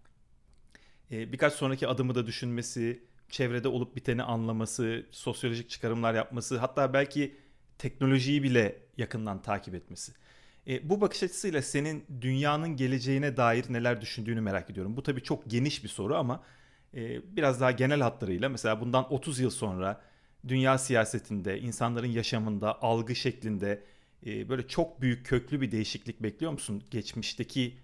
E, 1.12 1.32
birkaç 1.32 1.52
sonraki 1.52 1.88
adımı 1.88 2.14
da 2.14 2.26
düşünmesi, 2.26 3.02
çevrede 3.30 3.68
olup 3.68 3.96
biteni 3.96 4.22
anlaması, 4.22 5.06
sosyolojik 5.10 5.70
çıkarımlar 5.70 6.14
yapması, 6.14 6.58
hatta 6.58 6.92
belki 6.92 7.36
teknolojiyi 7.78 8.42
bile 8.42 8.76
yakından 8.96 9.42
takip 9.42 9.74
etmesi. 9.74 10.12
E, 10.66 10.88
bu 10.88 11.00
bakış 11.00 11.22
açısıyla 11.22 11.62
senin 11.62 12.04
dünyanın 12.20 12.76
geleceğine 12.76 13.36
dair 13.36 13.64
neler 13.68 14.00
düşündüğünü 14.00 14.40
merak 14.40 14.70
ediyorum. 14.70 14.96
Bu 14.96 15.02
tabii 15.02 15.22
çok 15.22 15.50
geniş 15.50 15.84
bir 15.84 15.88
soru 15.88 16.16
ama 16.16 16.42
e, 16.94 17.36
biraz 17.36 17.60
daha 17.60 17.70
genel 17.70 18.00
hatlarıyla 18.00 18.48
mesela 18.48 18.80
bundan 18.80 19.12
30 19.12 19.40
yıl 19.40 19.50
sonra 19.50 20.00
dünya 20.48 20.78
siyasetinde, 20.78 21.60
insanların 21.60 22.06
yaşamında, 22.06 22.82
algı 22.82 23.14
şeklinde 23.14 23.82
e, 24.26 24.48
böyle 24.48 24.68
çok 24.68 25.00
büyük 25.00 25.26
köklü 25.26 25.60
bir 25.60 25.70
değişiklik 25.70 26.22
bekliyor 26.22 26.52
musun? 26.52 26.82
Geçmişteki 26.90 27.78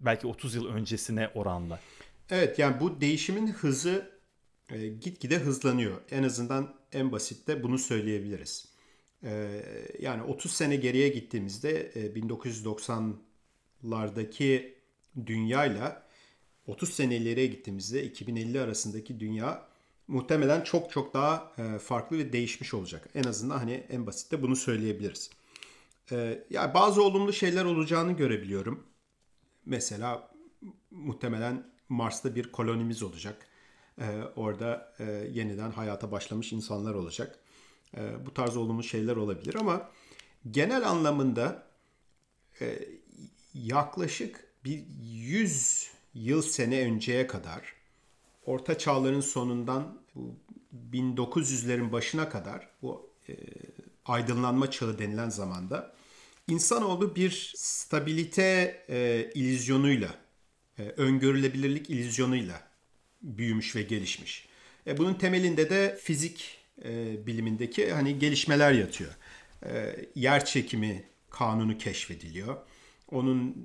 belki 0.00 0.26
30 0.26 0.54
yıl 0.54 0.66
öncesine 0.66 1.28
oranla. 1.34 1.80
Evet 2.30 2.58
yani 2.58 2.80
bu 2.80 3.00
değişimin 3.00 3.46
hızı 3.46 4.10
e, 4.70 4.88
gitgide 4.88 5.38
hızlanıyor. 5.38 6.00
En 6.10 6.22
azından 6.22 6.74
en 6.92 7.12
basitte 7.12 7.62
bunu 7.62 7.78
söyleyebiliriz. 7.78 8.68
E, 9.22 9.62
yani 10.00 10.22
30 10.22 10.52
sene 10.52 10.76
geriye 10.76 11.08
gittiğimizde 11.08 11.92
e, 11.94 12.06
1990'lardaki 12.06 14.74
dünyayla 15.26 16.06
30 16.66 16.94
sene 16.94 17.16
ileriye 17.16 17.46
gittiğimizde 17.46 18.04
2050 18.04 18.60
arasındaki 18.60 19.20
dünya 19.20 19.68
muhtemelen 20.08 20.62
çok 20.62 20.90
çok 20.90 21.14
daha 21.14 21.52
e, 21.58 21.78
farklı 21.78 22.18
ve 22.18 22.32
değişmiş 22.32 22.74
olacak. 22.74 23.08
En 23.14 23.24
azından 23.24 23.58
hani 23.58 23.72
en 23.72 24.06
basitte 24.06 24.42
bunu 24.42 24.56
söyleyebiliriz. 24.56 25.30
E, 26.12 26.44
yani 26.50 26.74
bazı 26.74 27.02
olumlu 27.02 27.32
şeyler 27.32 27.64
olacağını 27.64 28.12
görebiliyorum. 28.12 28.86
Mesela 29.66 30.30
muhtemelen 30.90 31.69
Mars'ta 31.90 32.34
bir 32.34 32.52
kolonimiz 32.52 33.02
olacak. 33.02 33.46
E, 34.00 34.22
orada 34.36 34.94
e, 34.98 35.04
yeniden 35.32 35.70
hayata 35.70 36.12
başlamış 36.12 36.52
insanlar 36.52 36.94
olacak. 36.94 37.38
E, 37.96 38.26
bu 38.26 38.34
tarz 38.34 38.56
olumlu 38.56 38.82
şeyler 38.82 39.16
olabilir 39.16 39.54
ama 39.54 39.90
genel 40.50 40.88
anlamında 40.88 41.66
e, 42.60 42.78
yaklaşık 43.54 44.44
bir 44.64 44.84
100 45.12 45.90
yıl 46.14 46.42
sene 46.42 46.82
önceye 46.82 47.26
kadar 47.26 47.80
Orta 48.46 48.78
Çağların 48.78 49.20
sonundan 49.20 49.98
bu 50.14 50.34
1900'lerin 50.92 51.92
başına 51.92 52.28
kadar 52.28 52.68
bu 52.82 53.10
e, 53.28 53.34
aydınlanma 54.04 54.70
çağı 54.70 54.98
denilen 54.98 55.28
zamanda 55.28 55.94
insanoğlu 56.48 57.16
bir 57.16 57.52
stabilite 57.56 58.84
e, 58.88 59.30
illüzyonuyla, 59.34 60.14
öngörülebilirlik 60.96 61.90
illüzyonuyla 61.90 62.62
büyümüş 63.22 63.76
ve 63.76 63.82
gelişmiş. 63.82 64.48
E, 64.86 64.98
bunun 64.98 65.14
temelinde 65.14 65.70
de 65.70 65.98
fizik 66.02 66.58
e, 66.84 67.26
bilimindeki 67.26 67.92
hani 67.92 68.18
gelişmeler 68.18 68.72
yatıyor. 68.72 69.10
E, 69.66 69.96
yer 70.14 70.44
çekimi 70.44 71.04
kanunu 71.30 71.78
keşfediliyor. 71.78 72.56
Onun 73.10 73.56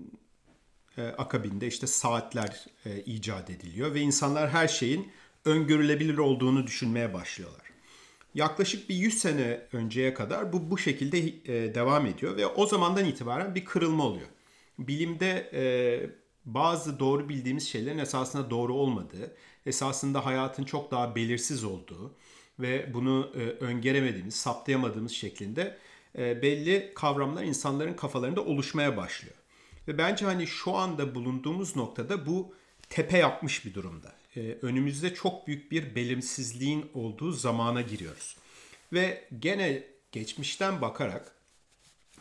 e, 0.97 1.01
akabinde 1.01 1.67
işte 1.67 1.87
saatler 1.87 2.65
e, 2.85 2.99
icat 2.99 3.49
ediliyor 3.49 3.93
ve 3.93 3.99
insanlar 3.99 4.49
her 4.49 4.67
şeyin 4.67 5.11
öngörülebilir 5.45 6.17
olduğunu 6.17 6.67
düşünmeye 6.67 7.13
başlıyorlar. 7.13 7.61
Yaklaşık 8.35 8.89
bir 8.89 8.95
100 8.95 9.17
sene 9.17 9.61
önceye 9.73 10.13
kadar 10.13 10.53
bu 10.53 10.71
bu 10.71 10.77
şekilde 10.77 11.17
e, 11.17 11.75
devam 11.75 12.05
ediyor 12.05 12.37
ve 12.37 12.47
o 12.47 12.65
zamandan 12.65 13.05
itibaren 13.05 13.55
bir 13.55 13.65
kırılma 13.65 14.03
oluyor. 14.05 14.27
Bilimde 14.79 15.49
e, 15.53 15.63
bazı 16.45 16.99
doğru 16.99 17.29
bildiğimiz 17.29 17.67
şeylerin 17.69 17.97
esasında 17.97 18.49
doğru 18.49 18.73
olmadığı, 18.73 19.35
esasında 19.65 20.25
hayatın 20.25 20.63
çok 20.63 20.91
daha 20.91 21.15
belirsiz 21.15 21.63
olduğu 21.63 22.13
ve 22.59 22.93
bunu 22.93 23.31
e, 23.35 23.39
öngöremediğimiz, 23.39 24.35
saptayamadığımız 24.35 25.11
şeklinde 25.11 25.77
e, 26.17 26.41
belli 26.41 26.91
kavramlar 26.95 27.43
insanların 27.43 27.93
kafalarında 27.93 28.41
oluşmaya 28.45 28.97
başlıyor. 28.97 29.35
Ve 29.87 29.97
bence 29.97 30.25
hani 30.25 30.47
şu 30.47 30.75
anda 30.75 31.15
bulunduğumuz 31.15 31.75
noktada 31.75 32.25
bu 32.25 32.53
tepe 32.89 33.17
yapmış 33.17 33.65
bir 33.65 33.73
durumda. 33.73 34.15
Ee, 34.35 34.57
önümüzde 34.61 35.13
çok 35.13 35.47
büyük 35.47 35.71
bir 35.71 35.95
belirsizliğin 35.95 36.85
olduğu 36.93 37.31
zamana 37.31 37.81
giriyoruz. 37.81 38.37
Ve 38.93 39.27
gene 39.39 39.83
geçmişten 40.11 40.81
bakarak 40.81 41.35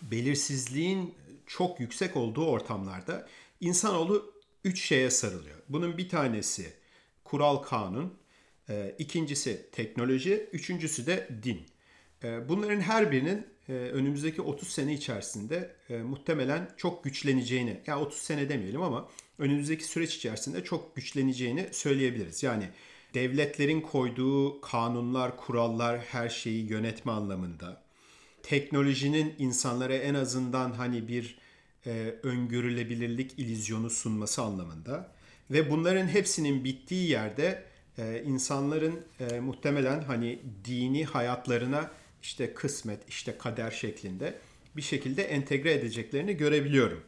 belirsizliğin 0.03 1.15
çok 1.47 1.81
yüksek 1.81 2.17
olduğu 2.17 2.47
ortamlarda 2.47 3.29
insanoğlu 3.65 4.35
üç 4.65 4.83
şeye 4.83 5.11
sarılıyor. 5.11 5.57
Bunun 5.69 5.99
bir 5.99 6.09
tanesi 6.09 6.73
kural 7.25 7.57
kanun, 7.57 8.19
e, 8.69 8.95
ikincisi 8.99 9.71
teknoloji, 9.73 10.49
üçüncüsü 10.53 11.07
de 11.07 11.29
din. 11.43 11.67
E, 12.25 12.49
bunların 12.49 12.81
her 12.81 13.13
birinin 13.13 13.47
e, 13.69 13.73
önümüzdeki 13.73 14.43
30 14.43 14.69
sene 14.69 14.95
içerisinde 14.95 15.77
muhtemelen 15.89 16.71
çok 16.77 17.05
güçleneceğini, 17.05 17.71
ya 17.71 17.81
yani 17.87 18.03
30 18.03 18.19
sene 18.19 18.49
demeyelim 18.49 18.83
ama 18.83 19.09
önümüzdeki 19.39 19.85
süreç 19.85 20.17
içerisinde 20.17 20.65
çok 20.65 20.97
güçleneceğini 20.97 21.69
söyleyebiliriz. 21.73 22.43
Yani 22.43 22.69
devletlerin 23.15 23.81
koyduğu 23.81 24.61
kanunlar, 24.61 25.37
kurallar 25.37 26.01
her 26.01 26.29
şeyi 26.29 26.71
yönetme 26.71 27.13
anlamında. 27.13 27.83
Teknolojinin 28.43 29.35
insanlara 29.39 29.95
en 29.95 30.15
azından 30.15 30.73
hani 30.73 31.09
bir 31.09 31.39
e, 31.87 32.15
öngörülebilirlik 32.23 33.39
ilizyonu 33.39 33.91
sunması 33.91 34.43
anlamında. 34.43 35.13
Ve 35.51 35.71
bunların 35.71 36.09
hepsinin 36.09 36.65
bittiği 36.65 37.11
yerde 37.11 37.65
e, 37.99 38.23
insanların 38.23 39.01
e, 39.21 39.41
muhtemelen 39.41 40.01
hani 40.01 40.43
dini 40.65 41.05
hayatlarına 41.05 41.91
işte 42.23 42.55
kısmet, 42.55 43.09
işte 43.09 43.39
kader 43.39 43.71
şeklinde 43.71 44.39
bir 44.77 44.83
şekilde 44.83 45.23
entegre 45.23 45.73
edeceklerini 45.73 46.37
görebiliyorum. 46.37 47.05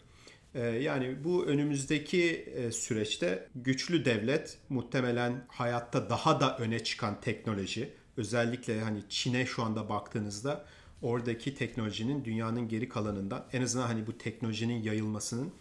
E, 0.55 0.61
yani 0.61 1.25
bu 1.25 1.47
önümüzdeki 1.47 2.31
e, 2.33 2.73
süreçte 2.73 3.49
güçlü 3.55 4.05
devlet 4.05 4.59
muhtemelen 4.69 5.45
hayatta 5.49 6.11
daha 6.11 6.41
da 6.41 6.59
öne 6.59 6.85
çıkan 6.85 7.21
teknoloji, 7.21 7.93
özellikle 8.17 8.81
hani 8.81 9.03
Çin'e 9.09 9.47
şu 9.47 9.63
anda 9.63 9.89
baktığınızda 9.89 10.65
oradaki 11.03 11.55
teknolojinin 11.55 12.25
dünyanın 12.25 12.69
geri 12.69 12.89
kalanından 12.89 13.45
en 13.53 13.63
azından 13.63 13.87
hani 13.87 14.07
bu 14.07 14.19
teknolojinin 14.19 14.83
yayılmasının 14.83 15.53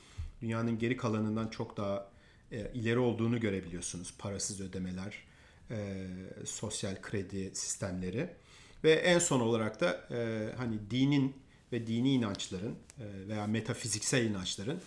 dünyanın 0.42 0.80
geri 0.80 0.98
kalanından 0.98 1.48
çok 1.48 1.78
daha 1.78 2.10
e, 2.52 2.72
ileri 2.74 3.00
olduğunu 3.00 3.40
görebiliyorsunuz. 3.40 4.14
Parasız 4.18 4.62
ödemeler, 4.62 5.16
e, 5.72 6.08
sosyal 6.46 7.02
kredi 7.02 7.56
sistemleri 7.56 8.30
ve 8.84 8.92
en 8.92 9.20
son 9.20 9.40
olarak 9.40 9.82
da 9.82 10.08
e, 10.12 10.50
hani 10.58 10.92
dinin 10.92 11.36
ve 11.72 11.88
dini 11.88 12.14
inançların 12.14 12.76
e, 13.00 13.28
veya 13.28 13.48
metafiziksel 13.48 14.26
inançların 14.26 14.80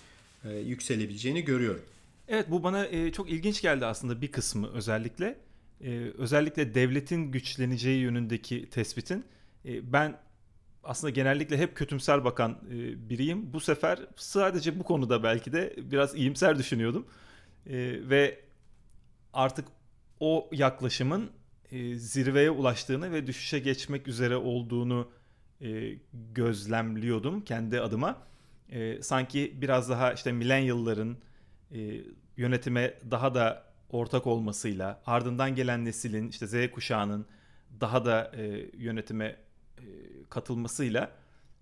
e, 0.44 0.50
yükselebileceğini 0.52 1.44
görüyorum. 1.44 1.82
Evet 2.28 2.50
bu 2.50 2.62
bana 2.62 2.86
e, 2.86 3.12
çok 3.12 3.30
ilginç 3.30 3.62
geldi 3.62 3.86
aslında 3.86 4.20
bir 4.20 4.32
kısmı 4.32 4.72
özellikle. 4.72 5.38
E, 5.80 5.90
özellikle 6.18 6.74
devletin 6.74 7.32
güçleneceği 7.32 8.00
yönündeki 8.00 8.70
tespitin. 8.70 9.24
E, 9.64 9.92
ben 9.92 10.18
aslında 10.88 11.10
genellikle 11.10 11.58
hep 11.58 11.76
kötümser 11.76 12.24
bakan 12.24 12.58
e, 12.70 13.08
biriyim. 13.08 13.52
Bu 13.52 13.60
sefer 13.60 13.98
sadece 14.16 14.78
bu 14.78 14.84
konuda 14.84 15.22
belki 15.22 15.52
de 15.52 15.74
biraz 15.76 16.14
iyimser 16.14 16.58
düşünüyordum. 16.58 17.06
E, 17.66 17.76
ve 18.10 18.40
artık 19.32 19.68
o 20.20 20.50
yaklaşımın 20.52 21.30
e, 21.72 21.94
zirveye 21.94 22.50
ulaştığını 22.50 23.12
ve 23.12 23.26
düşüşe 23.26 23.58
geçmek 23.58 24.08
üzere 24.08 24.36
olduğunu 24.36 25.10
gözlemliyordum 26.34 27.40
kendi 27.40 27.80
adıma. 27.80 28.18
Sanki 29.00 29.54
biraz 29.60 29.90
daha 29.90 30.12
işte 30.12 30.32
millennial'ların 30.32 31.18
e, 31.72 32.00
yönetime 32.36 32.94
daha 33.10 33.34
da 33.34 33.64
ortak 33.90 34.26
olmasıyla 34.26 35.02
ardından 35.06 35.54
gelen 35.54 35.84
neslin 35.84 36.28
işte 36.28 36.46
Z 36.46 36.70
kuşağının 36.70 37.26
daha 37.80 38.04
da 38.04 38.32
e, 38.36 38.70
yönetime 38.76 39.36
katılmasıyla 40.30 41.12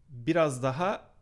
biraz 0.08 0.62
daha 0.62 1.16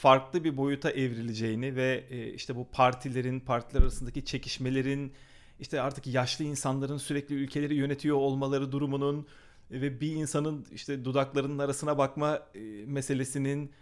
farklı 0.00 0.44
bir 0.44 0.56
boyuta 0.56 0.90
evrileceğini 0.90 1.76
ve 1.76 2.04
e, 2.10 2.32
işte 2.32 2.56
bu 2.56 2.70
partilerin, 2.70 3.40
partiler 3.40 3.82
arasındaki 3.82 4.24
çekişmelerin, 4.24 5.12
işte 5.60 5.80
artık 5.80 6.06
yaşlı 6.06 6.44
insanların 6.44 6.96
sürekli 6.96 7.34
ülkeleri 7.34 7.74
yönetiyor 7.74 8.16
olmaları 8.16 8.72
durumunun 8.72 9.26
ve 9.70 10.00
bir 10.00 10.12
insanın 10.12 10.66
işte 10.72 11.04
dudaklarının 11.04 11.58
arasına 11.58 11.98
bakma 11.98 12.42
e, 12.54 12.60
meselesinin 12.86 13.72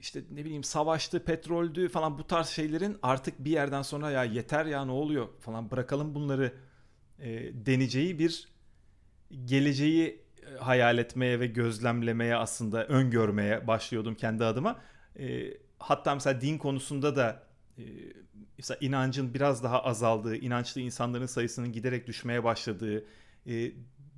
işte 0.00 0.22
ne 0.30 0.44
bileyim 0.44 0.64
savaştı, 0.64 1.24
petroldü 1.24 1.88
falan 1.88 2.18
bu 2.18 2.26
tarz 2.26 2.46
şeylerin 2.46 2.96
artık 3.02 3.44
bir 3.44 3.50
yerden 3.50 3.82
sonra 3.82 4.10
ya 4.10 4.24
yeter 4.24 4.66
ya 4.66 4.84
ne 4.84 4.92
oluyor 4.92 5.28
falan 5.40 5.70
bırakalım 5.70 6.14
bunları 6.14 6.52
deneyeceği 7.52 8.18
bir 8.18 8.48
geleceği 9.44 10.22
e, 10.42 10.56
hayal 10.56 10.98
etmeye 10.98 11.40
ve 11.40 11.46
gözlemlemeye 11.46 12.36
aslında 12.36 12.86
öngörmeye 12.86 13.66
başlıyordum 13.66 14.14
kendi 14.14 14.44
adıma. 14.44 14.80
E, 15.18 15.54
hatta 15.78 16.14
mesela 16.14 16.40
din 16.40 16.58
konusunda 16.58 17.16
da 17.16 17.42
e, 17.78 17.82
mesela 18.58 18.78
inancın 18.80 19.34
biraz 19.34 19.62
daha 19.62 19.84
azaldığı, 19.84 20.36
inançlı 20.36 20.80
insanların 20.80 21.26
sayısının 21.26 21.72
giderek 21.72 22.06
düşmeye 22.06 22.44
başladığı, 22.44 23.04
e, 23.46 23.72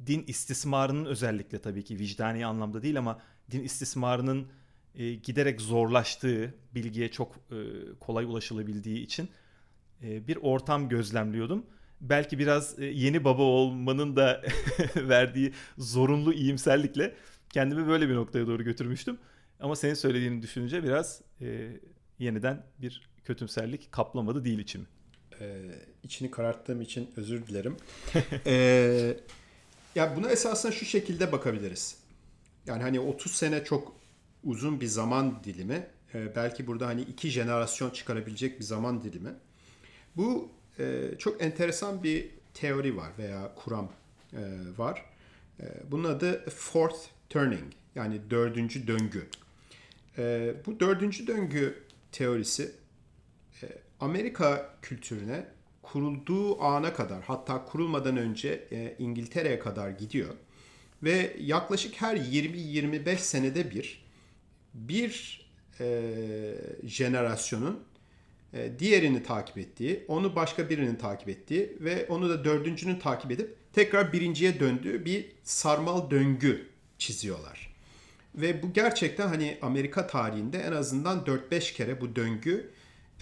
din 0.06 0.24
istismarının 0.26 1.04
özellikle 1.04 1.58
tabii 1.58 1.84
ki 1.84 1.98
vicdani 1.98 2.46
anlamda 2.46 2.82
değil 2.82 2.98
ama 2.98 3.20
din 3.50 3.62
istismarının 3.62 4.48
e, 4.94 5.14
giderek 5.14 5.60
zorlaştığı, 5.60 6.54
bilgiye 6.74 7.10
çok 7.10 7.36
e, 7.36 7.58
kolay 8.00 8.24
ulaşılabildiği 8.24 8.98
için 8.98 9.28
e, 10.02 10.28
bir 10.28 10.36
ortam 10.36 10.88
gözlemliyordum 10.88 11.66
belki 12.00 12.38
biraz 12.38 12.78
e, 12.78 12.84
yeni 12.84 13.24
baba 13.24 13.42
olmanın 13.42 14.16
da 14.16 14.42
verdiği 14.96 15.52
zorunlu 15.78 16.32
iyimserlikle 16.32 17.14
kendimi 17.50 17.86
böyle 17.88 18.08
bir 18.08 18.14
noktaya 18.14 18.46
doğru 18.46 18.64
götürmüştüm. 18.64 19.18
Ama 19.60 19.76
senin 19.76 19.94
söylediğini 19.94 20.42
düşününce 20.42 20.84
biraz 20.84 21.22
e, 21.40 21.68
yeniden 22.18 22.66
bir 22.78 23.10
kötümserlik 23.24 23.92
kaplamadı 23.92 24.44
değil 24.44 24.58
içimi. 24.58 24.86
Ee, 25.40 25.60
içini 26.02 26.30
kararttığım 26.30 26.80
için 26.80 27.10
özür 27.16 27.46
dilerim. 27.46 27.76
ee, 28.46 29.16
ya 29.94 30.16
buna 30.16 30.30
esasında 30.30 30.72
şu 30.72 30.84
şekilde 30.84 31.32
bakabiliriz. 31.32 31.96
Yani 32.66 32.82
hani 32.82 33.00
30 33.00 33.32
sene 33.32 33.64
çok 33.64 33.96
uzun 34.44 34.80
bir 34.80 34.86
zaman 34.86 35.44
dilimi. 35.44 35.86
Ee, 36.14 36.36
belki 36.36 36.66
burada 36.66 36.86
hani 36.86 37.02
iki 37.02 37.30
jenerasyon 37.30 37.90
çıkarabilecek 37.90 38.58
bir 38.58 38.64
zaman 38.64 39.02
dilimi. 39.02 39.30
Bu 40.16 40.50
çok 41.18 41.42
enteresan 41.42 42.02
bir 42.02 42.30
teori 42.54 42.96
var 42.96 43.10
veya 43.18 43.54
kuram 43.54 43.92
e, 44.32 44.42
var. 44.76 45.04
E, 45.60 45.64
bunun 45.90 46.04
adı 46.04 46.50
fourth 46.50 46.98
turning 47.28 47.72
yani 47.94 48.20
dördüncü 48.30 48.86
döngü. 48.86 49.26
E, 50.18 50.54
bu 50.66 50.80
dördüncü 50.80 51.26
döngü 51.26 51.82
teorisi 52.12 52.72
e, 53.62 53.66
Amerika 54.00 54.76
kültürüne 54.82 55.46
kurulduğu 55.82 56.62
ana 56.62 56.94
kadar 56.94 57.22
hatta 57.22 57.64
kurulmadan 57.64 58.16
önce 58.16 58.68
e, 58.72 58.96
İngiltere'ye 58.98 59.58
kadar 59.58 59.90
gidiyor. 59.90 60.34
Ve 61.02 61.36
yaklaşık 61.40 62.00
her 62.00 62.16
20-25 62.16 63.16
senede 63.16 63.70
bir 63.70 64.04
bir 64.74 65.40
e, 65.80 66.54
jenerasyonun 66.84 67.84
diğerini 68.78 69.22
takip 69.22 69.58
ettiği, 69.58 70.04
onu 70.08 70.36
başka 70.36 70.70
birinin 70.70 70.96
takip 70.96 71.28
ettiği 71.28 71.76
ve 71.80 72.06
onu 72.08 72.28
da 72.28 72.44
dördüncünün 72.44 72.98
takip 72.98 73.30
edip 73.30 73.56
tekrar 73.72 74.12
birinciye 74.12 74.60
döndüğü 74.60 75.04
bir 75.04 75.32
sarmal 75.42 76.10
döngü 76.10 76.66
çiziyorlar. 76.98 77.74
Ve 78.34 78.62
bu 78.62 78.72
gerçekten 78.72 79.28
hani 79.28 79.58
Amerika 79.62 80.06
tarihinde 80.06 80.58
en 80.58 80.72
azından 80.72 81.18
4-5 81.18 81.74
kere 81.74 82.00
bu 82.00 82.16
döngü 82.16 82.70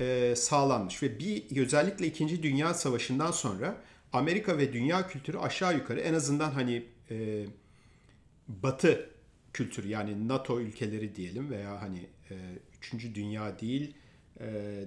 e, 0.00 0.34
sağlanmış. 0.36 1.02
Ve 1.02 1.18
bir 1.18 1.56
özellikle 1.56 2.06
2. 2.06 2.42
Dünya 2.42 2.74
Savaşı'ndan 2.74 3.30
sonra 3.30 3.76
Amerika 4.12 4.58
ve 4.58 4.72
dünya 4.72 5.08
kültürü 5.08 5.38
aşağı 5.38 5.74
yukarı 5.74 6.00
en 6.00 6.14
azından 6.14 6.50
hani 6.50 6.84
e, 7.10 7.46
batı 8.48 9.10
kültürü 9.52 9.88
yani 9.88 10.28
NATO 10.28 10.60
ülkeleri 10.60 11.14
diyelim 11.14 11.50
veya 11.50 11.82
hani 11.82 12.06
e, 12.30 12.34
3. 12.94 13.14
Dünya 13.14 13.60
değil 13.60 13.94
e, 14.40 14.46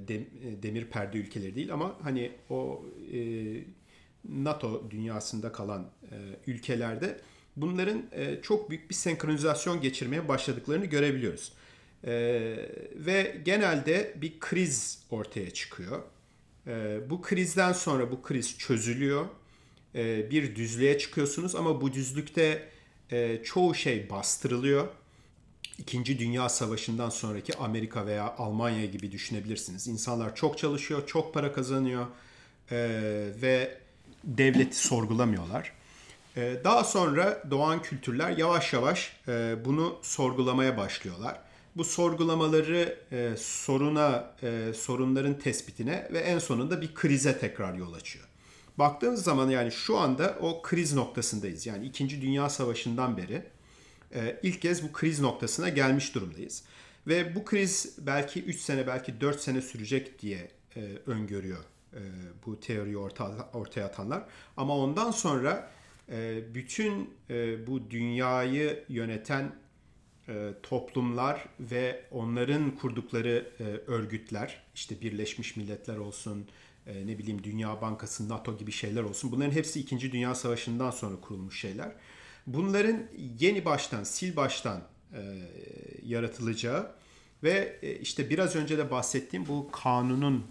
e, 0.09 0.63
demir 0.63 0.85
perde 0.85 1.17
ülkeleri 1.17 1.55
değil 1.55 1.73
ama 1.73 1.95
hani 2.01 2.31
o 2.49 2.85
e, 3.13 3.19
NATO 4.29 4.91
dünyasında 4.91 5.51
kalan 5.51 5.89
ülkelerde 6.47 7.17
bunların 7.55 8.03
çok 8.41 8.69
büyük 8.69 8.89
bir 8.89 8.95
senkronizasyon 8.95 9.81
geçirmeye 9.81 10.27
başladıklarını 10.27 10.85
görebiliyoruz. 10.85 11.53
Ve 12.95 13.41
genelde 13.45 14.13
bir 14.21 14.39
kriz 14.39 15.03
ortaya 15.09 15.51
çıkıyor. 15.51 16.01
Bu 17.09 17.21
krizden 17.21 17.73
sonra 17.73 18.11
bu 18.11 18.21
kriz 18.21 18.57
çözülüyor. 18.57 19.25
Bir 20.31 20.55
düzlüğe 20.55 20.97
çıkıyorsunuz 20.97 21.55
ama 21.55 21.81
bu 21.81 21.93
düzlükte 21.93 22.69
çoğu 23.43 23.75
şey 23.75 24.09
bastırılıyor 24.09 24.87
İkinci 25.81 26.19
Dünya 26.19 26.49
Savaşı'ndan 26.49 27.09
sonraki 27.09 27.57
Amerika 27.57 28.05
veya 28.05 28.35
Almanya 28.37 28.85
gibi 28.85 29.11
düşünebilirsiniz. 29.11 29.87
İnsanlar 29.87 30.35
çok 30.35 30.57
çalışıyor, 30.57 31.07
çok 31.07 31.33
para 31.33 31.53
kazanıyor 31.53 32.05
e, 32.71 32.77
ve 33.41 33.77
devleti 34.23 34.77
sorgulamıyorlar. 34.77 35.71
E, 36.37 36.61
daha 36.63 36.83
sonra 36.83 37.43
doğan 37.51 37.81
kültürler 37.81 38.37
yavaş 38.37 38.73
yavaş 38.73 39.17
e, 39.27 39.55
bunu 39.65 39.99
sorgulamaya 40.01 40.77
başlıyorlar. 40.77 41.39
Bu 41.75 41.83
sorgulamaları 41.83 42.97
e, 43.11 43.33
soruna, 43.37 44.33
e, 44.43 44.73
sorunların 44.73 45.39
tespitine 45.39 46.07
ve 46.13 46.19
en 46.19 46.39
sonunda 46.39 46.81
bir 46.81 46.93
krize 46.93 47.39
tekrar 47.39 47.73
yol 47.73 47.93
açıyor. 47.93 48.25
Baktığınız 48.77 49.23
zaman 49.23 49.49
yani 49.49 49.71
şu 49.71 49.97
anda 49.97 50.37
o 50.41 50.61
kriz 50.61 50.93
noktasındayız. 50.93 51.65
Yani 51.65 51.85
İkinci 51.85 52.21
Dünya 52.21 52.49
Savaşı'ndan 52.49 53.17
beri 53.17 53.43
ilk 54.43 54.61
kez 54.61 54.83
bu 54.83 54.91
kriz 54.91 55.19
noktasına 55.19 55.69
gelmiş 55.69 56.15
durumdayız. 56.15 56.63
Ve 57.07 57.35
bu 57.35 57.45
kriz 57.45 57.97
belki 57.97 58.43
3 58.43 58.59
sene 58.59 58.87
belki 58.87 59.21
4 59.21 59.41
sene 59.41 59.61
sürecek 59.61 60.21
diye 60.21 60.51
e, 60.75 60.81
öngörüyor 61.05 61.63
e, 61.93 62.01
bu 62.45 62.59
teoriyi 62.59 62.97
orta, 62.97 63.49
ortaya 63.53 63.85
atanlar. 63.85 64.23
Ama 64.57 64.77
ondan 64.77 65.11
sonra 65.11 65.71
e, 66.09 66.41
bütün 66.53 67.09
e, 67.29 67.67
bu 67.67 67.91
dünyayı 67.91 68.83
yöneten 68.89 69.55
e, 70.27 70.53
toplumlar 70.63 71.45
ve 71.59 72.05
onların 72.11 72.75
kurdukları 72.75 73.51
e, 73.59 73.63
örgütler, 73.91 74.63
işte 74.75 75.01
Birleşmiş 75.01 75.55
Milletler 75.55 75.97
olsun, 75.97 76.47
e, 76.87 77.07
ne 77.07 77.17
bileyim 77.17 77.43
Dünya 77.43 77.81
Bankası, 77.81 78.29
NATO 78.29 78.57
gibi 78.57 78.71
şeyler 78.71 79.03
olsun. 79.03 79.31
Bunların 79.31 79.51
hepsi 79.51 79.79
2. 79.79 80.11
Dünya 80.11 80.35
Savaşı'ndan 80.35 80.91
sonra 80.91 81.21
kurulmuş 81.21 81.59
şeyler. 81.59 81.91
Bunların 82.47 83.03
yeni 83.39 83.65
baştan, 83.65 84.03
sil 84.13 84.31
baştan 84.35 84.81
e, 85.13 85.19
yaratılacağı 86.05 86.91
ve 87.43 87.79
e, 87.81 87.95
işte 87.95 88.29
biraz 88.29 88.55
önce 88.55 88.77
de 88.77 88.91
bahsettiğim 88.91 89.47
bu 89.47 89.71
kanunun, 89.71 90.45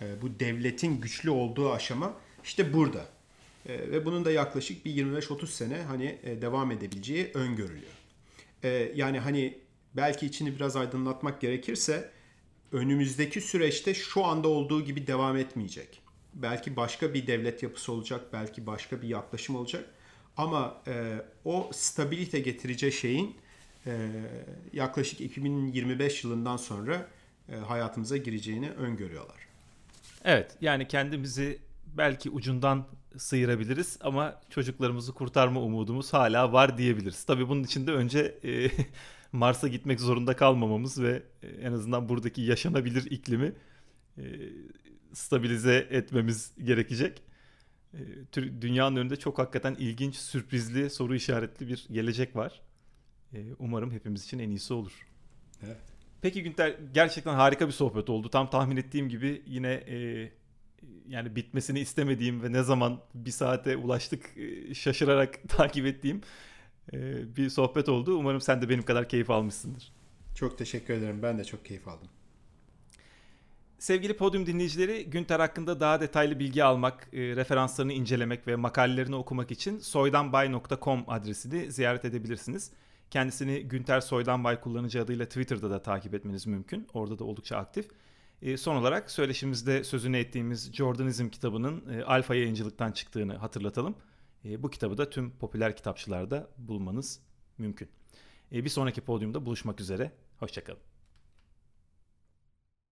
e, 0.00 0.22
bu 0.22 0.40
devletin 0.40 1.00
güçlü 1.00 1.30
olduğu 1.30 1.72
aşama 1.72 2.14
işte 2.44 2.72
burada. 2.72 3.06
E, 3.66 3.78
ve 3.78 4.04
bunun 4.04 4.24
da 4.24 4.32
yaklaşık 4.32 4.84
bir 4.84 4.96
25-30 4.96 5.46
sene 5.46 5.82
hani 5.82 6.18
e, 6.22 6.42
devam 6.42 6.70
edebileceği 6.70 7.30
öngörülüyor. 7.34 7.92
E, 8.62 8.92
yani 8.94 9.18
hani 9.18 9.58
belki 9.96 10.26
içini 10.26 10.56
biraz 10.56 10.76
aydınlatmak 10.76 11.40
gerekirse 11.40 12.10
önümüzdeki 12.72 13.40
süreçte 13.40 13.94
şu 13.94 14.24
anda 14.24 14.48
olduğu 14.48 14.84
gibi 14.84 15.06
devam 15.06 15.36
etmeyecek. 15.36 16.00
Belki 16.34 16.76
başka 16.76 17.14
bir 17.14 17.26
devlet 17.26 17.62
yapısı 17.62 17.92
olacak, 17.92 18.20
belki 18.32 18.66
başka 18.66 19.02
bir 19.02 19.08
yaklaşım 19.08 19.56
olacak. 19.56 19.93
Ama 20.36 20.82
e, 20.86 21.22
o 21.44 21.70
stabilite 21.72 22.40
getireceği 22.40 22.92
şeyin 22.92 23.36
e, 23.86 24.10
yaklaşık 24.72 25.20
2025 25.20 26.24
yılından 26.24 26.56
sonra 26.56 27.08
e, 27.48 27.56
hayatımıza 27.56 28.16
gireceğini 28.16 28.70
öngörüyorlar. 28.70 29.36
Evet, 30.24 30.56
yani 30.60 30.88
kendimizi 30.88 31.58
belki 31.96 32.30
ucundan 32.30 32.86
sıyırabiliriz 33.16 33.98
ama 34.00 34.40
çocuklarımızı 34.50 35.12
kurtarma 35.12 35.60
umudumuz 35.60 36.12
hala 36.12 36.52
var 36.52 36.78
diyebiliriz. 36.78 37.24
Tabii 37.24 37.48
bunun 37.48 37.62
için 37.62 37.86
de 37.86 37.92
önce 37.92 38.38
e, 38.44 38.70
Mars'a 39.32 39.68
gitmek 39.68 40.00
zorunda 40.00 40.36
kalmamamız 40.36 41.02
ve 41.02 41.22
e, 41.42 41.46
en 41.46 41.72
azından 41.72 42.08
buradaki 42.08 42.42
yaşanabilir 42.42 43.10
iklimi 43.10 43.52
e, 44.18 44.22
stabilize 45.12 45.86
etmemiz 45.90 46.52
gerekecek. 46.64 47.22
E, 47.94 48.42
dünyanın 48.60 48.96
önünde 48.96 49.16
çok 49.16 49.38
hakikaten 49.38 49.74
ilginç, 49.74 50.16
sürprizli, 50.16 50.90
soru 50.90 51.14
işaretli 51.14 51.68
bir 51.68 51.86
gelecek 51.90 52.36
var. 52.36 52.60
Umarım 53.58 53.90
hepimiz 53.90 54.24
için 54.24 54.38
en 54.38 54.50
iyisi 54.50 54.74
olur. 54.74 55.06
Evet. 55.62 55.76
Peki 56.22 56.42
Günter 56.42 56.76
gerçekten 56.94 57.34
harika 57.34 57.66
bir 57.66 57.72
sohbet 57.72 58.10
oldu. 58.10 58.30
Tam 58.30 58.50
tahmin 58.50 58.76
ettiğim 58.76 59.08
gibi 59.08 59.42
yine 59.46 59.72
e, 59.72 60.30
yani 61.08 61.36
bitmesini 61.36 61.80
istemediğim 61.80 62.42
ve 62.42 62.52
ne 62.52 62.62
zaman 62.62 63.00
bir 63.14 63.30
saate 63.30 63.76
ulaştık 63.76 64.36
e, 64.36 64.74
şaşırarak 64.74 65.40
takip 65.48 65.86
ettiğim 65.86 66.20
e, 66.92 67.36
bir 67.36 67.48
sohbet 67.48 67.88
oldu. 67.88 68.16
Umarım 68.16 68.40
sen 68.40 68.62
de 68.62 68.68
benim 68.68 68.82
kadar 68.82 69.08
keyif 69.08 69.30
almışsındır. 69.30 69.92
Çok 70.34 70.58
teşekkür 70.58 70.94
ederim. 70.94 71.22
Ben 71.22 71.38
de 71.38 71.44
çok 71.44 71.64
keyif 71.64 71.88
aldım. 71.88 72.08
Sevgili 73.84 74.16
Podium 74.16 74.46
dinleyicileri, 74.46 75.10
Günter 75.10 75.40
hakkında 75.40 75.80
daha 75.80 76.00
detaylı 76.00 76.38
bilgi 76.38 76.64
almak, 76.64 77.08
e, 77.12 77.18
referanslarını 77.18 77.92
incelemek 77.92 78.46
ve 78.46 78.56
makalelerini 78.56 79.16
okumak 79.16 79.50
için 79.50 79.78
soydanbay.com 79.78 81.04
adresini 81.08 81.72
ziyaret 81.72 82.04
edebilirsiniz. 82.04 82.70
Kendisini 83.10 83.60
Günter 83.60 84.00
Soydanbay 84.00 84.60
kullanıcı 84.60 85.02
adıyla 85.02 85.26
Twitter'da 85.26 85.70
da 85.70 85.82
takip 85.82 86.14
etmeniz 86.14 86.46
mümkün. 86.46 86.88
Orada 86.94 87.18
da 87.18 87.24
oldukça 87.24 87.56
aktif. 87.56 87.88
E, 88.42 88.56
son 88.56 88.76
olarak 88.76 89.10
söyleşimizde 89.10 89.84
sözünü 89.84 90.16
ettiğimiz 90.16 90.72
Jordanizm 90.72 91.28
kitabının 91.28 91.92
e, 91.92 92.02
Alfa 92.02 92.34
yayıncılıktan 92.34 92.92
çıktığını 92.92 93.36
hatırlatalım. 93.36 93.94
Bu 94.44 94.70
kitabı 94.70 94.98
da 94.98 95.10
tüm 95.10 95.30
popüler 95.30 95.76
kitapçılarda 95.76 96.48
bulmanız 96.58 97.20
mümkün. 97.58 97.88
Bir 98.52 98.68
sonraki 98.68 99.00
podyumda 99.00 99.46
buluşmak 99.46 99.80
üzere. 99.80 100.12
Hoşçakalın. 100.38 100.93